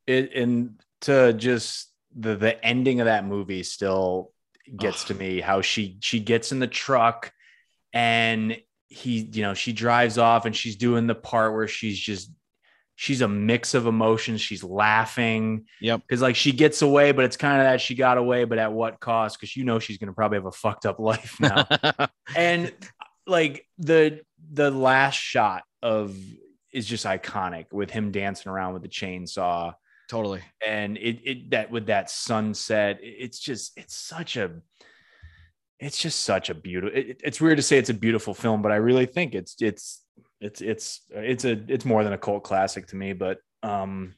It 0.07 0.35
and 0.35 0.81
to 1.03 1.33
just 1.33 1.93
the 2.15 2.37
the 2.37 2.63
ending 2.65 3.01
of 3.01 3.07
that 3.07 3.25
movie 3.25 3.63
still 3.63 4.33
gets 4.77 5.05
to 5.05 5.15
me 5.15 5.41
how 5.41 5.61
she 5.61 5.97
she 6.01 6.21
gets 6.21 6.53
in 6.53 6.59
the 6.59 6.67
truck 6.67 7.33
and 7.93 8.57
he 8.89 9.29
you 9.33 9.43
know 9.43 9.55
she 9.55 9.73
drives 9.73 10.19
off 10.19 10.45
and 10.45 10.55
she's 10.55 10.77
doing 10.77 11.07
the 11.07 11.15
part 11.15 11.55
where 11.55 11.67
she's 11.67 11.99
just 11.99 12.31
she's 12.95 13.21
a 13.21 13.29
mix 13.29 13.75
of 13.75 13.87
emotions. 13.87 14.41
She's 14.41 14.63
laughing. 14.63 15.67
Yep. 15.81 16.03
Because 16.07 16.23
like 16.23 16.37
she 16.37 16.53
gets 16.53 16.83
away, 16.83 17.13
but 17.13 17.25
it's 17.25 17.37
kind 17.37 17.61
of 17.61 17.65
that 17.65 17.81
she 17.81 17.95
got 17.95 18.19
away, 18.19 18.45
but 18.45 18.59
at 18.59 18.73
what 18.73 19.01
cost? 19.01 19.41
Because 19.41 19.57
you 19.57 19.65
know 19.65 19.79
she's 19.79 19.99
gonna 19.99 20.13
probably 20.13 20.37
have 20.37 20.47
a 20.47 20.53
fucked 20.53 20.87
up 20.87 20.99
life 21.01 21.37
now. 21.41 21.67
and 22.37 22.73
like 23.27 23.67
the 23.79 24.21
the 24.53 24.71
last 24.71 25.17
shot 25.17 25.65
of 25.83 26.17
is 26.73 26.87
just 26.87 27.05
iconic 27.05 27.67
with 27.73 27.91
him 27.91 28.13
dancing 28.13 28.51
around 28.51 28.75
with 28.75 28.83
the 28.83 28.89
chainsaw. 28.89 29.75
Totally. 30.09 30.43
And 30.65 30.97
it 30.97 31.21
it 31.25 31.51
that 31.51 31.71
with 31.71 31.87
that 31.87 32.11
sunset, 32.11 32.99
it's 33.03 33.39
just 33.39 33.73
it's 33.77 33.97
such 33.97 34.37
a 34.37 34.51
it's 35.83 35.99
just 35.99 36.21
such 36.21 36.49
a 36.49 36.55
beautiful 36.55 36.97
it, 36.97 37.21
it's 37.25 37.41
weird 37.41 37.57
to 37.57 37.63
say 37.63 37.77
it's 37.79 37.91
a 37.91 37.95
beautiful 37.95 38.35
film 38.35 38.63
but 38.63 38.73
i 38.73 38.77
really 38.77 39.07
think 39.07 39.35
it's 39.35 39.57
it's 39.61 40.03
it's 40.43 40.61
it's 40.61 41.01
it's 41.11 41.45
a 41.45 41.53
it's 41.69 41.85
more 41.85 42.03
than 42.05 42.13
a 42.13 42.19
cult 42.19 42.43
classic 42.43 42.89
to 42.89 42.97
me, 42.97 43.13
but 43.13 43.39
um, 43.63 44.15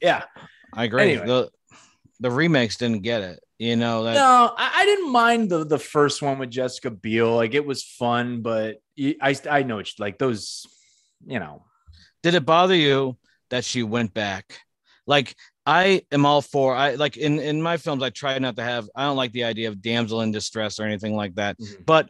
yeah, 0.00 0.24
I 0.72 0.84
agree. 0.84 1.12
Anyway. 1.12 1.26
The 1.26 1.50
the 2.20 2.30
remakes 2.30 2.78
didn't 2.78 3.02
get 3.02 3.22
it. 3.22 3.38
You 3.58 3.76
know 3.76 4.04
that. 4.04 4.14
No, 4.14 4.54
I, 4.56 4.72
I, 4.76 4.84
didn't 4.86 5.12
mind 5.12 5.50
the 5.50 5.64
the 5.64 5.78
first 5.78 6.22
one 6.22 6.38
with 6.38 6.50
Jessica 6.50 6.90
Biel. 6.90 7.34
Like 7.34 7.54
it 7.54 7.66
was 7.66 7.84
fun, 7.84 8.40
but 8.40 8.76
I 8.98 9.36
I 9.48 9.62
know 9.62 9.78
it's 9.78 9.98
like 9.98 10.18
those. 10.18 10.66
You 11.26 11.40
know, 11.40 11.64
did 12.22 12.34
it 12.34 12.46
bother 12.46 12.74
you 12.74 13.18
that 13.50 13.64
she 13.64 13.82
went 13.82 14.14
back? 14.14 14.60
Like 15.06 15.34
I 15.68 16.00
am 16.10 16.24
all 16.24 16.40
for 16.40 16.74
I 16.74 16.94
like 16.94 17.18
in 17.18 17.38
in 17.38 17.60
my 17.60 17.76
films 17.76 18.02
I 18.02 18.08
try 18.08 18.38
not 18.38 18.56
to 18.56 18.62
have 18.62 18.88
I 18.96 19.04
don't 19.04 19.18
like 19.18 19.32
the 19.32 19.44
idea 19.44 19.68
of 19.68 19.82
damsel 19.82 20.22
in 20.22 20.32
distress 20.32 20.80
or 20.80 20.84
anything 20.84 21.14
like 21.14 21.34
that. 21.34 21.58
Mm-hmm. 21.58 21.82
But 21.84 22.08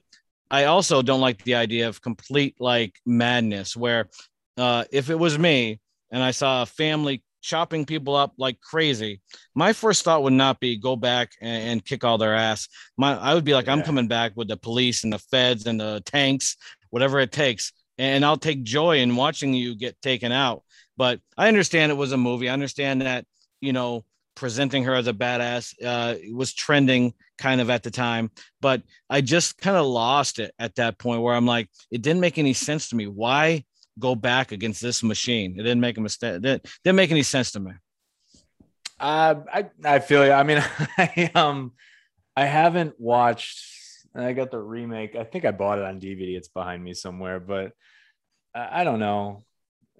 I 0.49 0.65
also 0.65 1.03
don't 1.03 1.21
like 1.21 1.43
the 1.43 1.57
idea 1.57 1.89
of 1.89 2.01
complete 2.01 2.55
like 2.61 2.95
madness 3.05 3.77
where 3.77 4.11
uh, 4.57 4.85
if 4.93 5.11
it 5.11 5.19
was 5.19 5.41
me 5.41 5.81
and 6.13 6.23
I 6.23 6.31
saw 6.31 6.63
a 6.63 6.67
family 6.67 7.25
chopping 7.43 7.85
people 7.85 8.15
up 8.15 8.33
like 8.39 8.61
crazy, 8.61 9.21
my 9.57 9.73
first 9.73 10.05
thought 10.05 10.23
would 10.23 10.35
not 10.35 10.61
be 10.61 10.79
go 10.79 10.95
back 10.95 11.33
and, 11.41 11.71
and 11.71 11.85
kick 11.85 12.05
all 12.05 12.17
their 12.17 12.37
ass. 12.37 12.69
My 12.97 13.17
I 13.19 13.35
would 13.35 13.45
be 13.45 13.55
like, 13.55 13.67
yeah. 13.67 13.73
I'm 13.73 13.83
coming 13.83 14.07
back 14.07 14.33
with 14.37 14.47
the 14.47 14.57
police 14.57 15.03
and 15.03 15.13
the 15.13 15.19
feds 15.19 15.67
and 15.67 15.81
the 15.81 16.01
tanks, 16.07 16.57
whatever 16.91 17.19
it 17.19 17.33
takes. 17.33 17.73
And 17.99 18.25
I'll 18.25 18.37
take 18.37 18.63
joy 18.63 18.99
in 18.99 19.17
watching 19.17 19.53
you 19.53 19.75
get 19.75 20.01
taken 20.01 20.31
out. 20.31 20.63
But 20.97 21.21
I 21.37 21.49
understand 21.49 21.91
it 21.91 21.97
was 21.97 22.13
a 22.13 22.17
movie. 22.17 22.49
I 22.49 22.53
understand 22.53 23.03
that, 23.03 23.25
you 23.61 23.73
know, 23.73 24.05
presenting 24.39 24.85
her 24.85 24.95
as 24.95 25.09
a 25.09 25.13
badass 25.13 25.75
uh, 25.85 26.15
was 26.33 26.55
trending 26.55 27.13
kind 27.39 27.61
of 27.61 27.71
at 27.71 27.83
the 27.83 27.91
time. 27.91 28.31
But 28.61 28.83
i 29.11 29.21
just 29.21 29.59
kind 29.59 29.77
of 29.77 29.85
lost 29.87 30.39
it 30.39 30.53
at 30.59 30.77
that 30.77 30.99
point 30.99 31.23
where 31.23 31.35
i'm 31.35 31.47
like 31.47 31.69
it 31.91 32.03
didn't 32.03 32.21
make 32.21 32.39
any 32.39 32.53
sense 32.53 32.89
to 32.91 32.97
me. 32.97 33.07
Why 33.07 33.65
go 33.99 34.15
back 34.15 34.53
against 34.53 34.81
this 34.81 35.03
machine? 35.03 35.59
It 35.59 35.63
didn't 35.63 35.81
make 35.81 35.99
a 35.99 36.01
mistake 36.01 36.37
it 36.37 36.43
didn't, 36.43 36.67
didn't 36.85 36.97
make 36.97 37.11
any 37.11 37.25
sense 37.25 37.51
to 37.53 37.61
me. 37.61 37.73
Uh, 39.01 39.35
i 39.53 39.71
i 39.85 39.99
feel 39.99 40.25
you 40.25 40.33
i 40.33 40.43
mean 40.43 40.59
i 40.99 41.31
um 41.35 41.73
i 42.37 42.45
haven't 42.45 42.95
watched 42.99 43.61
i 44.15 44.33
got 44.33 44.51
the 44.51 44.59
remake. 44.59 45.17
I 45.17 45.25
think 45.25 45.45
i 45.45 45.51
bought 45.51 45.79
it 45.79 45.85
on 45.85 46.01
dvd 46.01 46.37
it's 46.37 46.49
behind 46.49 46.83
me 46.83 46.95
somewhere 46.95 47.39
but 47.41 47.73
I, 48.55 48.81
I 48.81 48.85
don't 48.85 48.99
know 49.01 49.45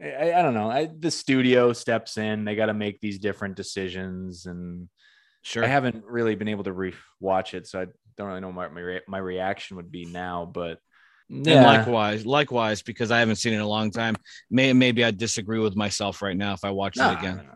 I, 0.03 0.33
I 0.33 0.43
don't 0.43 0.55
know. 0.55 0.71
I, 0.71 0.89
the 0.99 1.11
studio 1.11 1.73
steps 1.73 2.17
in. 2.17 2.45
They 2.45 2.55
got 2.55 2.67
to 2.67 2.75
make 2.75 3.01
these 3.01 3.19
different 3.19 3.57
decisions, 3.57 4.47
and 4.47 4.89
sure, 5.43 5.65
I 5.65 5.69
haven't 5.69 6.05
really 6.05 6.35
been 6.35 6.49
able 6.49 6.65
to 6.65 6.73
re-watch 6.73 7.55
it, 7.55 7.67
so 7.67 7.81
I 7.81 7.87
don't 8.17 8.29
really 8.29 8.41
know 8.41 8.51
what 8.51 8.73
my 8.73 8.81
re- 8.81 9.01
my 9.09 9.19
reaction 9.19 9.77
would 9.77 9.91
be 9.91 10.05
now. 10.05 10.51
But 10.53 10.79
yeah. 11.29 11.57
And 11.57 11.65
likewise, 11.67 12.25
likewise, 12.25 12.83
because 12.83 13.11
I 13.11 13.19
haven't 13.19 13.37
seen 13.37 13.53
it 13.53 13.57
in 13.57 13.63
a 13.63 13.69
long 13.69 13.91
time. 13.91 14.17
May 14.51 14.73
maybe 14.73 15.05
I 15.05 15.11
disagree 15.11 15.59
with 15.59 15.77
myself 15.77 16.23
right 16.23 16.37
now 16.37 16.55
if 16.55 16.65
I 16.65 16.71
watch 16.71 16.97
it 16.97 17.19
again. 17.19 17.49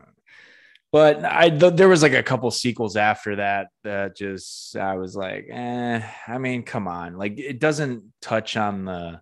But 0.91 1.25
I 1.25 1.49
th- 1.49 1.73
there 1.73 1.89
was 1.89 2.03
like 2.03 2.13
a 2.13 2.23
couple 2.23 2.51
sequels 2.51 2.97
after 2.97 3.37
that 3.37 3.69
that 3.83 4.15
just 4.15 4.77
I 4.77 4.97
was 4.97 5.17
like, 5.17 5.47
eh. 5.51 6.03
I 6.29 6.39
mean, 6.39 6.65
come 6.65 6.87
on, 6.87 7.17
like 7.17 7.39
it 7.39 7.59
doesn't 7.59 8.05
touch 8.21 8.59
on 8.59 8.85
the 8.85 9.21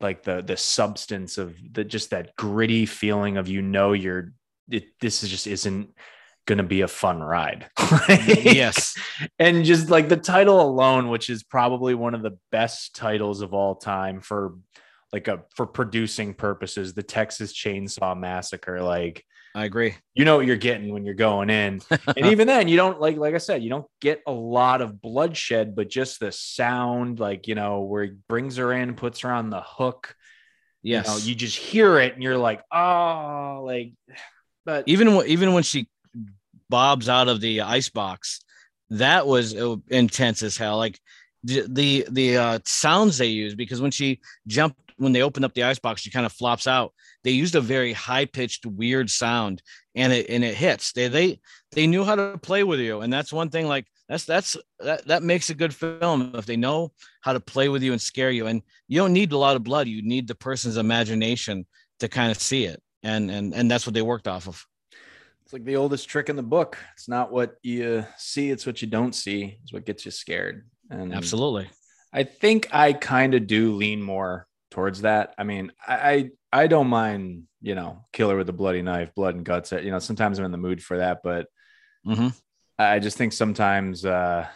like 0.00 0.22
the 0.22 0.42
the 0.42 0.56
substance 0.56 1.38
of 1.38 1.56
the 1.72 1.84
just 1.84 2.10
that 2.10 2.36
gritty 2.36 2.86
feeling 2.86 3.36
of 3.36 3.48
you 3.48 3.62
know 3.62 3.92
you're 3.92 4.32
it, 4.70 4.84
this 5.00 5.22
is 5.22 5.30
just 5.30 5.46
isn't 5.46 5.90
going 6.46 6.58
to 6.58 6.64
be 6.64 6.80
a 6.80 6.88
fun 6.88 7.20
ride. 7.20 7.68
yes. 8.08 8.96
And 9.38 9.64
just 9.64 9.90
like 9.90 10.08
the 10.08 10.16
title 10.16 10.60
alone, 10.60 11.08
which 11.08 11.30
is 11.30 11.42
probably 11.42 11.94
one 11.94 12.14
of 12.14 12.22
the 12.22 12.38
best 12.52 12.94
titles 12.94 13.40
of 13.40 13.54
all 13.54 13.74
time 13.74 14.20
for 14.20 14.56
like 15.12 15.28
a 15.28 15.42
for 15.54 15.66
producing 15.66 16.34
purposes, 16.34 16.94
the 16.94 17.02
Texas 17.02 17.52
Chainsaw 17.52 18.18
Massacre. 18.18 18.82
Like 18.82 19.24
I 19.56 19.64
agree. 19.64 19.94
You 20.14 20.26
know 20.26 20.36
what 20.36 20.44
you're 20.44 20.56
getting 20.56 20.92
when 20.92 21.06
you're 21.06 21.14
going 21.14 21.48
in. 21.48 21.80
and 21.90 22.26
even 22.26 22.46
then, 22.46 22.68
you 22.68 22.76
don't 22.76 23.00
like 23.00 23.16
like 23.16 23.34
I 23.34 23.38
said, 23.38 23.62
you 23.62 23.70
don't 23.70 23.86
get 24.02 24.20
a 24.26 24.30
lot 24.30 24.82
of 24.82 25.00
bloodshed, 25.00 25.74
but 25.74 25.88
just 25.88 26.20
the 26.20 26.30
sound, 26.30 27.18
like 27.20 27.48
you 27.48 27.54
know, 27.54 27.80
where 27.80 28.04
he 28.04 28.10
brings 28.28 28.58
her 28.58 28.70
in, 28.74 28.94
puts 28.94 29.20
her 29.20 29.32
on 29.32 29.48
the 29.48 29.62
hook. 29.62 30.14
Yes. 30.82 31.06
You, 31.06 31.12
know, 31.12 31.18
you 31.20 31.34
just 31.34 31.56
hear 31.56 31.98
it 31.98 32.12
and 32.12 32.22
you're 32.22 32.36
like, 32.36 32.64
oh, 32.70 33.62
like 33.64 33.94
but 34.66 34.84
even 34.88 35.14
when 35.14 35.26
even 35.26 35.54
when 35.54 35.62
she 35.62 35.88
bobs 36.68 37.08
out 37.08 37.28
of 37.28 37.40
the 37.40 37.62
ice 37.62 37.88
box, 37.88 38.44
that 38.90 39.26
was 39.26 39.56
uh, 39.56 39.76
intense 39.88 40.42
as 40.42 40.58
hell. 40.58 40.76
Like 40.76 41.00
the 41.44 41.64
the, 41.66 42.06
the 42.10 42.36
uh, 42.36 42.58
sounds 42.66 43.16
they 43.16 43.28
use 43.28 43.54
because 43.54 43.80
when 43.80 43.90
she 43.90 44.20
jumped 44.46 44.85
when 44.98 45.12
they 45.12 45.22
open 45.22 45.44
up 45.44 45.54
the 45.54 45.64
ice 45.64 45.78
box, 45.78 46.00
she 46.00 46.10
kind 46.10 46.26
of 46.26 46.32
flops 46.32 46.66
out. 46.66 46.92
They 47.24 47.30
used 47.30 47.54
a 47.54 47.60
very 47.60 47.92
high 47.92 48.24
pitched, 48.24 48.66
weird 48.66 49.10
sound, 49.10 49.62
and 49.94 50.12
it 50.12 50.26
and 50.28 50.44
it 50.44 50.54
hits. 50.54 50.92
They 50.92 51.08
they 51.08 51.40
they 51.72 51.86
knew 51.86 52.04
how 52.04 52.14
to 52.14 52.38
play 52.38 52.64
with 52.64 52.80
you, 52.80 53.00
and 53.00 53.12
that's 53.12 53.32
one 53.32 53.50
thing. 53.50 53.66
Like 53.66 53.86
that's 54.08 54.24
that's 54.24 54.56
that 54.80 55.06
that 55.06 55.22
makes 55.22 55.50
a 55.50 55.54
good 55.54 55.74
film 55.74 56.32
if 56.34 56.46
they 56.46 56.56
know 56.56 56.92
how 57.20 57.32
to 57.32 57.40
play 57.40 57.68
with 57.68 57.82
you 57.82 57.92
and 57.92 58.00
scare 58.00 58.30
you. 58.30 58.46
And 58.46 58.62
you 58.88 59.00
don't 59.00 59.12
need 59.12 59.32
a 59.32 59.38
lot 59.38 59.56
of 59.56 59.64
blood. 59.64 59.88
You 59.88 60.02
need 60.02 60.28
the 60.28 60.34
person's 60.34 60.76
imagination 60.76 61.66
to 62.00 62.08
kind 62.08 62.30
of 62.30 62.38
see 62.38 62.64
it, 62.64 62.82
and 63.02 63.30
and 63.30 63.54
and 63.54 63.70
that's 63.70 63.86
what 63.86 63.94
they 63.94 64.02
worked 64.02 64.28
off 64.28 64.48
of. 64.48 64.64
It's 65.44 65.52
like 65.52 65.64
the 65.64 65.76
oldest 65.76 66.08
trick 66.08 66.28
in 66.28 66.34
the 66.36 66.42
book. 66.42 66.76
It's 66.94 67.08
not 67.08 67.30
what 67.30 67.56
you 67.62 68.04
see; 68.16 68.50
it's 68.50 68.66
what 68.66 68.80
you 68.80 68.88
don't 68.88 69.14
see. 69.14 69.58
It's 69.62 69.72
what 69.72 69.84
gets 69.84 70.04
you 70.04 70.10
scared. 70.10 70.68
And 70.90 71.12
absolutely, 71.12 71.68
I 72.12 72.24
think 72.24 72.68
I 72.72 72.92
kind 72.92 73.34
of 73.34 73.46
do 73.46 73.74
lean 73.74 74.02
more 74.02 74.46
towards 74.76 75.00
that. 75.00 75.34
I 75.38 75.44
mean, 75.44 75.72
I 75.80 76.32
I 76.52 76.66
don't 76.66 76.88
mind, 76.88 77.44
you 77.62 77.74
know, 77.74 78.04
killer 78.12 78.36
with 78.36 78.48
a 78.50 78.52
bloody 78.52 78.82
knife, 78.82 79.14
blood 79.14 79.34
and 79.34 79.44
guts. 79.44 79.72
You 79.72 79.90
know, 79.90 79.98
sometimes 79.98 80.38
I'm 80.38 80.44
in 80.44 80.52
the 80.52 80.58
mood 80.58 80.82
for 80.82 80.98
that, 80.98 81.20
but 81.24 81.46
mm-hmm. 82.06 82.28
I 82.78 82.98
just 82.98 83.16
think 83.16 83.32
sometimes 83.32 84.04
uh 84.04 84.46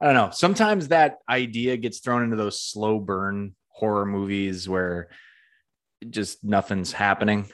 I 0.00 0.04
don't 0.04 0.14
know. 0.14 0.30
Sometimes 0.32 0.88
that 0.88 1.18
idea 1.30 1.76
gets 1.76 2.00
thrown 2.00 2.24
into 2.24 2.34
those 2.34 2.60
slow 2.60 2.98
burn 2.98 3.54
horror 3.68 4.04
movies 4.04 4.68
where 4.68 5.10
just 6.10 6.42
nothing's 6.42 6.90
happening. 6.90 7.46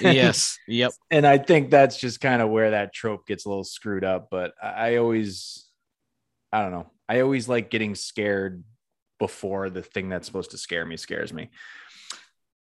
yes. 0.00 0.56
Yep. 0.68 0.92
And 1.10 1.26
I 1.26 1.38
think 1.38 1.70
that's 1.70 1.98
just 1.98 2.20
kind 2.20 2.40
of 2.40 2.50
where 2.50 2.70
that 2.70 2.94
trope 2.94 3.26
gets 3.26 3.46
a 3.46 3.48
little 3.48 3.64
screwed 3.64 4.04
up. 4.04 4.28
But 4.30 4.52
I 4.62 4.96
always, 4.96 5.66
I 6.52 6.62
don't 6.62 6.70
know. 6.70 6.86
I 7.08 7.20
always 7.20 7.48
like 7.48 7.68
getting 7.68 7.96
scared 7.96 8.62
before 9.26 9.70
the 9.70 9.82
thing 9.82 10.08
that's 10.08 10.26
supposed 10.26 10.50
to 10.50 10.58
scare 10.58 10.84
me 10.84 10.96
scares 10.96 11.32
me. 11.32 11.44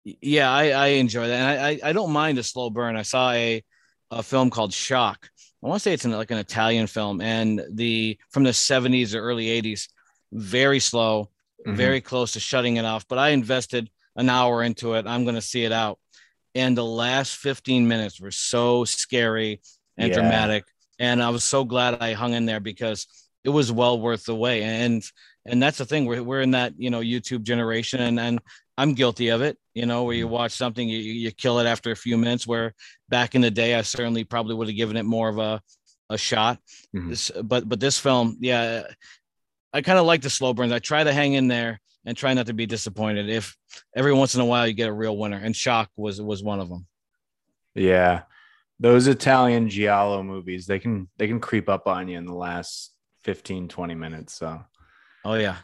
Yeah, 0.04 0.50
I, 0.50 0.70
I 0.70 0.86
enjoy 1.04 1.26
that. 1.28 1.34
And 1.34 1.48
I, 1.60 1.68
I, 1.68 1.90
I 1.90 1.92
don't 1.92 2.12
mind 2.12 2.38
a 2.38 2.42
slow 2.42 2.70
burn. 2.70 2.96
I 2.96 3.02
saw 3.02 3.32
a, 3.32 3.62
a 4.10 4.22
film 4.22 4.48
called 4.50 4.72
Shock. 4.72 5.28
I 5.62 5.66
want 5.66 5.80
to 5.80 5.82
say 5.82 5.92
it's 5.92 6.04
in 6.04 6.12
like 6.12 6.30
an 6.30 6.38
Italian 6.38 6.86
film 6.86 7.20
and 7.20 7.60
the 7.72 8.18
from 8.30 8.44
the 8.44 8.50
70s 8.54 9.14
or 9.14 9.20
early 9.20 9.46
80s. 9.60 9.88
very 10.32 10.80
slow, 10.80 11.30
Mhm. 11.66 11.76
very 11.76 12.00
close 12.00 12.32
to 12.32 12.40
shutting 12.40 12.76
it 12.76 12.84
off. 12.84 13.06
But 13.08 13.18
I 13.18 13.30
invested 13.30 13.90
an 14.16 14.30
hour 14.30 14.62
into 14.62 14.94
it. 14.94 15.06
I'm 15.06 15.24
going 15.24 15.34
to 15.34 15.42
see 15.52 15.64
it 15.64 15.72
out. 15.72 15.98
And 16.54 16.76
the 16.76 16.84
last 16.84 17.36
15 17.36 17.86
minutes 17.88 18.20
were 18.20 18.30
so 18.30 18.84
scary 18.84 19.60
and 19.98 20.08
Yeah. 20.08 20.14
dramatic. 20.14 20.64
And 20.98 21.22
I 21.22 21.30
was 21.30 21.44
so 21.44 21.64
glad 21.64 22.00
I 22.00 22.12
hung 22.14 22.32
in 22.34 22.46
there 22.46 22.60
because 22.60 23.06
it 23.44 23.50
was 23.50 23.70
well 23.72 24.00
worth 24.00 24.24
the 24.24 24.34
wait. 24.34 24.62
And 24.62 25.02
and 25.48 25.62
that's 25.62 25.78
the 25.78 25.84
thing. 25.84 26.06
We're, 26.06 26.22
we're 26.22 26.40
in 26.40 26.52
that, 26.52 26.74
you 26.76 26.90
know, 26.90 27.00
YouTube 27.00 27.42
generation 27.42 28.00
and, 28.00 28.20
and 28.20 28.40
I'm 28.76 28.94
guilty 28.94 29.28
of 29.28 29.42
it, 29.42 29.58
you 29.74 29.86
know, 29.86 30.04
where 30.04 30.14
you 30.14 30.28
watch 30.28 30.52
something, 30.52 30.88
you, 30.88 30.98
you 30.98 31.30
kill 31.32 31.58
it 31.58 31.66
after 31.66 31.90
a 31.90 31.96
few 31.96 32.16
minutes, 32.16 32.46
where 32.46 32.74
back 33.08 33.34
in 33.34 33.40
the 33.40 33.50
day, 33.50 33.74
I 33.74 33.82
certainly 33.82 34.24
probably 34.24 34.54
would 34.54 34.68
have 34.68 34.76
given 34.76 34.96
it 34.96 35.02
more 35.04 35.28
of 35.28 35.38
a, 35.38 35.60
a 36.10 36.16
shot. 36.16 36.58
Mhm. 36.94 37.08
This, 37.10 37.30
but, 37.42 37.68
but 37.68 37.80
this 37.80 37.98
film, 37.98 38.36
yeah, 38.40 38.84
I 39.72 39.82
kind 39.82 39.98
of 39.98 40.06
like 40.06 40.22
the 40.22 40.30
slow 40.30 40.54
burns. 40.54 40.72
I 40.72 40.78
try 40.78 41.02
to 41.02 41.12
hang 41.12 41.34
in 41.34 41.48
there 41.48 41.80
and 42.04 42.16
try 42.16 42.32
not 42.34 42.46
to 42.46 42.54
be 42.54 42.66
disappointed. 42.66 43.28
If 43.28 43.56
every 43.94 44.12
once 44.12 44.34
in 44.34 44.40
a 44.40 44.46
while 44.46 44.66
you 44.66 44.72
get 44.72 44.88
a 44.88 44.92
real 44.92 45.16
winner, 45.16 45.36
and 45.36 45.54
Shock 45.54 45.90
was 45.96 46.22
was 46.22 46.42
one 46.42 46.60
of 46.60 46.68
them. 46.68 46.86
Yeah. 47.74 48.22
Those 48.80 49.08
Italian 49.08 49.68
giallo 49.68 50.22
movies, 50.22 50.66
they 50.66 50.78
can 50.78 51.08
they 51.18 51.26
can 51.26 51.40
creep 51.40 51.68
up 51.68 51.86
on 51.86 52.08
you 52.08 52.16
in 52.16 52.24
the 52.24 52.34
last 52.34 52.94
15 53.24 53.68
20 53.68 53.94
minutes, 53.94 54.34
so 54.34 54.62
Oh 55.24 55.34
yeah, 55.34 55.56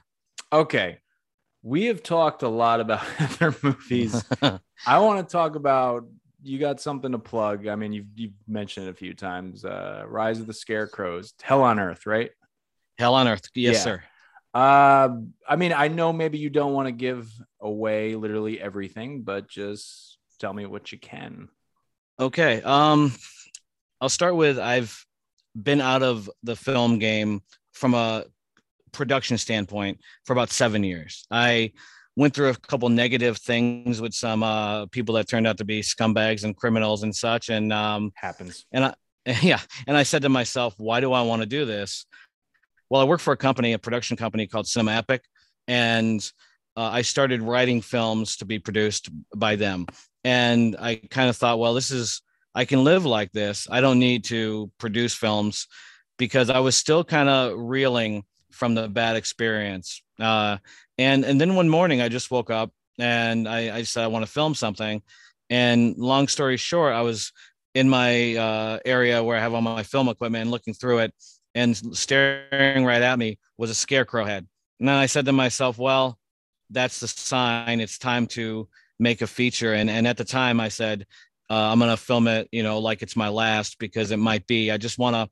Okay. 0.52 0.98
We 1.62 1.86
have 1.86 2.02
talked 2.02 2.42
a 2.42 2.48
lot 2.48 2.80
about 2.80 3.02
other 3.20 3.54
movies. 3.62 4.22
I 4.86 4.98
want 4.98 5.26
to 5.26 5.32
talk 5.32 5.56
about 5.56 6.06
you 6.42 6.58
got 6.58 6.80
something 6.80 7.12
to 7.12 7.18
plug. 7.18 7.66
I 7.66 7.74
mean, 7.76 7.92
you've 7.92 8.06
you've 8.14 8.32
mentioned 8.46 8.86
it 8.86 8.90
a 8.90 8.94
few 8.94 9.14
times. 9.14 9.64
Uh 9.64 10.04
Rise 10.06 10.40
of 10.40 10.46
the 10.46 10.52
Scarecrows, 10.52 11.32
Hell 11.42 11.62
on 11.62 11.78
Earth, 11.80 12.04
right? 12.06 12.30
Hell 12.98 13.14
on 13.14 13.26
Earth. 13.28 13.48
Yes, 13.54 13.76
Yeah. 13.76 13.80
sir. 13.80 14.02
Uh 14.52 15.08
I 15.48 15.56
mean, 15.56 15.72
I 15.72 15.88
know 15.88 16.12
maybe 16.12 16.38
you 16.38 16.50
don't 16.50 16.74
want 16.74 16.86
to 16.86 16.92
give 16.92 17.32
away 17.60 18.14
literally 18.14 18.60
everything, 18.60 19.22
but 19.22 19.48
just 19.48 20.18
tell 20.38 20.52
me 20.52 20.66
what 20.66 20.92
you 20.92 20.98
can. 20.98 21.48
Okay. 22.20 22.60
Um, 22.62 23.12
I'll 24.00 24.08
start 24.10 24.36
with 24.36 24.58
I've 24.58 25.04
been 25.60 25.80
out 25.80 26.02
of 26.02 26.28
the 26.42 26.56
film 26.56 26.98
game 26.98 27.40
from 27.72 27.94
a 27.94 28.24
production 28.94 29.36
standpoint 29.38 30.00
for 30.24 30.32
about 30.32 30.50
seven 30.50 30.82
years. 30.84 31.26
I 31.30 31.72
went 32.16 32.34
through 32.34 32.50
a 32.50 32.54
couple 32.54 32.88
negative 32.88 33.38
things 33.38 34.00
with 34.00 34.14
some 34.14 34.42
uh, 34.42 34.86
people 34.86 35.16
that 35.16 35.28
turned 35.28 35.46
out 35.46 35.58
to 35.58 35.64
be 35.64 35.82
scumbags 35.82 36.44
and 36.44 36.56
criminals 36.56 37.02
and 37.02 37.14
such. 37.14 37.48
And 37.48 37.72
um, 37.72 38.12
Happens. 38.16 38.66
and 38.72 38.86
I 38.86 38.94
yeah, 39.42 39.60
and 39.86 39.96
I 39.96 40.02
said 40.02 40.22
to 40.22 40.28
myself, 40.28 40.74
why 40.76 41.00
do 41.00 41.12
I 41.12 41.22
want 41.22 41.40
to 41.40 41.46
do 41.46 41.64
this? 41.64 42.04
Well, 42.90 43.00
I 43.00 43.04
work 43.04 43.20
for 43.20 43.32
a 43.32 43.36
company, 43.36 43.72
a 43.72 43.78
production 43.78 44.16
company 44.16 44.46
called 44.46 44.66
Cinema 44.66 44.92
Epic, 44.92 45.22
and 45.66 46.20
uh, 46.76 46.90
I 46.92 47.02
started 47.02 47.40
writing 47.40 47.80
films 47.80 48.36
to 48.36 48.44
be 48.44 48.58
produced 48.58 49.08
by 49.34 49.56
them. 49.56 49.86
And 50.24 50.76
I 50.78 50.96
kind 50.96 51.30
of 51.30 51.36
thought, 51.36 51.58
well, 51.58 51.74
this 51.74 51.90
is 51.90 52.20
I 52.54 52.64
can 52.64 52.84
live 52.84 53.04
like 53.04 53.32
this. 53.32 53.66
I 53.70 53.80
don't 53.80 53.98
need 53.98 54.24
to 54.24 54.70
produce 54.78 55.14
films 55.14 55.66
because 56.18 56.50
I 56.50 56.60
was 56.60 56.76
still 56.76 57.02
kind 57.02 57.28
of 57.28 57.58
reeling 57.58 58.24
from 58.54 58.74
the 58.74 58.88
bad 58.88 59.16
experience. 59.16 60.02
Uh, 60.18 60.58
and 60.98 61.24
and 61.24 61.40
then 61.40 61.54
one 61.54 61.68
morning, 61.68 62.00
I 62.00 62.08
just 62.08 62.30
woke 62.30 62.50
up 62.50 62.70
and 62.98 63.48
I, 63.48 63.76
I 63.76 63.82
said 63.82 64.04
I 64.04 64.08
want 64.08 64.24
to 64.24 64.30
film 64.30 64.54
something. 64.54 65.02
And 65.50 65.96
long 65.98 66.28
story 66.28 66.56
short, 66.56 66.94
I 66.94 67.02
was 67.02 67.32
in 67.74 67.88
my 67.88 68.36
uh, 68.36 68.78
area 68.84 69.22
where 69.22 69.36
I 69.36 69.40
have 69.40 69.52
all 69.52 69.60
my 69.60 69.82
film 69.82 70.08
equipment 70.08 70.42
and 70.42 70.50
looking 70.50 70.74
through 70.74 71.00
it, 71.00 71.14
and 71.54 71.76
staring 71.96 72.84
right 72.84 73.02
at 73.02 73.18
me 73.18 73.38
was 73.58 73.70
a 73.70 73.74
scarecrow 73.74 74.24
head. 74.24 74.46
And 74.80 74.88
then 74.88 74.96
I 74.96 75.06
said 75.06 75.26
to 75.26 75.32
myself, 75.32 75.78
well, 75.78 76.18
that's 76.70 77.00
the 77.00 77.08
sign. 77.08 77.80
It's 77.80 77.98
time 77.98 78.26
to 78.28 78.68
make 78.98 79.22
a 79.22 79.26
feature. 79.26 79.74
And 79.74 79.90
and 79.90 80.06
at 80.06 80.16
the 80.16 80.24
time, 80.24 80.60
I 80.60 80.68
said, 80.68 81.06
uh, 81.50 81.54
I'm 81.72 81.78
gonna 81.78 81.96
film 81.96 82.28
it, 82.28 82.48
you 82.52 82.62
know, 82.62 82.78
like 82.78 83.02
it's 83.02 83.16
my 83.16 83.28
last 83.28 83.78
because 83.78 84.10
it 84.10 84.18
might 84.18 84.46
be. 84.46 84.70
I 84.70 84.76
just 84.76 84.98
want 84.98 85.14
to 85.14 85.28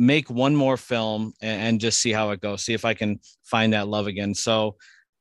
make 0.00 0.30
one 0.30 0.56
more 0.56 0.78
film 0.78 1.34
and, 1.42 1.62
and 1.62 1.80
just 1.80 2.00
see 2.00 2.10
how 2.10 2.30
it 2.30 2.40
goes. 2.40 2.62
See 2.64 2.72
if 2.72 2.84
I 2.84 2.94
can 2.94 3.20
find 3.44 3.72
that 3.72 3.88
love 3.88 4.06
again. 4.06 4.34
So. 4.34 4.76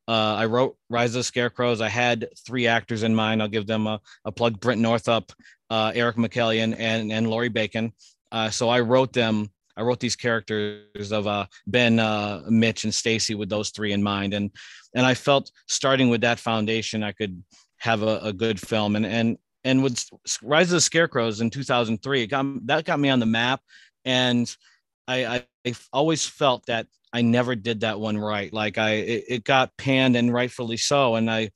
Uh, 0.07 0.33
I 0.37 0.45
wrote 0.47 0.75
Rise 0.89 1.11
of 1.11 1.19
the 1.19 1.23
Scarecrows. 1.23 1.81
I 1.81 1.87
had 1.87 2.29
three 2.43 2.65
actors 2.65 3.03
in 3.03 3.13
mind. 3.13 3.43
I'll 3.43 3.47
give 3.47 3.67
them 3.67 3.85
a, 3.85 4.01
a 4.25 4.31
plug: 4.31 4.59
Brent 4.59 4.81
Northup, 4.81 5.31
uh, 5.69 5.91
Eric 5.93 6.15
McKellion, 6.15 6.75
and 6.79 7.11
and 7.11 7.29
Laurie 7.29 7.47
Bacon. 7.47 7.93
Uh, 8.31 8.49
so 8.49 8.69
I 8.69 8.79
wrote 8.79 9.13
them. 9.13 9.51
I 9.77 9.83
wrote 9.83 9.99
these 9.99 10.15
characters 10.15 11.11
of 11.11 11.27
uh, 11.27 11.45
Ben, 11.67 11.99
uh, 11.99 12.41
Mitch, 12.49 12.85
and 12.85 12.93
Stacy 12.93 13.35
with 13.35 13.49
those 13.49 13.69
three 13.69 13.93
in 13.93 14.01
mind, 14.01 14.33
and 14.33 14.49
and 14.95 15.05
I 15.05 15.13
felt 15.13 15.51
starting 15.67 16.09
with 16.09 16.21
that 16.21 16.39
foundation, 16.39 17.03
I 17.03 17.11
could 17.11 17.43
have 17.77 18.01
a, 18.01 18.19
a 18.23 18.33
good 18.33 18.59
film. 18.59 18.95
And 18.95 19.05
and 19.05 19.37
and 19.63 19.83
with 19.83 20.05
Rise 20.41 20.67
of 20.67 20.77
the 20.77 20.81
Scarecrows 20.81 21.41
in 21.41 21.49
2003, 21.49 22.23
it 22.23 22.27
got 22.27 22.45
that 22.67 22.85
got 22.85 22.99
me 22.99 23.09
on 23.09 23.19
the 23.19 23.25
map, 23.25 23.61
and 24.09 24.57
I, 25.07 25.43
I, 25.65 25.75
always 25.93 26.25
felt 26.25 26.65
that 26.65 26.87
I 27.13 27.21
never 27.21 27.53
did 27.53 27.81
that 27.81 27.99
one 27.99 28.17
right. 28.17 28.51
Like 28.51 28.79
I, 28.79 28.91
it, 28.91 29.23
it 29.27 29.43
got 29.43 29.77
panned 29.77 30.15
and 30.15 30.33
rightfully 30.33 30.77
so, 30.77 31.13
and 31.13 31.29
I 31.29 31.51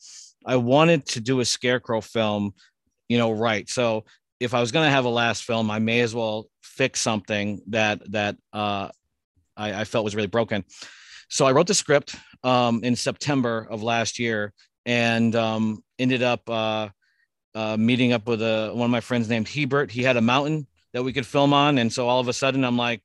I 0.45 0.58
wanted 0.58 1.06
to 1.08 1.20
do 1.20 1.39
a 1.39 1.45
Scarecrow 1.45 2.01
film, 2.01 2.54
you 3.10 3.18
know, 3.18 3.32
right. 3.32 3.68
So 3.68 4.06
if 4.39 4.54
I 4.54 4.60
was 4.60 4.72
going 4.72 4.86
to 4.86 4.91
have 4.91 5.06
a 5.06 5.10
last 5.10 5.45
film, 5.45 5.72
I 5.72 5.80
may 5.80 6.01
as 6.01 6.14
well 6.14 6.47
fix 6.62 6.99
something 6.99 7.62
that 7.68 8.12
that 8.12 8.36
uh, 8.51 8.89
I, 9.58 9.82
I 9.82 9.84
felt 9.86 10.06
was 10.06 10.16
really 10.16 10.28
broken. 10.28 10.64
So 11.30 11.45
I 11.45 11.54
wrote 11.54 11.68
the 11.68 11.74
script 11.74 12.16
um, 12.43 12.84
in 12.84 12.95
September 12.95 13.68
of 13.72 13.82
last 13.82 14.20
year, 14.20 14.54
and 14.86 15.36
um, 15.36 15.84
ended 15.97 16.22
up 16.22 16.47
uh, 16.47 16.89
uh, 17.56 17.78
meeting 17.78 18.14
up 18.14 18.28
with 18.28 18.43
a, 18.43 18.72
one 18.74 18.86
of 18.86 18.91
my 18.91 19.01
friends 19.01 19.28
named 19.28 19.47
Hebert. 19.47 19.89
He 19.89 20.04
had 20.04 20.18
a 20.18 20.22
mountain 20.22 20.68
that 20.94 21.04
we 21.04 21.14
could 21.14 21.26
film 21.26 21.54
on, 21.54 21.78
and 21.78 21.91
so 21.91 22.08
all 22.08 22.20
of 22.20 22.28
a 22.28 22.34
sudden 22.34 22.64
I'm 22.64 22.78
like, 22.78 23.02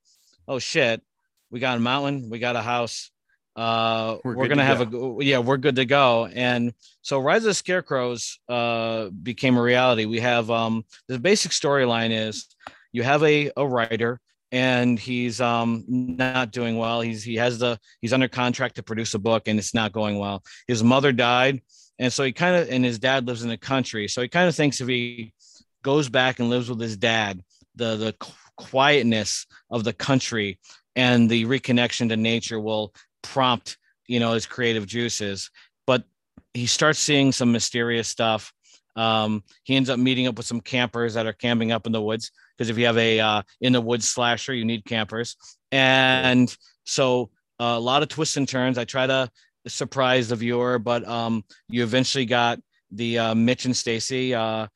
oh 0.46 0.58
shit, 0.58 1.02
we 1.50 1.60
got 1.60 1.76
a 1.76 1.80
mountain, 1.80 2.30
we 2.30 2.38
got 2.38 2.56
a 2.56 2.62
house. 2.62 3.10
Uh, 3.56 4.18
We're 4.22 4.36
we're, 4.36 4.48
gonna 4.48 4.62
to 4.62 4.66
have 4.66 4.94
a 4.94 5.16
yeah, 5.24 5.38
we're 5.38 5.56
good 5.56 5.76
to 5.76 5.84
go. 5.84 6.26
And 6.26 6.72
so 7.02 7.18
Rise 7.18 7.38
of 7.38 7.46
the 7.46 7.54
Scarecrows 7.54 8.38
uh, 8.48 9.08
became 9.08 9.56
a 9.56 9.62
reality. 9.62 10.04
We 10.04 10.20
have 10.20 10.48
um, 10.48 10.84
the 11.08 11.18
basic 11.18 11.50
storyline 11.50 12.10
is 12.12 12.46
you 12.92 13.02
have 13.02 13.24
a, 13.24 13.50
a 13.56 13.66
writer 13.66 14.20
and 14.52 14.98
he's 14.98 15.40
um, 15.40 15.84
not 15.88 16.52
doing 16.52 16.78
well. 16.78 17.00
He's 17.00 17.22
he 17.22 17.36
has 17.36 17.58
the 17.58 17.78
he's 18.00 18.12
under 18.12 18.28
contract 18.28 18.76
to 18.76 18.82
produce 18.82 19.14
a 19.14 19.18
book 19.18 19.48
and 19.48 19.58
it's 19.58 19.74
not 19.74 19.92
going 19.92 20.18
well. 20.18 20.42
His 20.66 20.82
mother 20.82 21.12
died, 21.12 21.60
and 21.98 22.12
so 22.12 22.24
he 22.24 22.32
kind 22.32 22.56
of 22.56 22.68
and 22.70 22.84
his 22.84 22.98
dad 22.98 23.26
lives 23.26 23.42
in 23.42 23.48
the 23.48 23.58
country. 23.58 24.08
So 24.08 24.22
he 24.22 24.28
kind 24.28 24.48
of 24.48 24.54
thinks 24.54 24.80
if 24.80 24.88
he 24.88 25.34
goes 25.82 26.08
back 26.08 26.38
and 26.38 26.48
lives 26.48 26.70
with 26.70 26.80
his 26.80 26.96
dad, 26.96 27.42
the 27.78 27.96
the 27.96 28.14
quietness 28.56 29.46
of 29.70 29.84
the 29.84 29.92
country 29.92 30.58
and 30.96 31.30
the 31.30 31.46
reconnection 31.46 32.08
to 32.08 32.16
nature 32.16 32.60
will 32.60 32.92
prompt 33.22 33.78
you 34.06 34.20
know 34.20 34.32
his 34.32 34.46
creative 34.46 34.86
juices. 34.86 35.50
But 35.86 36.04
he 36.52 36.66
starts 36.66 36.98
seeing 36.98 37.32
some 37.32 37.52
mysterious 37.52 38.08
stuff. 38.08 38.52
Um, 38.96 39.44
he 39.62 39.76
ends 39.76 39.90
up 39.90 39.98
meeting 39.98 40.26
up 40.26 40.36
with 40.36 40.46
some 40.46 40.60
campers 40.60 41.14
that 41.14 41.26
are 41.26 41.32
camping 41.32 41.70
up 41.70 41.86
in 41.86 41.92
the 41.92 42.02
woods 42.02 42.32
because 42.56 42.68
if 42.68 42.76
you 42.76 42.86
have 42.86 42.98
a 42.98 43.20
uh, 43.20 43.42
in 43.60 43.72
the 43.72 43.80
woods 43.80 44.08
slasher, 44.08 44.52
you 44.52 44.64
need 44.64 44.84
campers. 44.84 45.36
And 45.70 46.54
so 46.84 47.30
uh, 47.60 47.74
a 47.76 47.80
lot 47.80 48.02
of 48.02 48.08
twists 48.08 48.36
and 48.36 48.48
turns. 48.48 48.76
I 48.76 48.84
try 48.84 49.06
to 49.06 49.30
surprise 49.66 50.28
the 50.28 50.36
viewer, 50.36 50.78
but 50.78 51.06
um, 51.06 51.44
you 51.68 51.82
eventually 51.82 52.26
got 52.26 52.58
the 52.90 53.18
uh, 53.18 53.34
Mitch 53.34 53.64
and 53.66 53.76
Stacy 53.76 54.34
uh, 54.34 54.66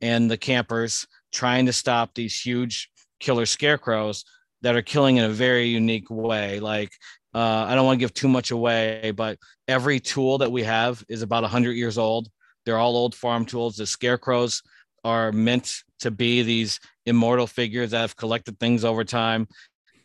and 0.00 0.30
the 0.30 0.36
campers 0.36 1.06
trying 1.32 1.66
to 1.66 1.72
stop 1.72 2.14
these 2.14 2.40
huge 2.40 2.90
killer 3.20 3.46
scarecrows 3.46 4.24
that 4.62 4.76
are 4.76 4.82
killing 4.82 5.16
in 5.16 5.24
a 5.24 5.28
very 5.28 5.66
unique 5.66 6.10
way. 6.10 6.60
Like 6.60 6.92
uh, 7.34 7.66
I 7.68 7.74
don't 7.74 7.86
want 7.86 7.98
to 7.98 8.00
give 8.00 8.14
too 8.14 8.28
much 8.28 8.50
away, 8.50 9.12
but 9.16 9.38
every 9.66 10.00
tool 10.00 10.38
that 10.38 10.52
we 10.52 10.62
have 10.62 11.02
is 11.08 11.22
about 11.22 11.42
100 11.42 11.72
years 11.72 11.98
old. 11.98 12.28
They're 12.64 12.78
all 12.78 12.96
old 12.96 13.14
farm 13.14 13.44
tools. 13.44 13.76
The 13.76 13.86
scarecrows 13.86 14.62
are 15.04 15.32
meant 15.32 15.82
to 16.00 16.10
be 16.10 16.42
these 16.42 16.78
immortal 17.06 17.46
figures 17.46 17.90
that 17.90 18.00
have 18.00 18.16
collected 18.16 18.58
things 18.60 18.84
over 18.84 19.04
time. 19.04 19.48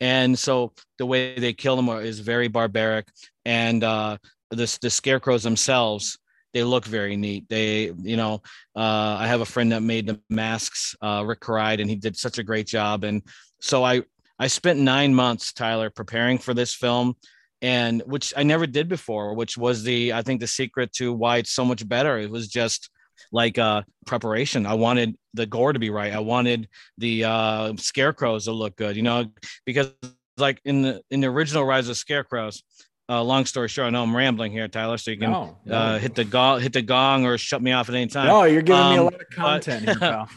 And 0.00 0.38
so 0.38 0.72
the 0.98 1.06
way 1.06 1.38
they 1.38 1.52
kill 1.52 1.76
them 1.76 1.88
are, 1.88 2.00
is 2.00 2.20
very 2.20 2.48
barbaric. 2.48 3.08
And 3.44 3.84
uh, 3.84 4.18
the, 4.50 4.78
the 4.80 4.90
scarecrows 4.90 5.42
themselves, 5.42 6.18
they 6.54 6.64
look 6.64 6.84
very 6.84 7.16
neat. 7.16 7.48
They, 7.48 7.92
you 8.02 8.16
know, 8.16 8.42
uh, 8.76 9.16
I 9.20 9.26
have 9.26 9.40
a 9.40 9.46
friend 9.46 9.72
that 9.72 9.82
made 9.82 10.06
the 10.06 10.20
masks, 10.30 10.96
uh, 11.02 11.22
Rick 11.26 11.40
Caride, 11.40 11.80
and 11.80 11.90
he 11.90 11.96
did 11.96 12.16
such 12.16 12.38
a 12.38 12.42
great 12.42 12.66
job. 12.66 13.04
And 13.04 13.22
so 13.60 13.84
I, 13.84 14.02
I 14.38 14.46
spent 14.46 14.78
nine 14.78 15.14
months, 15.14 15.52
Tyler, 15.52 15.90
preparing 15.90 16.38
for 16.38 16.54
this 16.54 16.74
film, 16.74 17.16
and 17.60 18.02
which 18.06 18.32
I 18.36 18.44
never 18.44 18.66
did 18.66 18.88
before, 18.88 19.34
which 19.34 19.58
was 19.58 19.82
the 19.82 20.12
I 20.12 20.22
think 20.22 20.40
the 20.40 20.46
secret 20.46 20.92
to 20.94 21.12
why 21.12 21.38
it's 21.38 21.52
so 21.52 21.64
much 21.64 21.86
better. 21.88 22.18
It 22.18 22.30
was 22.30 22.48
just 22.48 22.88
like 23.32 23.58
uh 23.58 23.82
preparation. 24.06 24.64
I 24.64 24.74
wanted 24.74 25.16
the 25.34 25.46
gore 25.46 25.72
to 25.72 25.78
be 25.78 25.90
right. 25.90 26.12
I 26.12 26.20
wanted 26.20 26.68
the 26.98 27.24
uh 27.24 27.74
scarecrows 27.76 28.44
to 28.44 28.52
look 28.52 28.76
good, 28.76 28.96
you 28.96 29.02
know, 29.02 29.26
because 29.66 29.92
like 30.36 30.60
in 30.64 30.82
the 30.82 31.02
in 31.10 31.20
the 31.20 31.26
original 31.26 31.64
Rise 31.64 31.88
of 31.88 31.96
Scarecrows, 31.96 32.62
uh, 33.08 33.22
long 33.22 33.44
story 33.46 33.68
short, 33.68 33.86
I 33.86 33.90
know 33.90 34.02
I'm 34.02 34.14
rambling 34.14 34.52
here, 34.52 34.68
Tyler, 34.68 34.98
so 34.98 35.10
you 35.10 35.16
can 35.18 35.30
No, 35.30 35.56
no. 35.64 35.74
uh, 35.74 35.98
hit 35.98 36.14
the 36.14 36.24
gong, 36.24 36.60
hit 36.60 36.72
the 36.72 36.82
gong, 36.82 37.24
or 37.24 37.38
shut 37.38 37.62
me 37.62 37.72
off 37.72 37.88
at 37.88 37.94
any 37.94 38.06
time. 38.06 38.26
No, 38.26 38.44
you're 38.44 38.62
giving 38.62 38.90
me 38.90 38.96
a 38.96 38.98
Um, 39.00 39.04
lot 39.04 39.12
of 39.14 39.18
but- 39.20 39.30
content 39.30 39.84
here, 39.86 39.94
pal. 39.98 40.28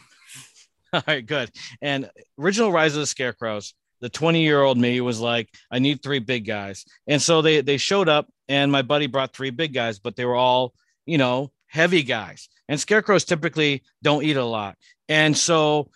All 0.94 1.04
right, 1.08 1.26
good. 1.26 1.52
And 1.82 2.10
original 2.40 2.72
Rise 2.72 2.96
of 2.96 3.00
the 3.02 3.06
Scarecrows, 3.08 3.74
the 4.02 4.10
20 4.10 4.42
year 4.44 4.62
old 4.62 4.78
me 4.78 5.00
was 5.02 5.20
like, 5.20 5.48
I 5.70 5.80
need 5.80 6.02
three 6.04 6.20
big 6.20 6.46
guys. 6.46 6.86
And 7.08 7.22
so 7.22 7.42
they 7.42 7.62
they 7.62 7.78
showed 7.78 8.10
up, 8.10 8.28
and 8.50 8.72
my 8.72 8.82
buddy 8.82 9.08
brought 9.08 9.34
three 9.34 9.52
big 9.52 9.74
guys, 9.74 10.00
but 10.00 10.16
they 10.16 10.26
were 10.26 10.36
all, 10.36 10.74
you 11.06 11.18
know, 11.18 11.52
heavy 11.68 12.04
guys. 12.04 12.50
And 12.68 12.80
scarecrows 12.80 13.24
typically 13.26 13.84
don't 14.04 14.24
eat 14.24 14.36
a 14.38 14.44
lot. 14.44 14.76
And 15.08 15.38
so 15.38 15.90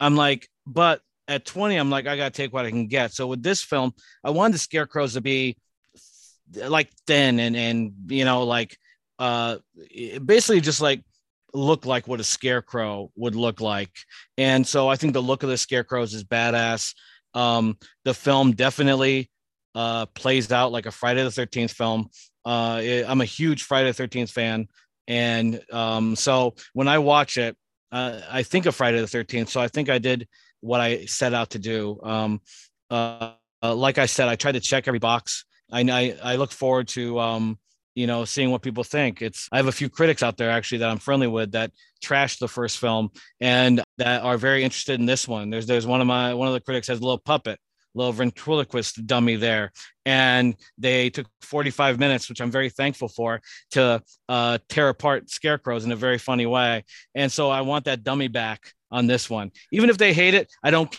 I'm 0.00 0.16
like, 0.16 0.48
but 0.66 1.02
at 1.26 1.44
20, 1.44 1.76
I'm 1.76 1.90
like, 1.90 2.06
I 2.06 2.16
gotta 2.16 2.30
take 2.30 2.52
what 2.52 2.64
I 2.64 2.70
can 2.70 2.86
get. 2.86 3.12
So 3.12 3.26
with 3.26 3.42
this 3.42 3.62
film, 3.62 3.92
I 4.24 4.30
wanted 4.30 4.54
the 4.54 4.58
scarecrows 4.58 5.12
to 5.14 5.20
be 5.20 5.58
like 6.54 6.90
thin 7.06 7.40
and 7.40 7.56
and 7.56 7.92
you 8.08 8.24
know, 8.24 8.44
like 8.44 8.76
uh 9.18 9.56
basically 10.24 10.60
just 10.60 10.80
like 10.80 11.02
look 11.54 11.86
like 11.86 12.06
what 12.06 12.20
a 12.20 12.24
scarecrow 12.24 13.10
would 13.16 13.34
look 13.34 13.60
like. 13.60 13.90
And 14.36 14.66
so 14.66 14.88
I 14.88 14.96
think 14.96 15.12
the 15.12 15.22
look 15.22 15.42
of 15.42 15.48
the 15.48 15.56
scarecrows 15.56 16.14
is 16.14 16.24
badass. 16.24 16.94
Um, 17.34 17.78
the 18.04 18.14
film 18.14 18.52
definitely 18.52 19.30
uh, 19.74 20.06
plays 20.06 20.50
out 20.52 20.72
like 20.72 20.86
a 20.86 20.90
Friday 20.90 21.22
the 21.22 21.30
13th 21.30 21.72
film. 21.72 22.10
Uh, 22.44 22.80
it- 22.82 23.06
I'm 23.08 23.20
a 23.20 23.26
huge 23.26 23.62
Friday 23.62 23.90
the 23.90 24.02
13th 24.02 24.30
fan. 24.30 24.68
And 25.06 25.60
um, 25.72 26.16
so 26.16 26.54
when 26.74 26.88
I 26.88 26.98
watch 26.98 27.38
it, 27.38 27.56
uh, 27.90 28.20
I 28.30 28.42
think 28.42 28.66
of 28.66 28.74
Friday 28.74 29.00
the 29.00 29.06
13th. 29.06 29.48
So 29.48 29.60
I 29.60 29.68
think 29.68 29.88
I 29.88 29.98
did 29.98 30.28
what 30.60 30.80
I 30.80 31.06
set 31.06 31.32
out 31.32 31.50
to 31.50 31.58
do. 31.58 31.98
Um, 32.02 32.40
uh, 32.90 33.32
uh, 33.62 33.74
like 33.74 33.98
I 33.98 34.06
said, 34.06 34.28
I 34.28 34.36
tried 34.36 34.52
to 34.52 34.60
check 34.60 34.86
every 34.86 34.98
box. 34.98 35.44
I, 35.70 35.80
I, 35.80 36.16
I 36.22 36.36
look 36.36 36.52
forward 36.52 36.88
to 36.88 37.18
um, 37.18 37.58
you 37.98 38.06
know, 38.06 38.24
seeing 38.24 38.52
what 38.52 38.62
people 38.62 38.84
think. 38.84 39.22
It's 39.22 39.48
I 39.50 39.56
have 39.56 39.66
a 39.66 39.72
few 39.72 39.88
critics 39.88 40.22
out 40.22 40.36
there 40.36 40.52
actually 40.52 40.78
that 40.78 40.88
I'm 40.88 40.98
friendly 40.98 41.26
with 41.26 41.50
that 41.52 41.72
trashed 42.00 42.38
the 42.38 42.46
first 42.46 42.78
film 42.78 43.10
and 43.40 43.82
that 43.96 44.22
are 44.22 44.38
very 44.38 44.62
interested 44.62 45.00
in 45.00 45.06
this 45.06 45.26
one. 45.26 45.50
There's 45.50 45.66
there's 45.66 45.84
one 45.84 46.00
of 46.00 46.06
my 46.06 46.32
one 46.32 46.46
of 46.46 46.54
the 46.54 46.60
critics 46.60 46.86
has 46.86 47.00
a 47.00 47.02
little 47.02 47.18
puppet, 47.18 47.58
little 47.94 48.12
ventriloquist 48.12 49.04
dummy 49.04 49.34
there, 49.34 49.72
and 50.06 50.54
they 50.78 51.10
took 51.10 51.26
45 51.42 51.98
minutes, 51.98 52.28
which 52.28 52.40
I'm 52.40 52.52
very 52.52 52.70
thankful 52.70 53.08
for, 53.08 53.40
to 53.72 54.00
uh, 54.28 54.58
tear 54.68 54.90
apart 54.90 55.28
scarecrows 55.28 55.84
in 55.84 55.90
a 55.90 55.96
very 55.96 56.18
funny 56.18 56.46
way. 56.46 56.84
And 57.16 57.32
so 57.32 57.50
I 57.50 57.62
want 57.62 57.86
that 57.86 58.04
dummy 58.04 58.28
back 58.28 58.74
on 58.92 59.08
this 59.08 59.28
one, 59.28 59.50
even 59.72 59.90
if 59.90 59.98
they 59.98 60.12
hate 60.12 60.34
it. 60.34 60.52
I 60.62 60.70
don't 60.70 60.96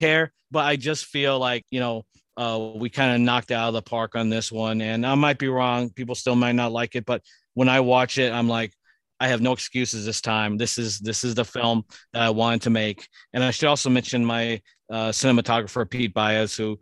care, 0.00 0.32
but 0.50 0.64
I 0.64 0.76
just 0.76 1.04
feel 1.04 1.38
like 1.38 1.66
you 1.70 1.80
know 1.80 2.06
uh, 2.36 2.72
we 2.74 2.88
kind 2.90 3.14
of 3.14 3.20
knocked 3.20 3.50
out 3.50 3.68
of 3.68 3.74
the 3.74 3.82
park 3.82 4.14
on 4.14 4.30
this 4.30 4.50
one. 4.50 4.80
And 4.80 5.06
I 5.06 5.14
might 5.14 5.38
be 5.38 5.48
wrong. 5.48 5.90
People 5.90 6.14
still 6.14 6.36
might 6.36 6.52
not 6.54 6.72
like 6.72 6.94
it, 6.94 7.04
but 7.04 7.22
when 7.54 7.68
I 7.68 7.80
watch 7.80 8.18
it, 8.18 8.32
I'm 8.32 8.48
like, 8.48 8.72
I 9.20 9.28
have 9.28 9.40
no 9.40 9.52
excuses 9.52 10.04
this 10.04 10.20
time. 10.20 10.56
This 10.56 10.78
is 10.78 10.98
this 10.98 11.22
is 11.22 11.36
the 11.36 11.44
film 11.44 11.84
that 12.12 12.22
I 12.22 12.30
wanted 12.30 12.62
to 12.62 12.70
make. 12.70 13.06
And 13.32 13.44
I 13.44 13.52
should 13.52 13.68
also 13.68 13.88
mention 13.88 14.24
my 14.24 14.60
uh, 14.90 15.10
cinematographer 15.10 15.88
Pete 15.88 16.12
Baez, 16.12 16.56
who 16.56 16.80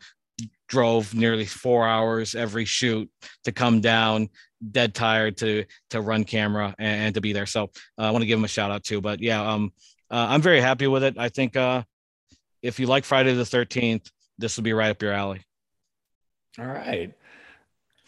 drove 0.66 1.14
nearly 1.14 1.44
four 1.44 1.86
hours 1.86 2.34
every 2.34 2.64
shoot 2.64 3.11
to 3.44 3.53
come 3.53 3.82
down, 3.82 4.30
dead 4.70 4.94
tired 4.94 5.36
to 5.38 5.66
to 5.90 6.01
run 6.01 6.24
camera 6.24 6.74
and, 6.78 7.03
and 7.03 7.14
to 7.14 7.20
be 7.20 7.34
there. 7.34 7.44
So 7.44 7.64
uh, 7.98 8.03
I 8.03 8.11
want 8.11 8.22
to 8.22 8.26
give 8.26 8.38
him 8.38 8.44
a 8.44 8.48
shout 8.48 8.70
out 8.70 8.84
too. 8.84 9.03
But 9.03 9.20
yeah, 9.20 9.42
um, 9.42 9.72
uh, 10.11 10.26
I'm 10.30 10.40
very 10.40 10.62
happy 10.62 10.86
with 10.86 11.05
it. 11.05 11.18
I 11.18 11.28
think 11.28 11.57
uh, 11.57 11.82
if 12.62 12.80
you 12.80 12.86
like 12.86 13.05
Friday 13.05 13.34
the 13.34 13.42
13th, 13.42 14.11
this 14.41 14.57
will 14.57 14.64
be 14.64 14.72
right 14.72 14.91
up 14.91 15.03
your 15.03 15.12
alley. 15.12 15.43
All 16.59 16.66
right. 16.66 17.12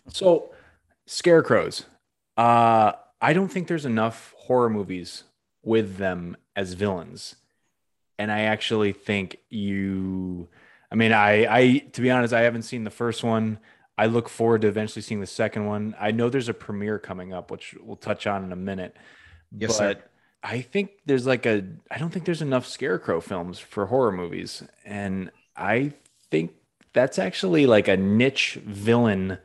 So, 0.09 0.51
scarecrows. 1.07 1.85
Uh, 2.37 2.93
I 3.21 3.33
don't 3.33 3.49
think 3.49 3.69
there's 3.69 3.87
enough 3.87 4.35
horror 4.37 4.71
movies 4.71 5.25
with 5.63 5.97
them 5.97 6.37
as 6.57 6.73
villains. 6.73 7.37
And 8.19 8.33
I 8.33 8.43
actually 8.43 8.93
think 8.93 9.39
you 9.49 10.49
I 10.93 10.95
mean, 10.95 11.13
I 11.13 11.47
I 11.47 11.79
to 11.93 12.03
be 12.03 12.11
honest, 12.11 12.35
I 12.35 12.43
haven't 12.43 12.63
seen 12.63 12.85
the 12.85 12.91
first 12.91 13.25
one. 13.25 13.59
I 13.97 14.07
look 14.07 14.29
forward 14.29 14.61
to 14.63 14.69
eventually 14.69 15.03
seeing 15.03 15.21
the 15.21 15.27
second 15.27 15.67
one. 15.67 15.95
I 15.99 16.11
know 16.11 16.29
there's 16.29 16.51
a 16.51 16.55
premiere 16.55 16.99
coming 16.99 17.33
up, 17.33 17.51
which 17.51 17.75
we'll 17.81 17.97
touch 17.97 18.27
on 18.27 18.45
in 18.45 18.53
a 18.53 18.57
minute. 18.57 18.97
Yes, 19.57 19.77
sir. 19.79 19.95
but 19.95 20.11
I 20.43 20.61
think 20.61 20.91
there's 21.07 21.27
like 21.27 21.47
a 21.47 21.65
I 21.91 21.99
don't 21.99 22.11
think 22.11 22.27
there's 22.27 22.43
enough 22.43 22.67
scarecrow 22.67 23.23
films 23.23 23.59
for 23.59 23.87
horror 23.87 24.13
movies. 24.13 24.63
And 24.85 25.31
I 25.57 25.95
think 26.33 26.53
that's 26.95 27.19
actually 27.19 27.67
like 27.67 27.89
a 27.89 27.97
niche 27.97 28.55
villain 28.65 29.39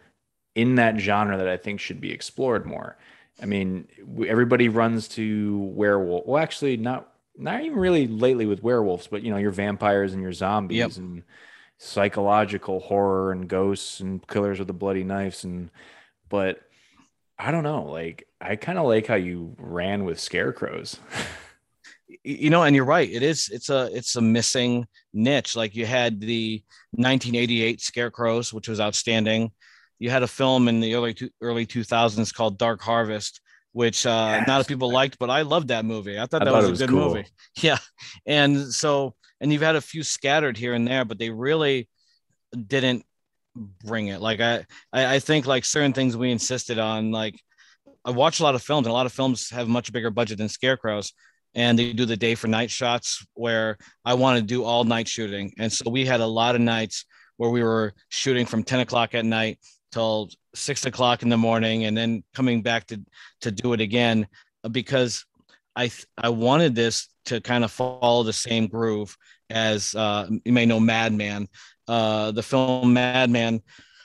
in 0.55 0.75
that 0.75 0.97
genre 0.99 1.37
that 1.37 1.47
I 1.47 1.57
think 1.57 1.79
should 1.79 2.01
be 2.01 2.11
explored 2.11 2.65
more. 2.65 2.97
I 3.41 3.45
mean, 3.45 3.87
everybody 4.27 4.69
runs 4.69 5.07
to 5.09 5.59
werewolf. 5.75 6.25
Well, 6.25 6.41
actually, 6.41 6.77
not 6.77 7.13
not 7.37 7.61
even 7.63 7.77
really 7.77 8.07
lately 8.07 8.47
with 8.47 8.63
werewolves, 8.63 9.05
but 9.07 9.21
you 9.21 9.29
know, 9.29 9.37
your 9.37 9.51
vampires 9.51 10.13
and 10.13 10.21
your 10.21 10.33
zombies 10.33 10.77
Yep. 10.77 10.91
and 10.97 11.23
psychological 11.77 12.79
horror 12.79 13.31
and 13.31 13.47
ghosts 13.47 13.99
and 13.99 14.25
killers 14.27 14.57
with 14.57 14.67
the 14.67 14.73
bloody 14.73 15.03
knives 15.03 15.43
and 15.43 15.69
but 16.29 16.61
I 17.37 17.51
don't 17.51 17.63
know, 17.63 17.83
like 17.83 18.27
I 18.41 18.55
kind 18.55 18.79
of 18.79 18.85
like 18.87 19.05
how 19.07 19.15
you 19.15 19.55
ran 19.59 20.03
with 20.05 20.19
scarecrows. 20.19 20.99
You 22.27 22.49
know 22.49 22.63
and 22.63 22.75
you're 22.75 22.83
right 22.83 23.09
it 23.09 23.23
is 23.23 23.49
it's 23.53 23.69
a 23.69 23.89
it's 23.93 24.17
a 24.17 24.21
missing 24.21 24.85
niche 25.13 25.55
like 25.55 25.75
you 25.75 25.85
had 25.85 26.19
the 26.19 26.61
1988 26.91 27.79
scarecrows 27.79 28.53
which 28.53 28.67
was 28.67 28.81
outstanding 28.81 29.51
you 29.99 30.09
had 30.09 30.23
a 30.23 30.27
film 30.27 30.67
in 30.67 30.79
the 30.81 30.93
early 30.95 31.13
two, 31.13 31.29
early 31.41 31.65
2000s 31.65 32.33
called 32.33 32.57
dark 32.57 32.81
harvest 32.81 33.39
which 33.71 34.05
uh 34.05 34.41
not 34.41 34.47
a 34.47 34.51
lot 34.51 34.57
Yes. 34.57 34.61
of 34.61 34.67
people 34.67 34.91
liked 34.91 35.17
but 35.19 35.29
i 35.29 35.41
loved 35.43 35.69
that 35.69 35.85
movie 35.85 36.19
i 36.19 36.25
thought 36.25 36.41
I 36.41 36.45
that 36.45 36.51
thought 36.51 36.69
was 36.69 36.81
it 36.81 36.83
a 36.83 36.87
good 36.87 36.89
cool. 36.93 37.07
movie 37.15 37.25
yeah 37.61 37.77
and 38.25 38.73
so 38.73 39.15
and 39.39 39.53
you've 39.53 39.61
had 39.61 39.75
a 39.77 39.81
few 39.81 40.03
scattered 40.03 40.57
here 40.57 40.73
and 40.73 40.85
there 40.87 41.05
but 41.05 41.19
they 41.19 41.29
really 41.29 41.87
didn't 42.67 43.05
bring 43.85 44.07
it 44.07 44.19
like 44.19 44.41
i 44.41 44.65
i, 44.91 45.15
I 45.15 45.19
think 45.19 45.45
like 45.47 45.63
certain 45.65 45.93
things 45.93 46.17
we 46.17 46.29
insisted 46.31 46.77
on 46.77 47.11
like 47.11 47.39
I 48.05 48.11
watch 48.11 48.39
a 48.39 48.43
lot 48.43 48.55
of 48.55 48.61
films, 48.63 48.87
and 48.87 48.91
a 48.91 48.93
lot 48.93 49.05
of 49.05 49.11
films 49.11 49.49
have 49.49 49.67
much 49.67 49.91
bigger 49.91 50.09
budget 50.09 50.37
than 50.37 50.47
Scarecrows, 50.47 51.11
and 51.55 51.77
they 51.77 51.93
do 51.93 52.05
the 52.05 52.17
day 52.17 52.35
for 52.35 52.47
night 52.47 52.69
shots 52.69 53.25
where 53.33 53.77
I 54.05 54.13
want 54.13 54.39
to 54.39 54.45
do 54.45 54.63
all 54.63 54.83
night 54.83 55.07
shooting, 55.07 55.53
and 55.57 55.71
so 55.71 55.89
we 55.89 56.05
had 56.05 56.21
a 56.21 56.27
lot 56.27 56.55
of 56.55 56.61
nights 56.61 57.05
where 57.37 57.49
we 57.49 57.63
were 57.63 57.93
shooting 58.09 58.45
from 58.45 58.63
ten 58.63 58.79
o'clock 58.79 59.15
at 59.15 59.25
night 59.25 59.59
till 59.91 60.29
six 60.53 60.85
o'clock 60.85 61.23
in 61.23 61.29
the 61.29 61.37
morning, 61.37 61.85
and 61.85 61.97
then 61.97 62.23
coming 62.33 62.61
back 62.61 62.85
to 62.87 63.01
to 63.41 63.51
do 63.51 63.73
it 63.73 63.81
again 63.81 64.27
uh, 64.63 64.69
because 64.69 65.25
I 65.75 65.91
I 66.17 66.29
wanted 66.29 66.75
this 66.75 67.07
to 67.25 67.41
kind 67.41 67.63
of 67.63 67.71
follow 67.71 68.23
the 68.23 68.33
same 68.33 68.67
groove 68.67 69.15
as 69.49 69.95
uh, 69.95 70.27
you 70.43 70.51
may 70.51 70.65
know 70.65 70.79
Madman, 70.79 71.47
uh, 71.87 72.31
the 72.31 72.43
film 72.43 72.93
Madman. 72.93 73.61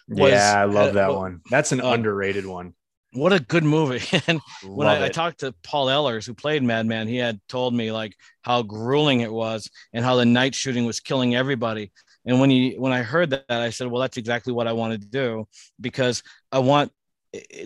was- 0.09 0.33
yeah, 0.33 0.61
I 0.61 0.65
love 0.65 0.91
uh, 0.91 0.93
that 0.93 1.09
well, 1.09 1.19
one. 1.19 1.41
That's 1.51 1.73
an 1.73 1.81
uh, 1.81 1.91
underrated 1.91 2.47
one. 2.47 2.75
What 3.15 3.33
a 3.33 3.41
good 3.41 3.65
movie! 3.65 4.03
and 4.27 4.41
when 4.65 4.89
I, 4.89 5.05
I 5.05 5.09
talked 5.09 5.41
to 5.41 5.55
Paul 5.63 5.89
Ehlers, 5.89 6.27
who 6.27 6.35
played 6.35 6.63
Madman, 6.63 7.09
he 7.09 7.17
had 7.17 7.41
told 7.49 7.75
me 7.75 7.93
like 7.93 8.17
how 8.41 8.63
grueling 8.63 9.21
it 9.21 9.33
was 9.33 9.69
and 9.93 10.05
how 10.05 10.17
the 10.17 10.25
night 10.25 10.55
shooting 10.55 10.87
was 10.87 11.01
killing 11.01 11.35
everybody. 11.35 11.93
And 12.25 12.41
when 12.41 12.49
he 12.49 12.75
when 12.79 12.93
I 12.93 13.03
heard 13.03 13.31
that, 13.31 13.45
I 13.51 13.71
said, 13.71 13.89
"Well, 13.89 14.01
that's 14.01 14.17
exactly 14.17 14.53
what 14.53 14.67
I 14.67 14.73
want 14.73 14.93
to 14.93 14.99
do 14.99 15.47
because 15.81 16.23
I 16.51 16.61
want 16.61 16.91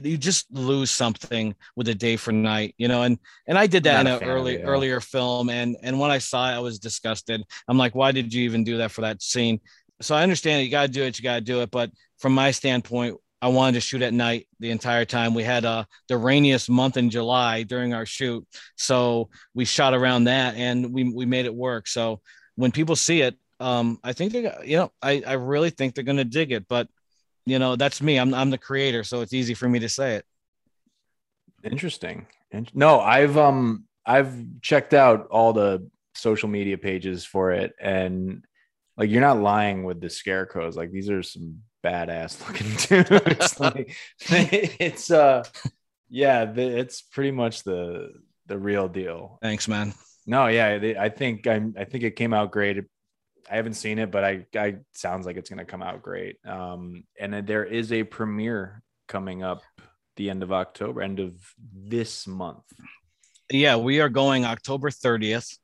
you 0.03 0.17
just 0.17 0.51
lose 0.51 0.91
something 0.91 1.55
with 1.75 1.89
a 1.89 1.95
day 1.95 2.17
for 2.17 2.33
night, 2.33 2.75
you 2.77 2.89
know." 2.89 3.03
And 3.03 3.19
and 3.47 3.57
I 3.57 3.69
did 3.69 3.85
that 3.85 4.01
in 4.01 4.07
an 4.13 4.25
early 4.25 4.59
yeah. 4.59 4.65
earlier 4.65 5.01
film, 5.01 5.49
and 5.51 5.77
and 5.83 6.01
when 6.01 6.11
I 6.11 6.19
saw 6.19 6.51
it, 6.51 6.55
I 6.55 6.59
was 6.59 6.81
disgusted. 6.81 7.45
I'm 7.69 7.79
like, 7.79 7.95
"Why 7.95 8.11
did 8.11 8.35
you 8.35 8.45
even 8.45 8.65
do 8.65 8.79
that 8.79 8.91
for 8.91 9.03
that 9.03 9.23
scene?" 9.23 9.61
So 10.01 10.15
I 10.15 10.23
understand 10.23 10.61
it. 10.61 10.65
You 10.65 10.71
got 10.71 10.83
to 10.83 10.93
do 10.93 11.05
it. 11.05 11.19
You 11.19 11.23
got 11.23 11.37
to 11.37 11.41
do 11.41 11.63
it. 11.63 11.71
But 11.71 11.91
from 12.19 12.35
my 12.35 12.51
standpoint, 12.51 13.17
I 13.47 13.49
wanted 13.49 13.75
to 13.75 13.81
shoot 13.81 14.03
at 14.03 14.13
night 14.13 14.49
the 14.59 14.73
entire 14.73 15.05
time. 15.05 15.33
We 15.33 15.45
had 15.45 15.65
uh, 15.65 15.85
the 16.09 16.17
rainiest 16.17 16.69
month 16.69 16.97
in 16.97 17.11
July 17.11 17.63
during 17.63 17.95
our 17.95 18.05
shoot, 18.05 18.45
so 18.77 19.29
we 19.55 19.65
shot 19.65 19.95
around 19.95 20.25
that 20.25 20.57
and 20.57 20.93
we 20.93 21.05
we 21.05 21.27
made 21.27 21.47
it 21.47 21.55
work. 21.55 21.87
So 21.87 22.21
when 22.57 22.73
people 22.73 22.97
see 22.97 23.21
it, 23.21 23.37
um, 23.61 24.01
I 24.03 24.15
think 24.15 24.33
they, 24.33 24.53
you 24.65 24.79
know, 24.79 24.93
I 25.01 25.23
I 25.25 25.35
really 25.35 25.71
think 25.71 25.95
they're 25.95 26.03
gonna 26.03 26.25
dig 26.25 26.51
it. 26.51 26.67
But 26.67 26.89
you 27.45 27.61
know, 27.61 27.77
that's 27.77 28.03
me. 28.03 28.19
I'm 28.19 28.35
I'm 28.35 28.51
the 28.51 28.59
creator, 28.59 29.05
so 29.05 29.21
it's 29.21 29.33
easy 29.33 29.55
for 29.55 29.69
me 29.69 29.79
to 29.79 29.89
say 29.89 30.17
it. 30.17 30.25
Interesting. 31.63 32.27
No, 32.75 32.99
I've 32.99 33.39
um 33.39 33.85
I've 34.05 34.61
checked 34.61 34.93
out 34.93 35.29
all 35.29 35.53
the 35.53 35.89
social 36.17 36.49
media 36.49 36.79
pages 36.79 37.25
for 37.25 37.53
it 37.53 37.75
and 37.81 38.45
like 38.97 39.09
you're 39.09 39.21
not 39.21 39.39
lying 39.39 39.85
with 39.85 40.01
the 40.01 40.11
scarecrows. 40.11 40.77
Like 40.77 40.91
these 40.91 41.11
are 41.11 41.23
some 41.23 41.61
badass 41.87 42.47
looking 42.47 42.75
dudes. 43.29 43.61
like 43.61 43.95
it's 44.81 45.11
uh 45.11 45.45
yeah, 46.09 46.53
it's 46.55 47.03
pretty 47.03 47.33
much 47.33 47.63
the 47.65 48.13
the 48.47 48.59
real 48.59 48.89
deal. 48.89 49.39
Thanks, 49.43 49.67
man. 49.69 49.95
No, 50.27 50.47
yeah, 50.47 50.95
I 50.99 51.09
think 51.09 51.47
I'm 51.47 51.75
I 51.79 51.85
think 51.85 52.05
it 52.05 52.17
came 52.17 52.33
out 52.33 52.51
great. 52.51 52.85
I 53.51 53.57
haven't 53.57 53.75
seen 53.75 53.99
it, 54.01 54.11
but 54.11 54.25
I, 54.25 54.47
I 54.57 54.79
sounds 54.93 55.25
like 55.25 55.37
it's 55.37 55.49
going 55.49 55.61
to 55.61 55.65
come 55.65 55.83
out 55.83 56.03
great. 56.03 56.37
Um, 56.45 57.05
and 57.21 57.33
then 57.33 57.47
there 57.47 57.65
is 57.65 57.93
a 57.93 58.03
premiere 58.03 58.83
coming 59.07 59.45
up 59.45 59.63
the 60.17 60.31
end 60.31 60.43
of 60.43 60.53
October, 60.53 61.01
end 61.01 61.21
of 61.21 61.35
this 61.73 62.27
month. 62.27 62.65
Yeah, 63.49 63.77
we 63.77 64.01
are 64.01 64.09
going 64.09 64.45
October 64.45 64.91
30th 64.91 65.59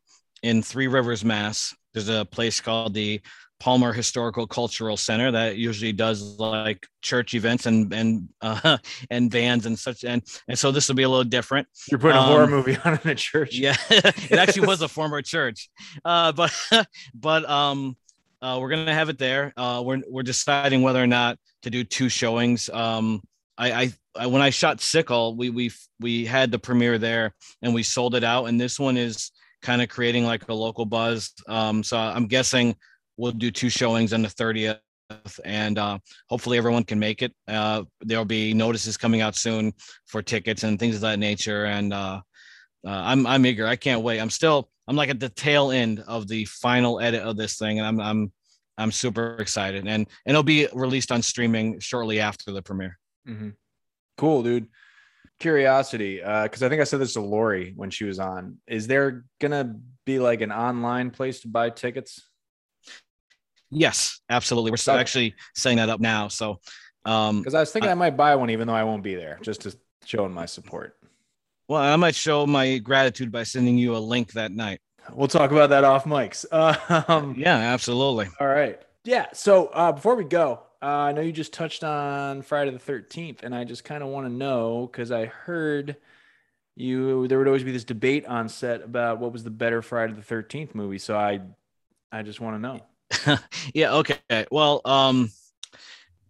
in 0.44 0.62
Three 0.62 0.86
Rivers, 0.86 1.24
Mass. 1.24 1.74
There's 1.92 2.08
a 2.08 2.24
place 2.24 2.60
called 2.60 2.94
the 2.94 3.20
Palmer 3.62 3.92
Historical 3.92 4.44
Cultural 4.44 4.96
Center 4.96 5.30
that 5.30 5.56
usually 5.56 5.92
does 5.92 6.36
like 6.36 6.84
church 7.00 7.32
events 7.32 7.64
and 7.66 7.92
and 7.94 8.28
uh, 8.40 8.78
and 9.10 9.30
bands 9.30 9.66
and 9.66 9.78
such 9.78 10.02
and 10.02 10.20
and 10.48 10.58
so 10.58 10.72
this 10.72 10.88
will 10.88 10.96
be 10.96 11.04
a 11.04 11.08
little 11.08 11.22
different. 11.22 11.68
You're 11.88 12.00
putting 12.00 12.16
a 12.16 12.22
horror 12.22 12.42
um, 12.42 12.50
movie 12.50 12.76
on 12.84 12.98
in 13.04 13.10
a 13.10 13.14
church. 13.14 13.54
Yeah, 13.54 13.76
it 13.88 14.32
actually 14.32 14.66
was 14.66 14.82
a 14.82 14.88
former 14.98 15.22
church, 15.22 15.70
uh, 16.04 16.32
but 16.32 16.52
but 17.14 17.48
um, 17.48 17.96
uh, 18.42 18.58
we're 18.60 18.70
gonna 18.70 18.92
have 18.92 19.08
it 19.10 19.18
there. 19.18 19.52
Uh, 19.56 19.80
we're 19.86 20.02
we're 20.08 20.24
deciding 20.24 20.82
whether 20.82 21.00
or 21.00 21.06
not 21.06 21.38
to 21.62 21.70
do 21.70 21.84
two 21.84 22.08
showings. 22.08 22.68
Um, 22.68 23.22
I, 23.56 23.72
I, 23.72 23.92
I 24.16 24.26
when 24.26 24.42
I 24.42 24.50
shot 24.50 24.80
Sickle, 24.80 25.36
we 25.36 25.50
we 25.50 25.70
we 26.00 26.24
had 26.24 26.50
the 26.50 26.58
premiere 26.58 26.98
there 26.98 27.32
and 27.62 27.72
we 27.72 27.84
sold 27.84 28.16
it 28.16 28.24
out, 28.24 28.46
and 28.46 28.60
this 28.60 28.80
one 28.80 28.96
is 28.96 29.30
kind 29.62 29.80
of 29.80 29.88
creating 29.88 30.24
like 30.24 30.48
a 30.48 30.52
local 30.52 30.84
buzz. 30.84 31.32
Um, 31.46 31.84
so 31.84 31.96
I'm 31.96 32.26
guessing 32.26 32.74
we'll 33.22 33.30
do 33.30 33.52
two 33.52 33.70
showings 33.70 34.12
on 34.12 34.20
the 34.20 34.28
30th 34.28 34.80
and 35.44 35.78
uh, 35.78 35.96
hopefully 36.28 36.58
everyone 36.58 36.82
can 36.82 36.98
make 36.98 37.22
it. 37.22 37.32
Uh, 37.46 37.84
there'll 38.00 38.24
be 38.24 38.52
notices 38.52 38.96
coming 38.96 39.20
out 39.20 39.36
soon 39.36 39.72
for 40.06 40.22
tickets 40.22 40.64
and 40.64 40.76
things 40.76 40.96
of 40.96 41.02
that 41.02 41.20
nature. 41.20 41.66
And 41.66 41.92
uh, 41.92 42.20
uh, 42.84 42.90
I'm 42.90 43.24
I'm 43.26 43.46
eager. 43.46 43.66
I 43.66 43.76
can't 43.76 44.02
wait. 44.02 44.20
I'm 44.20 44.30
still 44.30 44.70
I'm 44.88 44.96
like 44.96 45.08
at 45.08 45.20
the 45.20 45.28
tail 45.28 45.70
end 45.70 46.02
of 46.08 46.26
the 46.26 46.46
final 46.46 46.98
edit 46.98 47.22
of 47.22 47.36
this 47.36 47.56
thing, 47.58 47.78
and 47.78 47.86
I'm 47.86 48.00
I'm 48.00 48.32
I'm 48.76 48.90
super 48.90 49.36
excited. 49.36 49.86
And 49.86 50.06
and 50.06 50.08
it'll 50.26 50.42
be 50.42 50.66
released 50.72 51.12
on 51.12 51.22
streaming 51.22 51.78
shortly 51.78 52.18
after 52.18 52.50
the 52.50 52.62
premiere. 52.62 52.98
Mm-hmm. 53.28 53.50
Cool, 54.18 54.42
dude. 54.42 54.66
Curiosity, 55.38 56.16
because 56.16 56.62
uh, 56.62 56.66
I 56.66 56.68
think 56.68 56.80
I 56.80 56.84
said 56.84 57.00
this 57.00 57.14
to 57.14 57.20
Lori 57.20 57.72
when 57.76 57.90
she 57.90 58.04
was 58.04 58.18
on. 58.18 58.58
Is 58.66 58.86
there 58.86 59.24
gonna 59.40 59.76
be 60.06 60.18
like 60.18 60.40
an 60.40 60.50
online 60.50 61.10
place 61.10 61.40
to 61.42 61.48
buy 61.48 61.70
tickets? 61.70 62.20
Yes, 63.72 64.20
absolutely. 64.28 64.70
We're 64.70 64.76
still 64.76 64.94
actually 64.94 65.34
setting 65.54 65.78
that 65.78 65.88
up 65.88 65.98
now. 65.98 66.28
So, 66.28 66.60
um, 67.06 67.40
because 67.40 67.54
I 67.54 67.60
was 67.60 67.72
thinking 67.72 67.88
I, 67.88 67.92
I, 67.92 67.96
might 67.96 68.16
buy 68.16 68.36
one, 68.36 68.50
even 68.50 68.66
though 68.66 68.74
I 68.74 68.84
won't 68.84 69.02
be 69.02 69.14
there, 69.14 69.38
just 69.42 69.62
to 69.62 69.76
show 70.04 70.28
my 70.28 70.46
support. 70.46 70.96
Well, 71.68 71.80
I 71.80 71.96
might 71.96 72.14
show 72.14 72.46
my 72.46 72.78
gratitude 72.78 73.32
by 73.32 73.44
sending 73.44 73.78
you 73.78 73.96
a 73.96 73.98
link 73.98 74.32
that 74.32 74.52
night. 74.52 74.80
We'll 75.12 75.26
talk 75.26 75.50
about 75.50 75.70
that 75.70 75.84
off 75.84 76.04
mics. 76.04 76.44
Um, 77.08 77.34
yeah, 77.36 77.56
absolutely. 77.56 78.28
All 78.38 78.46
right. 78.46 78.80
Yeah. 79.04 79.26
So 79.32 79.66
uh, 79.68 79.92
before 79.92 80.14
we 80.14 80.24
go, 80.24 80.60
uh, 80.82 80.86
I 80.86 81.12
know 81.12 81.22
you 81.22 81.32
just 81.32 81.52
touched 81.52 81.82
on 81.82 82.42
Friday 82.42 82.70
the 82.70 82.78
13th, 82.78 83.42
and 83.42 83.54
I 83.54 83.64
just 83.64 83.84
kind 83.84 84.02
of 84.02 84.10
want 84.10 84.26
to 84.26 84.32
know 84.32 84.88
because 84.90 85.10
I 85.10 85.26
heard 85.26 85.96
you 86.76 87.26
there 87.28 87.38
would 87.38 87.46
always 87.46 87.64
be 87.64 87.72
this 87.72 87.84
debate 87.84 88.26
on 88.26 88.48
set 88.48 88.82
about 88.82 89.18
what 89.18 89.32
was 89.32 89.44
the 89.44 89.50
better 89.50 89.82
Friday 89.82 90.12
the 90.12 90.22
13th 90.22 90.74
movie. 90.74 90.98
So 90.98 91.16
I 91.16 91.40
I 92.10 92.22
just 92.22 92.40
want 92.40 92.56
to 92.56 92.60
know. 92.60 92.80
yeah. 93.74 93.92
Okay. 93.94 94.46
Well, 94.50 94.80
um, 94.84 95.30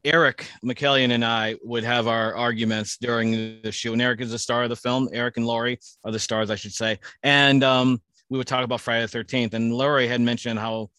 Eric 0.04 0.48
McKellion 0.64 1.12
and 1.12 1.24
I 1.24 1.56
would 1.62 1.84
have 1.84 2.08
our 2.08 2.34
arguments 2.34 2.96
during 2.96 3.60
the 3.62 3.70
shoot. 3.70 3.92
And 3.92 4.02
Eric 4.02 4.20
is 4.20 4.32
the 4.32 4.38
star 4.38 4.64
of 4.64 4.68
the 4.68 4.76
film. 4.76 5.08
Eric 5.12 5.36
and 5.36 5.46
Laurie 5.46 5.78
are 6.04 6.10
the 6.10 6.18
stars, 6.18 6.50
I 6.50 6.56
should 6.56 6.72
say. 6.72 6.98
And 7.22 7.62
um, 7.62 8.02
we 8.28 8.38
would 8.38 8.46
talk 8.46 8.64
about 8.64 8.80
Friday 8.80 9.06
the 9.06 9.18
13th. 9.18 9.54
And 9.54 9.72
Laurie 9.72 10.08
had 10.08 10.20
mentioned 10.20 10.58
how 10.58 10.90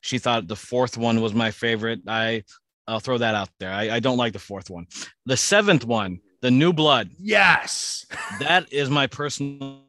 she 0.00 0.18
thought 0.18 0.46
the 0.46 0.56
fourth 0.56 0.98
one 0.98 1.20
was 1.20 1.32
my 1.34 1.50
favorite. 1.50 2.00
I, 2.06 2.44
I'll 2.86 3.00
throw 3.00 3.18
that 3.18 3.34
out 3.34 3.48
there. 3.58 3.72
I, 3.72 3.90
I 3.90 4.00
don't 4.00 4.18
like 4.18 4.32
the 4.32 4.38
fourth 4.38 4.68
one. 4.68 4.86
The 5.24 5.36
seventh 5.36 5.84
one, 5.84 6.20
the 6.42 6.50
New 6.50 6.72
Blood. 6.72 7.10
Yes. 7.18 8.04
that 8.40 8.70
is 8.72 8.90
my 8.90 9.06
personal 9.06 9.84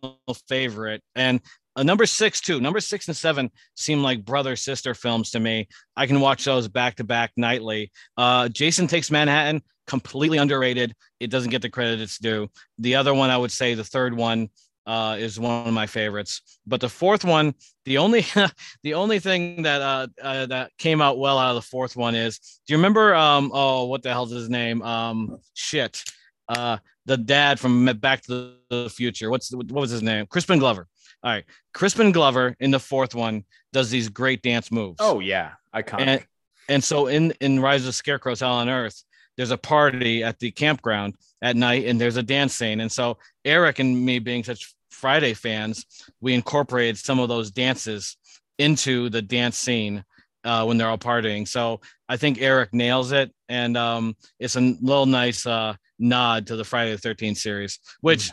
favorite. 0.47 1.01
And 1.15 1.41
uh, 1.75 1.83
number 1.83 2.05
six 2.05 2.41
too. 2.41 2.59
Number 2.59 2.79
six 2.79 3.07
and 3.07 3.15
seven 3.15 3.49
seem 3.75 4.03
like 4.03 4.25
brother 4.25 4.55
sister 4.55 4.93
films 4.93 5.31
to 5.31 5.39
me. 5.39 5.67
I 5.95 6.07
can 6.07 6.19
watch 6.19 6.45
those 6.45 6.67
back 6.67 6.95
to 6.95 7.03
back 7.03 7.31
nightly. 7.37 7.91
Uh, 8.17 8.49
Jason 8.49 8.87
Takes 8.87 9.11
Manhattan, 9.11 9.61
completely 9.87 10.37
underrated. 10.37 10.93
It 11.19 11.29
doesn't 11.29 11.51
get 11.51 11.61
the 11.61 11.69
credit 11.69 12.01
it's 12.01 12.17
due. 12.17 12.49
The 12.77 12.95
other 12.95 13.13
one, 13.13 13.29
I 13.29 13.37
would 13.37 13.51
say, 13.51 13.73
the 13.73 13.83
third 13.83 14.15
one 14.15 14.49
uh, 14.85 15.15
is 15.19 15.39
one 15.39 15.67
of 15.67 15.73
my 15.73 15.87
favorites. 15.87 16.41
But 16.65 16.81
the 16.81 16.89
fourth 16.89 17.23
one, 17.23 17.53
the 17.85 17.97
only 17.97 18.25
the 18.83 18.93
only 18.95 19.19
thing 19.19 19.63
that 19.63 19.81
uh, 19.81 20.07
uh, 20.21 20.45
that 20.47 20.71
came 20.77 21.01
out 21.01 21.19
well 21.19 21.37
out 21.37 21.49
of 21.49 21.55
the 21.55 21.61
fourth 21.69 21.95
one 21.95 22.15
is, 22.15 22.39
do 22.67 22.73
you 22.73 22.77
remember? 22.77 23.15
Um, 23.15 23.51
oh, 23.53 23.85
what 23.85 24.03
the 24.03 24.11
hell's 24.11 24.31
his 24.31 24.49
name? 24.49 24.81
Um, 24.81 25.37
shit. 25.53 26.03
Uh, 26.49 26.77
the 27.05 27.17
dad 27.17 27.59
from 27.59 27.85
Back 27.99 28.21
to 28.23 28.55
the 28.69 28.89
Future. 28.89 29.29
What's 29.29 29.53
what 29.53 29.71
was 29.71 29.91
his 29.91 30.03
name? 30.03 30.25
Crispin 30.27 30.59
Glover. 30.59 30.87
All 31.23 31.31
right. 31.31 31.45
Crispin 31.73 32.11
Glover 32.11 32.55
in 32.59 32.71
the 32.71 32.79
fourth 32.79 33.13
one 33.13 33.43
does 33.73 33.89
these 33.89 34.09
great 34.09 34.41
dance 34.41 34.71
moves. 34.71 34.97
Oh 34.99 35.19
yeah, 35.19 35.51
iconic. 35.73 35.99
And, 35.99 36.25
and 36.69 36.83
so 36.83 37.07
in 37.07 37.31
in 37.41 37.59
Rise 37.59 37.87
of 37.87 37.95
Scarecrows 37.95 38.39
Hell 38.39 38.53
on 38.53 38.69
Earth, 38.69 39.03
there's 39.37 39.51
a 39.51 39.57
party 39.57 40.23
at 40.23 40.39
the 40.39 40.51
campground 40.51 41.15
at 41.41 41.55
night, 41.55 41.85
and 41.85 41.99
there's 41.99 42.17
a 42.17 42.23
dance 42.23 42.53
scene. 42.53 42.79
And 42.81 42.91
so 42.91 43.17
Eric 43.45 43.79
and 43.79 44.05
me, 44.05 44.19
being 44.19 44.43
such 44.43 44.73
Friday 44.89 45.33
fans, 45.33 45.85
we 46.19 46.33
incorporated 46.33 46.97
some 46.97 47.19
of 47.19 47.29
those 47.29 47.51
dances 47.51 48.17
into 48.57 49.09
the 49.09 49.21
dance 49.21 49.57
scene 49.57 50.03
uh, 50.43 50.63
when 50.65 50.77
they're 50.77 50.89
all 50.89 50.97
partying. 50.97 51.47
So 51.47 51.81
I 52.09 52.17
think 52.17 52.41
Eric 52.41 52.73
nails 52.73 53.11
it, 53.11 53.31
and 53.49 53.77
um, 53.77 54.15
it's 54.39 54.55
a 54.55 54.59
little 54.59 55.05
nice 55.05 55.45
uh, 55.45 55.75
nod 55.97 56.47
to 56.47 56.55
the 56.55 56.63
Friday 56.63 56.91
the 56.91 56.97
Thirteenth 56.97 57.37
series, 57.37 57.79
which 58.01 58.31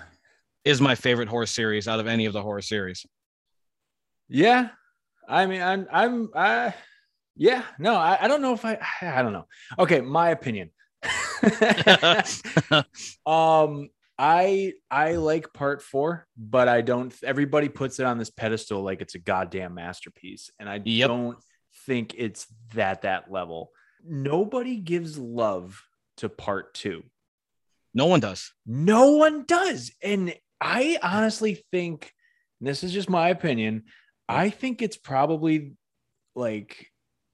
is 0.65 0.81
my 0.81 0.95
favorite 0.95 1.29
horror 1.29 1.47
series 1.47 1.89
out 1.89 2.01
of 2.01 2.07
any 2.07 2.27
of 2.27 2.33
the 2.33 2.43
horror 2.43 2.63
series. 2.63 3.07
Yeah, 4.29 4.69
I 5.29 5.47
mean, 5.47 5.63
I'm, 5.63 5.87
I'm, 5.91 6.31
I, 6.35 6.75
yeah, 7.37 7.63
no, 7.79 7.95
I, 7.95 8.19
I 8.23 8.29
don't 8.29 8.43
know 8.43 8.53
if 8.53 8.65
I, 8.65 8.79
I 9.01 9.23
don't 9.23 9.33
know. 9.33 9.47
Okay, 9.79 10.01
my 10.01 10.31
opinion. 10.31 10.71
um, 13.27 13.89
I 14.19 14.73
I 14.91 15.13
like 15.13 15.53
part 15.53 15.81
four, 15.81 16.27
but 16.37 16.69
I 16.69 16.81
don't. 16.81 17.15
Everybody 17.23 17.69
puts 17.69 18.01
it 18.01 18.07
on 18.07 18.19
this 18.19 18.31
pedestal 18.31 18.83
like 18.83 19.01
it's 19.01 19.15
a 19.15 19.21
goddamn 19.21 19.75
masterpiece, 19.75 20.51
and 20.59 20.69
I 20.69 20.81
yep. 20.85 21.09
don't 21.09 21.39
think 21.87 22.15
it's 22.19 22.47
that 22.75 23.03
that 23.03 23.31
level. 23.31 23.71
Nobody 24.05 24.77
gives 24.77 25.17
love 25.17 25.81
to 26.17 26.29
part 26.29 26.75
two. 26.75 27.05
No 27.95 28.07
one 28.07 28.21
does. 28.21 28.53
No 28.67 29.13
one 29.13 29.45
does, 29.47 29.93
and 30.03 30.35
I 30.61 30.99
honestly 31.03 31.65
think 31.71 32.13
this 32.61 32.83
is 32.83 32.93
just 32.93 33.09
my 33.09 33.29
opinion. 33.29 33.85
I 34.29 34.51
think 34.51 34.83
it's 34.83 34.97
probably 34.97 35.75
like 36.35 36.91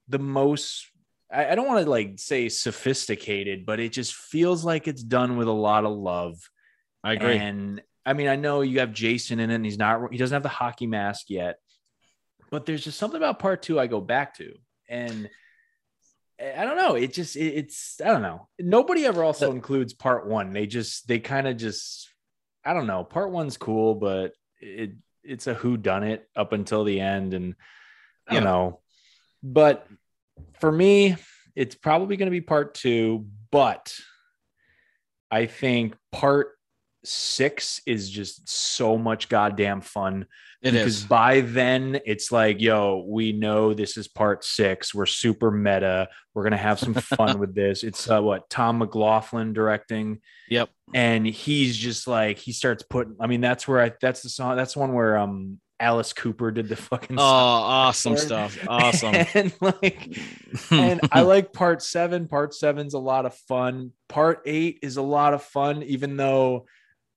the 0.07 0.19
most 0.19 0.87
I, 1.31 1.51
I 1.51 1.55
don't 1.55 1.67
want 1.67 1.83
to 1.83 1.89
like 1.89 2.13
say 2.17 2.49
sophisticated, 2.49 3.65
but 3.65 3.79
it 3.79 3.91
just 3.91 4.15
feels 4.15 4.63
like 4.63 4.87
it's 4.87 5.03
done 5.03 5.37
with 5.37 5.47
a 5.47 5.53
lot 5.53 5.85
of 5.85 5.91
love. 5.91 6.37
I 7.03 7.13
agree. 7.13 7.37
And 7.37 7.81
I 8.05 8.13
mean, 8.13 8.27
I 8.27 8.35
know 8.35 8.61
you 8.61 8.79
have 8.79 8.93
Jason 8.93 9.39
in 9.39 9.49
it 9.49 9.55
and 9.55 9.65
he's 9.65 9.77
not 9.77 10.11
he 10.11 10.17
doesn't 10.17 10.35
have 10.35 10.43
the 10.43 10.49
hockey 10.49 10.87
mask 10.87 11.29
yet, 11.29 11.57
but 12.51 12.65
there's 12.65 12.83
just 12.83 12.99
something 12.99 13.17
about 13.17 13.39
part 13.39 13.61
two 13.61 13.79
I 13.79 13.87
go 13.87 14.01
back 14.01 14.37
to. 14.37 14.53
And 14.87 15.29
I 16.39 16.65
don't 16.65 16.77
know. 16.77 16.95
It 16.95 17.13
just 17.13 17.35
it, 17.35 17.55
it's 17.55 17.99
I 18.03 18.07
don't 18.07 18.21
know. 18.21 18.47
Nobody 18.59 19.05
ever 19.05 19.23
also 19.23 19.51
includes 19.51 19.93
part 19.93 20.27
one. 20.27 20.53
They 20.53 20.67
just 20.67 21.07
they 21.07 21.19
kind 21.19 21.47
of 21.47 21.57
just 21.57 22.09
I 22.65 22.73
don't 22.73 22.87
know. 22.87 23.03
Part 23.03 23.31
one's 23.31 23.57
cool, 23.57 23.95
but 23.95 24.33
it 24.59 24.93
it's 25.23 25.47
a 25.47 25.53
who 25.53 25.77
done 25.77 26.03
it 26.03 26.27
up 26.35 26.53
until 26.53 26.83
the 26.83 26.99
end, 26.99 27.33
and 27.33 27.55
you 28.31 28.41
know. 28.41 28.79
But 29.43 29.87
for 30.59 30.71
me, 30.71 31.15
it's 31.55 31.75
probably 31.75 32.17
going 32.17 32.27
to 32.27 32.31
be 32.31 32.41
part 32.41 32.73
two. 32.73 33.27
But 33.51 33.95
I 35.29 35.45
think 35.45 35.95
part 36.11 36.54
six 37.05 37.81
is 37.85 38.09
just 38.09 38.47
so 38.49 38.97
much 38.97 39.29
goddamn 39.29 39.81
fun. 39.81 40.25
It 40.61 40.71
because 40.71 40.97
is. 40.97 41.03
by 41.03 41.41
then 41.41 41.99
it's 42.05 42.31
like, 42.31 42.59
yo, 42.59 43.05
we 43.07 43.33
know 43.33 43.73
this 43.73 43.97
is 43.97 44.07
part 44.07 44.43
six. 44.43 44.95
We're 44.95 45.05
super 45.05 45.51
meta. 45.51 46.09
We're 46.33 46.43
gonna 46.43 46.57
have 46.57 46.79
some 46.79 46.95
fun 46.95 47.39
with 47.39 47.53
this. 47.53 47.83
It's 47.83 48.09
uh, 48.09 48.21
what 48.21 48.49
Tom 48.49 48.79
McLoughlin 48.79 49.53
directing. 49.53 50.21
Yep. 50.49 50.69
And 50.93 51.27
he's 51.27 51.77
just 51.77 52.07
like 52.07 52.39
he 52.39 52.51
starts 52.51 52.83
putting. 52.83 53.15
I 53.19 53.27
mean, 53.27 53.41
that's 53.41 53.67
where 53.67 53.81
I. 53.81 53.91
That's 54.01 54.21
the 54.21 54.29
song. 54.29 54.55
That's 54.55 54.73
the 54.73 54.79
one 54.79 54.93
where 54.93 55.17
um 55.17 55.59
Alice 55.79 56.13
Cooper 56.13 56.51
did 56.51 56.69
the 56.69 56.75
fucking. 56.75 57.17
Oh, 57.19 57.23
awesome 57.23 58.17
stuff! 58.17 58.57
Awesome. 58.67 59.13
and 59.33 59.53
like, 59.59 60.17
and 60.71 61.01
I 61.11 61.21
like 61.21 61.53
part 61.53 61.81
seven. 61.81 62.27
Part 62.27 62.53
seven's 62.53 62.93
a 62.93 62.99
lot 62.99 63.25
of 63.25 63.35
fun. 63.35 63.91
Part 64.07 64.41
eight 64.45 64.79
is 64.81 64.97
a 64.97 65.01
lot 65.01 65.33
of 65.33 65.43
fun, 65.43 65.83
even 65.83 66.17
though 66.17 66.65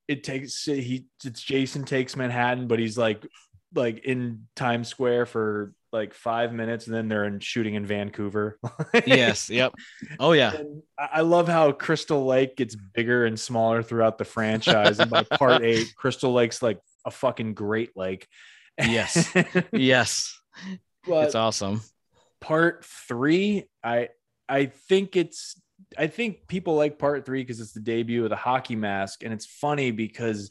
it 0.09 0.25
takes 0.25 0.65
he 0.65 1.07
it's 1.25 1.43
Jason 1.43 1.85
takes 1.85 2.17
Manhattan, 2.17 2.67
but 2.67 2.79
he's 2.79 2.99
like 2.99 3.25
like 3.75 3.99
in 4.05 4.47
Times 4.57 4.89
Square 4.89 5.27
for 5.27 5.75
like 5.93 6.13
five 6.15 6.53
minutes, 6.53 6.87
and 6.87 6.95
then 6.95 7.09
they're 7.09 7.25
in 7.25 7.41
shooting 7.41 7.75
in 7.75 7.85
Vancouver. 7.87 8.59
yes. 9.07 9.49
Yep. 9.51 9.75
Oh 10.19 10.33
yeah. 10.33 10.55
And 10.55 10.83
I 10.99 11.21
love 11.21 11.49
how 11.49 11.73
Crystal 11.73 12.25
Lake 12.27 12.57
gets 12.57 12.75
bigger 12.75 13.25
and 13.27 13.39
smaller 13.39 13.83
throughout 13.83 14.19
the 14.19 14.25
franchise. 14.25 14.99
and 14.99 15.11
by 15.11 15.23
part 15.39 15.63
eight, 15.63 15.93
Crystal 15.97 16.33
Lake's 16.33 16.63
like 16.63 16.81
a 17.05 17.11
fucking 17.11 17.55
great 17.55 17.97
lake. 17.97 18.27
Yes. 18.79 19.33
Yes. 19.73 20.39
but 21.07 21.27
It's 21.27 21.35
awesome. 21.35 21.81
part 22.41 22.85
three, 22.85 23.65
I 23.85 24.09
I 24.49 24.67
think 24.67 25.17
it's 25.17 25.61
I 25.97 26.07
think 26.07 26.47
people 26.49 26.74
like 26.76 26.99
part 26.99 27.24
three 27.24 27.43
because 27.43 27.61
it's 27.61 27.72
the 27.72 27.80
debut 27.80 28.24
of 28.24 28.30
the 28.30 28.36
hockey 28.36 28.76
mask, 28.76 29.22
and 29.22 29.32
it's 29.32 29.47
funny 29.47 29.91
because 29.91 30.51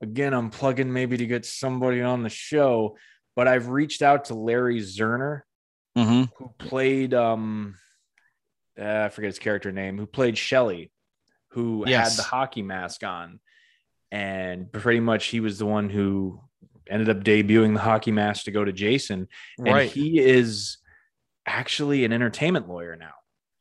again, 0.00 0.34
I'm 0.34 0.50
plugging 0.50 0.92
maybe 0.92 1.16
to 1.16 1.26
get 1.26 1.44
somebody 1.44 2.00
on 2.02 2.22
the 2.22 2.28
show, 2.28 2.96
but 3.36 3.46
I've 3.46 3.68
reached 3.68 4.02
out 4.02 4.26
to 4.26 4.34
Larry 4.34 4.80
Zerner, 4.80 5.42
hmm 5.96 6.24
who 6.36 6.52
played 6.58 7.14
um 7.14 7.76
uh, 8.80 9.04
I 9.04 9.08
forget 9.10 9.28
his 9.28 9.38
character 9.38 9.70
name, 9.70 9.98
who 9.98 10.06
played 10.06 10.36
Shelly, 10.38 10.90
who 11.50 11.84
Yes. 11.86 12.08
had 12.10 12.18
the 12.18 12.22
hockey 12.22 12.62
mask 12.62 13.04
on. 13.04 13.38
And 14.10 14.70
pretty 14.72 15.00
much 15.00 15.26
he 15.26 15.40
was 15.40 15.58
the 15.58 15.66
one 15.66 15.88
who 15.90 16.40
ended 16.88 17.08
up 17.08 17.22
debuting 17.22 17.74
the 17.74 17.80
hockey 17.80 18.12
mask 18.12 18.44
to 18.44 18.50
go 18.50 18.64
to 18.64 18.72
Jason. 18.72 19.28
And 19.58 19.66
Right. 19.68 19.90
he 19.90 20.18
is 20.18 20.78
actually 21.46 22.04
an 22.04 22.12
entertainment 22.12 22.68
lawyer 22.68 22.96
now. 22.96 23.12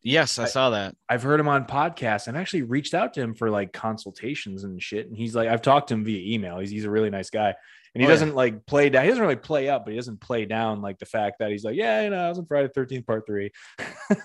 Yes, 0.03 0.39
I 0.39 0.43
I- 0.43 0.47
saw 0.47 0.69
that. 0.71 0.95
I've 1.09 1.23
heard 1.23 1.39
him 1.39 1.47
on 1.47 1.65
podcasts. 1.65 2.27
I've 2.27 2.35
actually 2.35 2.63
reached 2.63 2.93
out 2.93 3.13
to 3.15 3.21
him 3.21 3.33
for 3.35 3.49
like 3.49 3.73
consultations 3.73 4.63
and 4.63 4.81
shit. 4.81 5.07
And 5.07 5.15
he's 5.17 5.35
like, 5.35 5.47
I've 5.49 5.61
talked 5.61 5.89
to 5.89 5.93
him 5.95 6.03
via 6.03 6.33
email. 6.35 6.59
He's, 6.59 6.69
he's 6.71 6.85
a 6.85 6.89
really 6.91 7.09
nice 7.09 7.29
guy. 7.29 7.53
And 7.93 8.01
he 8.01 8.07
Oh, 8.07 8.09
doesn't 8.09 8.35
like 8.35 8.65
play 8.65 8.89
down. 8.89 9.03
He 9.03 9.09
doesn't 9.09 9.21
really 9.21 9.35
play 9.35 9.67
up, 9.67 9.83
but 9.85 9.91
he 9.91 9.97
doesn't 9.97 10.21
play 10.21 10.45
down 10.45 10.81
like 10.81 10.97
the 10.99 11.05
fact 11.05 11.39
that 11.39 11.51
he's 11.51 11.63
like, 11.65 11.75
yeah, 11.75 12.03
you 12.03 12.09
know, 12.09 12.17
I 12.25 12.29
was 12.29 12.39
on 12.39 12.45
Friday 12.45 12.69
the 12.73 12.79
13th, 12.81 13.05
part 13.05 13.25
three. 13.27 13.51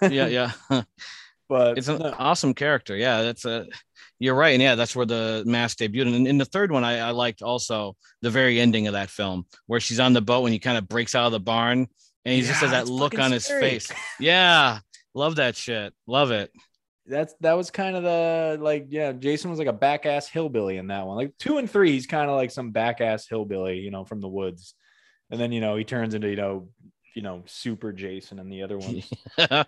Yeah, 0.02 0.26
yeah. 0.70 0.82
But 1.48 1.78
it's 1.78 1.88
an 1.88 1.98
no, 1.98 2.14
awesome 2.18 2.54
character. 2.54 2.96
Yeah, 2.96 3.22
that's 3.22 3.44
a. 3.44 3.66
You're 4.18 4.34
right, 4.34 4.50
and 4.54 4.62
yeah, 4.62 4.74
that's 4.74 4.96
where 4.96 5.06
the 5.06 5.44
mask 5.46 5.78
debuted. 5.78 6.12
And 6.14 6.26
in 6.26 6.38
the 6.38 6.44
third 6.44 6.72
one, 6.72 6.82
I, 6.84 6.98
I 6.98 7.10
liked 7.10 7.42
also 7.42 7.96
the 8.22 8.30
very 8.30 8.58
ending 8.60 8.86
of 8.88 8.94
that 8.94 9.10
film, 9.10 9.46
where 9.66 9.78
she's 9.78 10.00
on 10.00 10.12
the 10.12 10.20
boat 10.22 10.42
when 10.42 10.50
he 10.52 10.58
kind 10.58 10.76
of 10.78 10.88
breaks 10.88 11.14
out 11.14 11.26
of 11.26 11.32
the 11.32 11.38
barn, 11.40 11.86
and 12.24 12.34
he 12.34 12.40
just 12.40 12.60
has 12.62 12.72
that 12.72 12.88
look 12.88 13.18
on 13.18 13.30
his 13.30 13.44
scary. 13.44 13.60
face. 13.60 13.92
Yeah, 14.18 14.78
love 15.16 15.36
that 15.36 15.56
shit. 15.56 15.94
Love 16.06 16.30
it. 16.30 16.52
that's 17.06 17.34
that 17.40 17.54
was 17.54 17.70
kind 17.70 17.96
of 17.96 18.02
the 18.02 18.58
like, 18.60 18.86
yeah, 18.90 19.12
Jason 19.12 19.50
was 19.50 19.58
like 19.58 19.68
a 19.68 19.72
back 19.72 20.06
ass 20.06 20.28
hillbilly 20.28 20.76
in 20.76 20.88
that 20.88 21.06
one. 21.06 21.16
Like 21.16 21.32
two 21.38 21.58
and 21.58 21.68
three, 21.68 21.92
he's 21.92 22.06
kind 22.06 22.30
of 22.30 22.36
like 22.36 22.50
some 22.50 22.70
back 22.70 23.00
ass 23.00 23.26
hillbilly, 23.26 23.78
you 23.78 23.90
know, 23.90 24.04
from 24.04 24.20
the 24.20 24.28
woods. 24.28 24.74
And 25.30 25.40
then, 25.40 25.50
you 25.50 25.60
know, 25.60 25.74
he 25.76 25.84
turns 25.84 26.14
into, 26.14 26.28
you 26.28 26.36
know, 26.36 26.68
you 27.14 27.22
know, 27.22 27.42
super 27.46 27.92
Jason 27.92 28.38
and 28.38 28.52
the 28.52 28.62
other 28.62 28.78
one. 28.78 29.02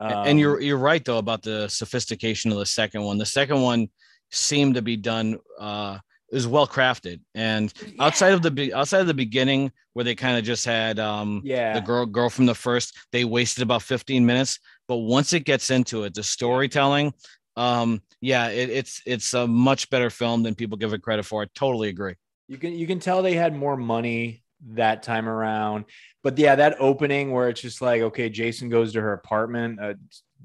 and 0.00 0.40
you're 0.40 0.60
you're 0.60 0.78
right 0.78 1.04
though 1.04 1.18
about 1.18 1.42
the 1.42 1.68
sophistication 1.68 2.50
of 2.50 2.58
the 2.58 2.66
second 2.66 3.02
one. 3.02 3.18
The 3.18 3.26
second 3.26 3.60
one 3.60 3.88
seemed 4.30 4.76
to 4.76 4.82
be 4.82 4.96
done 4.96 5.38
uh 5.60 5.98
is 6.32 6.46
well 6.46 6.66
crafted 6.66 7.20
and 7.34 7.72
outside 8.00 8.32
of 8.32 8.42
the 8.42 8.74
outside 8.74 9.00
of 9.00 9.06
the 9.06 9.14
beginning 9.14 9.70
where 9.92 10.04
they 10.04 10.14
kind 10.14 10.36
of 10.36 10.44
just 10.44 10.64
had 10.64 10.98
um 10.98 11.42
yeah, 11.44 11.74
the 11.74 11.80
girl 11.80 12.06
girl 12.06 12.30
from 12.30 12.46
the 12.46 12.54
first 12.54 12.96
they 13.12 13.24
wasted 13.24 13.62
about 13.62 13.82
15 13.82 14.24
minutes 14.26 14.58
but 14.88 14.96
once 14.96 15.32
it 15.32 15.40
gets 15.40 15.70
into 15.70 16.04
it 16.04 16.14
the 16.14 16.22
storytelling 16.22 17.12
um 17.56 18.02
yeah 18.20 18.48
it, 18.48 18.70
it's 18.70 19.02
it's 19.06 19.34
a 19.34 19.46
much 19.46 19.88
better 19.90 20.10
film 20.10 20.42
than 20.42 20.54
people 20.54 20.76
give 20.76 20.92
it 20.92 21.02
credit 21.02 21.24
for 21.24 21.42
i 21.42 21.46
totally 21.54 21.90
agree 21.90 22.14
you 22.48 22.58
can 22.58 22.72
you 22.72 22.86
can 22.86 22.98
tell 22.98 23.22
they 23.22 23.34
had 23.34 23.54
more 23.54 23.76
money 23.76 24.42
that 24.70 25.02
time 25.02 25.28
around. 25.28 25.86
But 26.22 26.38
yeah, 26.38 26.54
that 26.56 26.76
opening 26.78 27.32
where 27.32 27.48
it's 27.48 27.60
just 27.60 27.82
like, 27.82 28.02
okay, 28.02 28.28
Jason 28.28 28.68
goes 28.68 28.92
to 28.92 29.00
her 29.00 29.12
apartment. 29.12 29.80
Uh, 29.80 29.94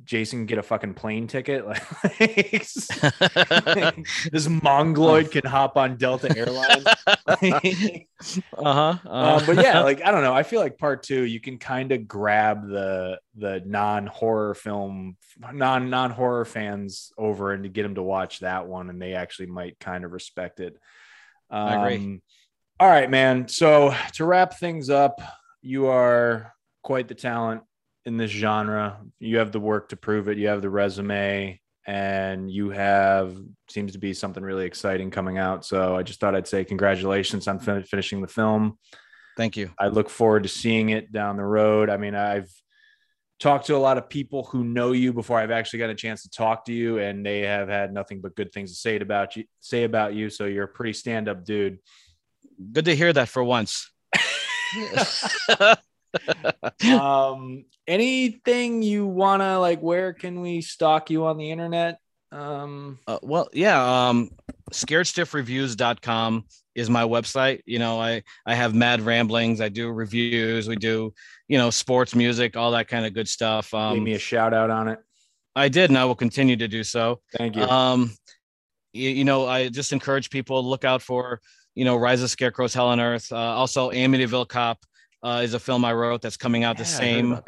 Jason 0.08 0.40
can 0.40 0.46
get 0.46 0.58
a 0.58 0.64
fucking 0.64 0.96
plane 0.96 1.28
ticket. 1.28 1.66
Like 2.20 4.08
this 4.32 4.48
mongoloid 4.48 5.30
can 5.32 5.46
hop 5.46 5.78
on 5.78 5.98
Delta 5.98 6.36
Airlines. 6.36 6.86
uh-huh, 7.28 8.02
uh 8.58 8.98
um, 9.06 9.46
but 9.46 9.58
yeah, 9.58 9.82
like 9.82 10.02
I 10.04 10.12
don't 10.12 10.24
know. 10.24 10.34
I 10.34 10.44
feel 10.44 10.62
like 10.62 10.78
part 10.78 11.04
two, 11.04 11.24
you 11.24 11.40
can 11.40 11.60
kind 11.60 11.92
of 11.92 12.08
grab 12.08 12.68
the 12.68 13.20
the 13.36 13.62
non 13.66 14.08
horror 14.08 14.56
film, 14.56 15.18
non 15.54 15.90
non 15.90 16.12
horror 16.12 16.46
fans 16.46 17.12
over 17.18 17.52
and 17.52 17.64
to 17.64 17.70
get 17.70 17.84
them 17.84 17.96
to 17.96 18.04
watch 18.04 18.40
that 18.40 18.68
one, 18.68 18.90
and 18.90 19.02
they 19.02 19.14
actually 19.14 19.48
might 19.48 19.78
kind 19.80 20.06
of 20.06 20.12
respect 20.12 20.60
it. 20.60 20.76
Um, 21.50 21.68
I 21.68 21.76
agree. 21.76 22.22
All 22.80 22.90
right, 22.90 23.10
man. 23.10 23.48
So 23.48 23.94
to 24.14 24.26
wrap 24.26 24.58
things 24.58 24.90
up, 24.90 25.22
you 25.62 25.88
are 25.88 26.54
quite 26.84 27.08
the 27.08 27.16
talent 27.16 27.64
in 28.08 28.16
this 28.16 28.32
genre. 28.32 29.02
You 29.20 29.38
have 29.38 29.52
the 29.52 29.60
work 29.60 29.90
to 29.90 29.98
prove 29.98 30.30
it. 30.30 30.38
You 30.38 30.48
have 30.48 30.62
the 30.62 30.70
resume, 30.70 31.60
and 31.86 32.50
you 32.50 32.70
have 32.70 33.38
seems 33.70 33.92
to 33.92 34.00
be 34.00 34.14
something 34.14 34.42
really 34.42 34.66
exciting 34.66 35.12
coming 35.12 35.38
out. 35.38 35.66
So 35.66 35.96
I 35.96 36.04
just 36.04 36.22
thought 36.22 36.34
I'd 36.34 36.48
say 36.48 36.64
congratulations 36.64 37.48
on 37.50 37.60
fin- 37.60 37.84
finishing 37.84 38.22
the 38.22 38.28
film. 38.28 38.80
thank 39.36 39.58
you 39.58 39.72
I 39.78 39.90
look 39.90 40.10
forward 40.10 40.44
to 40.44 40.50
seeing 40.50 40.90
it 40.90 41.12
down 41.12 41.36
the 41.36 41.44
road. 41.44 41.90
I 41.90 41.98
mean, 41.98 42.16
I've 42.16 42.50
talked 43.42 43.68
to 43.68 43.76
a 43.76 43.78
lot 43.78 43.98
of 43.98 44.10
people 44.10 44.46
who 44.46 44.64
know 44.64 44.94
you 44.94 45.12
before 45.12 45.38
I've 45.38 45.52
actually 45.52 45.80
got 45.80 45.90
a 45.90 45.96
chance 45.96 46.24
to 46.24 46.30
talk 46.30 46.64
to 46.66 46.74
you, 46.74 47.00
and 47.00 47.26
they 47.26 47.42
have 47.42 47.68
had 47.68 47.94
nothing 47.94 48.22
but 48.22 48.38
good 48.38 48.54
things 48.54 48.72
to 48.72 48.78
say 48.78 48.96
about 48.96 49.36
you. 49.36 49.44
Say 49.60 49.84
about 49.84 50.14
you. 50.14 50.30
So 50.30 50.46
you're 50.46 50.64
a 50.64 50.70
pretty 50.70 50.94
stand 50.94 51.28
up 51.28 51.44
dude. 51.44 51.80
good 52.72 52.86
to 52.86 52.96
hear 52.96 53.12
that 53.12 53.28
for 53.28 53.44
once 53.44 53.92
um, 56.90 57.66
anything 57.88 58.82
you 58.82 59.06
wanna 59.08 59.60
like? 59.60 59.80
Where 59.82 60.14
can 60.14 60.42
we 60.42 60.62
stalk 60.62 61.10
you 61.10 61.26
on 61.26 61.38
the 61.38 61.52
internet? 61.52 62.00
Um, 62.32 63.00
Uh, 63.08 63.20
well, 63.24 63.48
yeah. 63.54 64.10
Um, 64.10 64.30
scaredstiffreviews.com 64.74 66.46
is 66.76 66.90
my 66.90 67.04
website. 67.04 67.62
You 67.66 67.80
know, 67.80 68.00
I, 68.00 68.24
I 68.46 68.56
have 68.56 68.76
mad 68.76 69.02
ramblings. 69.02 69.62
I 69.62 69.70
do 69.70 69.90
reviews. 69.90 70.68
We 70.68 70.76
do, 70.76 71.14
you 71.48 71.58
know, 71.58 71.70
sports 71.70 72.14
music, 72.16 72.56
all 72.58 72.72
that 72.72 72.88
kind 72.88 73.06
of 73.06 73.14
good 73.14 73.28
stuff. 73.28 73.72
give 73.72 73.80
Um, 73.80 74.04
me 74.04 74.14
a 74.14 74.20
shout 74.20 74.54
out 74.54 74.70
on 74.70 74.88
it. 74.88 75.00
I 75.56 75.70
did, 75.70 75.90
and 75.90 75.98
I 75.98 76.06
will 76.06 76.16
continue 76.16 76.56
to 76.58 76.68
do 76.68 76.84
so. 76.84 77.22
Thank 77.36 77.56
you. 77.56 77.64
Um, 77.64 78.12
you, 78.94 79.10
you 79.10 79.24
know, 79.24 79.48
I 79.48 79.70
just 79.70 79.92
encourage 79.92 80.30
people 80.30 80.62
to 80.62 80.68
look 80.68 80.86
out 80.86 81.02
for, 81.02 81.42
you 81.74 81.84
know, 81.84 81.96
Rise 81.96 82.22
of 82.22 82.30
Scarecrows, 82.30 82.74
Hell 82.76 82.88
on 82.88 83.00
Earth. 83.00 83.32
Uh, 83.32 83.38
also, 83.38 83.90
Amityville 83.90 84.48
Cop 84.48 84.86
uh, 85.24 85.42
is 85.44 85.56
a 85.56 85.60
film 85.60 85.84
I 85.84 85.94
wrote 85.94 86.22
that's 86.22 86.38
coming 86.38 86.64
out 86.64 86.78
the 86.78 86.84
Yeah, 86.84 86.90
heard 86.90 86.98
same. 86.98 87.40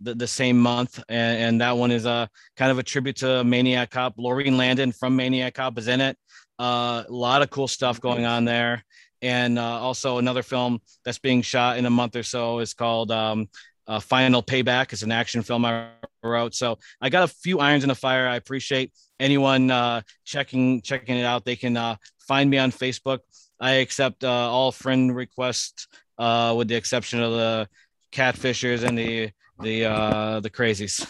The, 0.00 0.14
the 0.14 0.28
same 0.28 0.60
month, 0.60 1.02
and, 1.08 1.42
and 1.42 1.60
that 1.60 1.76
one 1.76 1.90
is 1.90 2.06
a 2.06 2.30
kind 2.56 2.70
of 2.70 2.78
a 2.78 2.84
tribute 2.84 3.16
to 3.16 3.42
Maniac 3.42 3.90
Cop. 3.90 4.16
Laurene 4.16 4.56
Landon 4.56 4.92
from 4.92 5.16
Maniac 5.16 5.54
Cop 5.54 5.76
is 5.76 5.88
in 5.88 6.00
it. 6.00 6.16
Uh, 6.56 7.02
a 7.08 7.12
lot 7.12 7.42
of 7.42 7.50
cool 7.50 7.66
stuff 7.66 8.00
going 8.00 8.24
on 8.24 8.44
there, 8.44 8.84
and 9.22 9.58
uh, 9.58 9.80
also 9.80 10.18
another 10.18 10.44
film 10.44 10.80
that's 11.04 11.18
being 11.18 11.42
shot 11.42 11.78
in 11.78 11.84
a 11.84 11.90
month 11.90 12.14
or 12.14 12.22
so 12.22 12.60
is 12.60 12.74
called 12.74 13.10
um, 13.10 13.48
uh, 13.88 13.98
Final 13.98 14.40
Payback. 14.40 14.92
It's 14.92 15.02
an 15.02 15.10
action 15.10 15.42
film 15.42 15.64
I 15.64 15.88
wrote, 16.22 16.54
so 16.54 16.78
I 17.00 17.08
got 17.08 17.24
a 17.24 17.34
few 17.34 17.58
irons 17.58 17.82
in 17.82 17.88
the 17.88 17.96
fire. 17.96 18.28
I 18.28 18.36
appreciate 18.36 18.92
anyone 19.18 19.68
uh, 19.68 20.02
checking 20.24 20.80
checking 20.82 21.16
it 21.16 21.24
out. 21.24 21.44
They 21.44 21.56
can 21.56 21.76
uh, 21.76 21.96
find 22.20 22.48
me 22.48 22.58
on 22.58 22.70
Facebook. 22.70 23.18
I 23.58 23.72
accept 23.82 24.22
uh, 24.22 24.30
all 24.30 24.70
friend 24.70 25.14
requests, 25.14 25.88
with 26.18 26.68
the 26.68 26.76
exception 26.76 27.20
of 27.20 27.32
the 27.32 27.68
catfishers 28.12 28.84
and 28.84 28.96
the 28.96 29.30
the 29.60 29.84
uh 29.84 30.40
the 30.40 30.50
crazies 30.50 31.06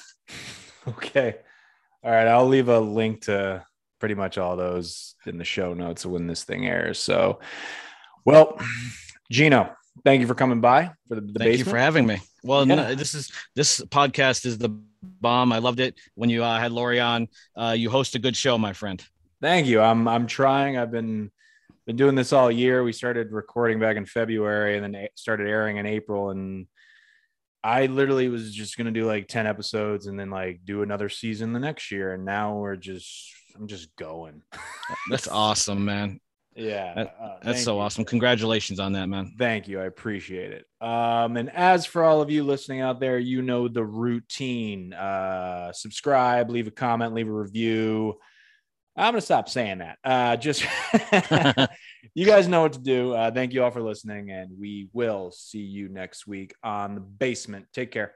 Okay. 0.88 1.36
All 2.02 2.10
right. 2.10 2.26
I'll 2.26 2.46
leave 2.46 2.68
a 2.68 2.80
link 2.80 3.22
to 3.22 3.64
pretty 3.98 4.14
much 4.14 4.38
all 4.38 4.56
those 4.56 5.14
in 5.26 5.36
the 5.36 5.44
show 5.44 5.74
notes 5.74 6.06
when 6.06 6.26
this 6.26 6.44
thing 6.44 6.66
airs. 6.66 6.98
So, 6.98 7.40
well, 8.24 8.58
Gino, 9.30 9.74
thank 10.04 10.20
you 10.22 10.26
for 10.26 10.34
coming 10.34 10.60
by 10.62 10.92
for 11.08 11.16
the, 11.16 11.20
the 11.20 11.26
thank 11.26 11.34
basement. 11.38 11.58
you 11.58 11.64
for 11.64 11.76
having 11.78 12.06
me 12.06 12.18
well 12.44 12.66
Yeah. 12.66 12.74
no, 12.76 12.94
this 12.94 13.14
is 13.14 13.30
this 13.54 13.80
podcast 13.86 14.46
is 14.46 14.56
the 14.58 14.70
bomb 15.02 15.52
i 15.52 15.58
loved 15.58 15.80
it 15.80 15.94
when 16.14 16.30
you 16.30 16.42
uh, 16.44 16.58
had 16.58 16.70
lori 16.72 17.00
on 17.00 17.26
uh 17.56 17.74
you 17.76 17.90
host 17.90 18.14
a 18.14 18.18
good 18.18 18.36
show 18.36 18.56
my 18.56 18.72
friend 18.72 19.04
Thank 19.40 19.66
you. 19.68 19.80
I'm 19.80 20.08
I'm 20.08 20.26
trying. 20.26 20.78
I've 20.78 20.90
been 20.90 21.30
been 21.86 21.94
doing 21.96 22.16
this 22.16 22.32
all 22.32 22.50
year. 22.50 22.82
We 22.82 22.92
started 22.92 23.30
recording 23.30 23.78
back 23.78 23.96
in 23.96 24.04
February 24.04 24.76
and 24.76 24.82
then 24.94 25.06
started 25.14 25.46
airing 25.48 25.76
in 25.76 25.86
April 25.86 26.30
and 26.30 26.66
I 27.64 27.86
literally 27.86 28.28
was 28.28 28.54
just 28.54 28.76
going 28.76 28.86
to 28.92 29.00
do 29.00 29.06
like 29.06 29.28
10 29.28 29.46
episodes 29.46 30.06
and 30.06 30.18
then 30.18 30.30
like 30.30 30.60
do 30.64 30.82
another 30.82 31.08
season 31.08 31.52
the 31.52 31.58
next 31.60 31.90
year 31.90 32.12
and 32.14 32.24
now 32.24 32.56
we're 32.56 32.76
just 32.76 33.32
I'm 33.56 33.66
just 33.66 33.94
going. 33.96 34.42
that's 35.10 35.26
awesome 35.28 35.84
man 35.84 36.20
Yeah. 36.54 36.94
That- 36.94 37.16
uh, 37.20 37.36
that's 37.42 37.62
so 37.64 37.74
you. 37.76 37.80
awesome 37.80 38.04
congratulations 38.04 38.78
on 38.80 38.92
that 38.92 39.08
man 39.08 39.34
Thank 39.38 39.66
you. 39.68 39.80
I 39.80 39.84
appreciate 39.86 40.52
it. 40.52 40.64
Um, 40.80 41.36
and 41.36 41.50
as 41.50 41.84
for 41.84 42.04
all 42.04 42.20
of 42.22 42.30
you 42.30 42.44
listening 42.44 42.80
out 42.80 43.00
there, 43.00 43.18
you 43.18 43.42
know 43.42 43.66
the 43.68 43.84
routine. 43.84 44.92
Uh, 44.92 45.72
subscribe, 45.72 46.50
leave 46.50 46.68
a 46.68 46.70
comment, 46.70 47.14
leave 47.14 47.28
a 47.28 47.32
review. 47.32 48.18
I'm 48.98 49.12
gonna 49.12 49.20
stop 49.20 49.48
saying 49.48 49.78
that. 49.78 49.98
Uh, 50.02 50.36
just 50.36 50.64
you 52.14 52.26
guys 52.26 52.48
know 52.48 52.62
what 52.62 52.72
to 52.72 52.80
do. 52.80 53.14
Uh, 53.14 53.30
thank 53.30 53.52
you 53.52 53.62
all 53.62 53.70
for 53.70 53.82
listening, 53.82 54.30
and 54.30 54.50
we 54.58 54.88
will 54.92 55.30
see 55.30 55.60
you 55.60 55.88
next 55.88 56.26
week 56.26 56.54
on 56.62 56.94
the 56.94 57.00
basement. 57.00 57.66
Take 57.72 57.92
care. 57.92 58.14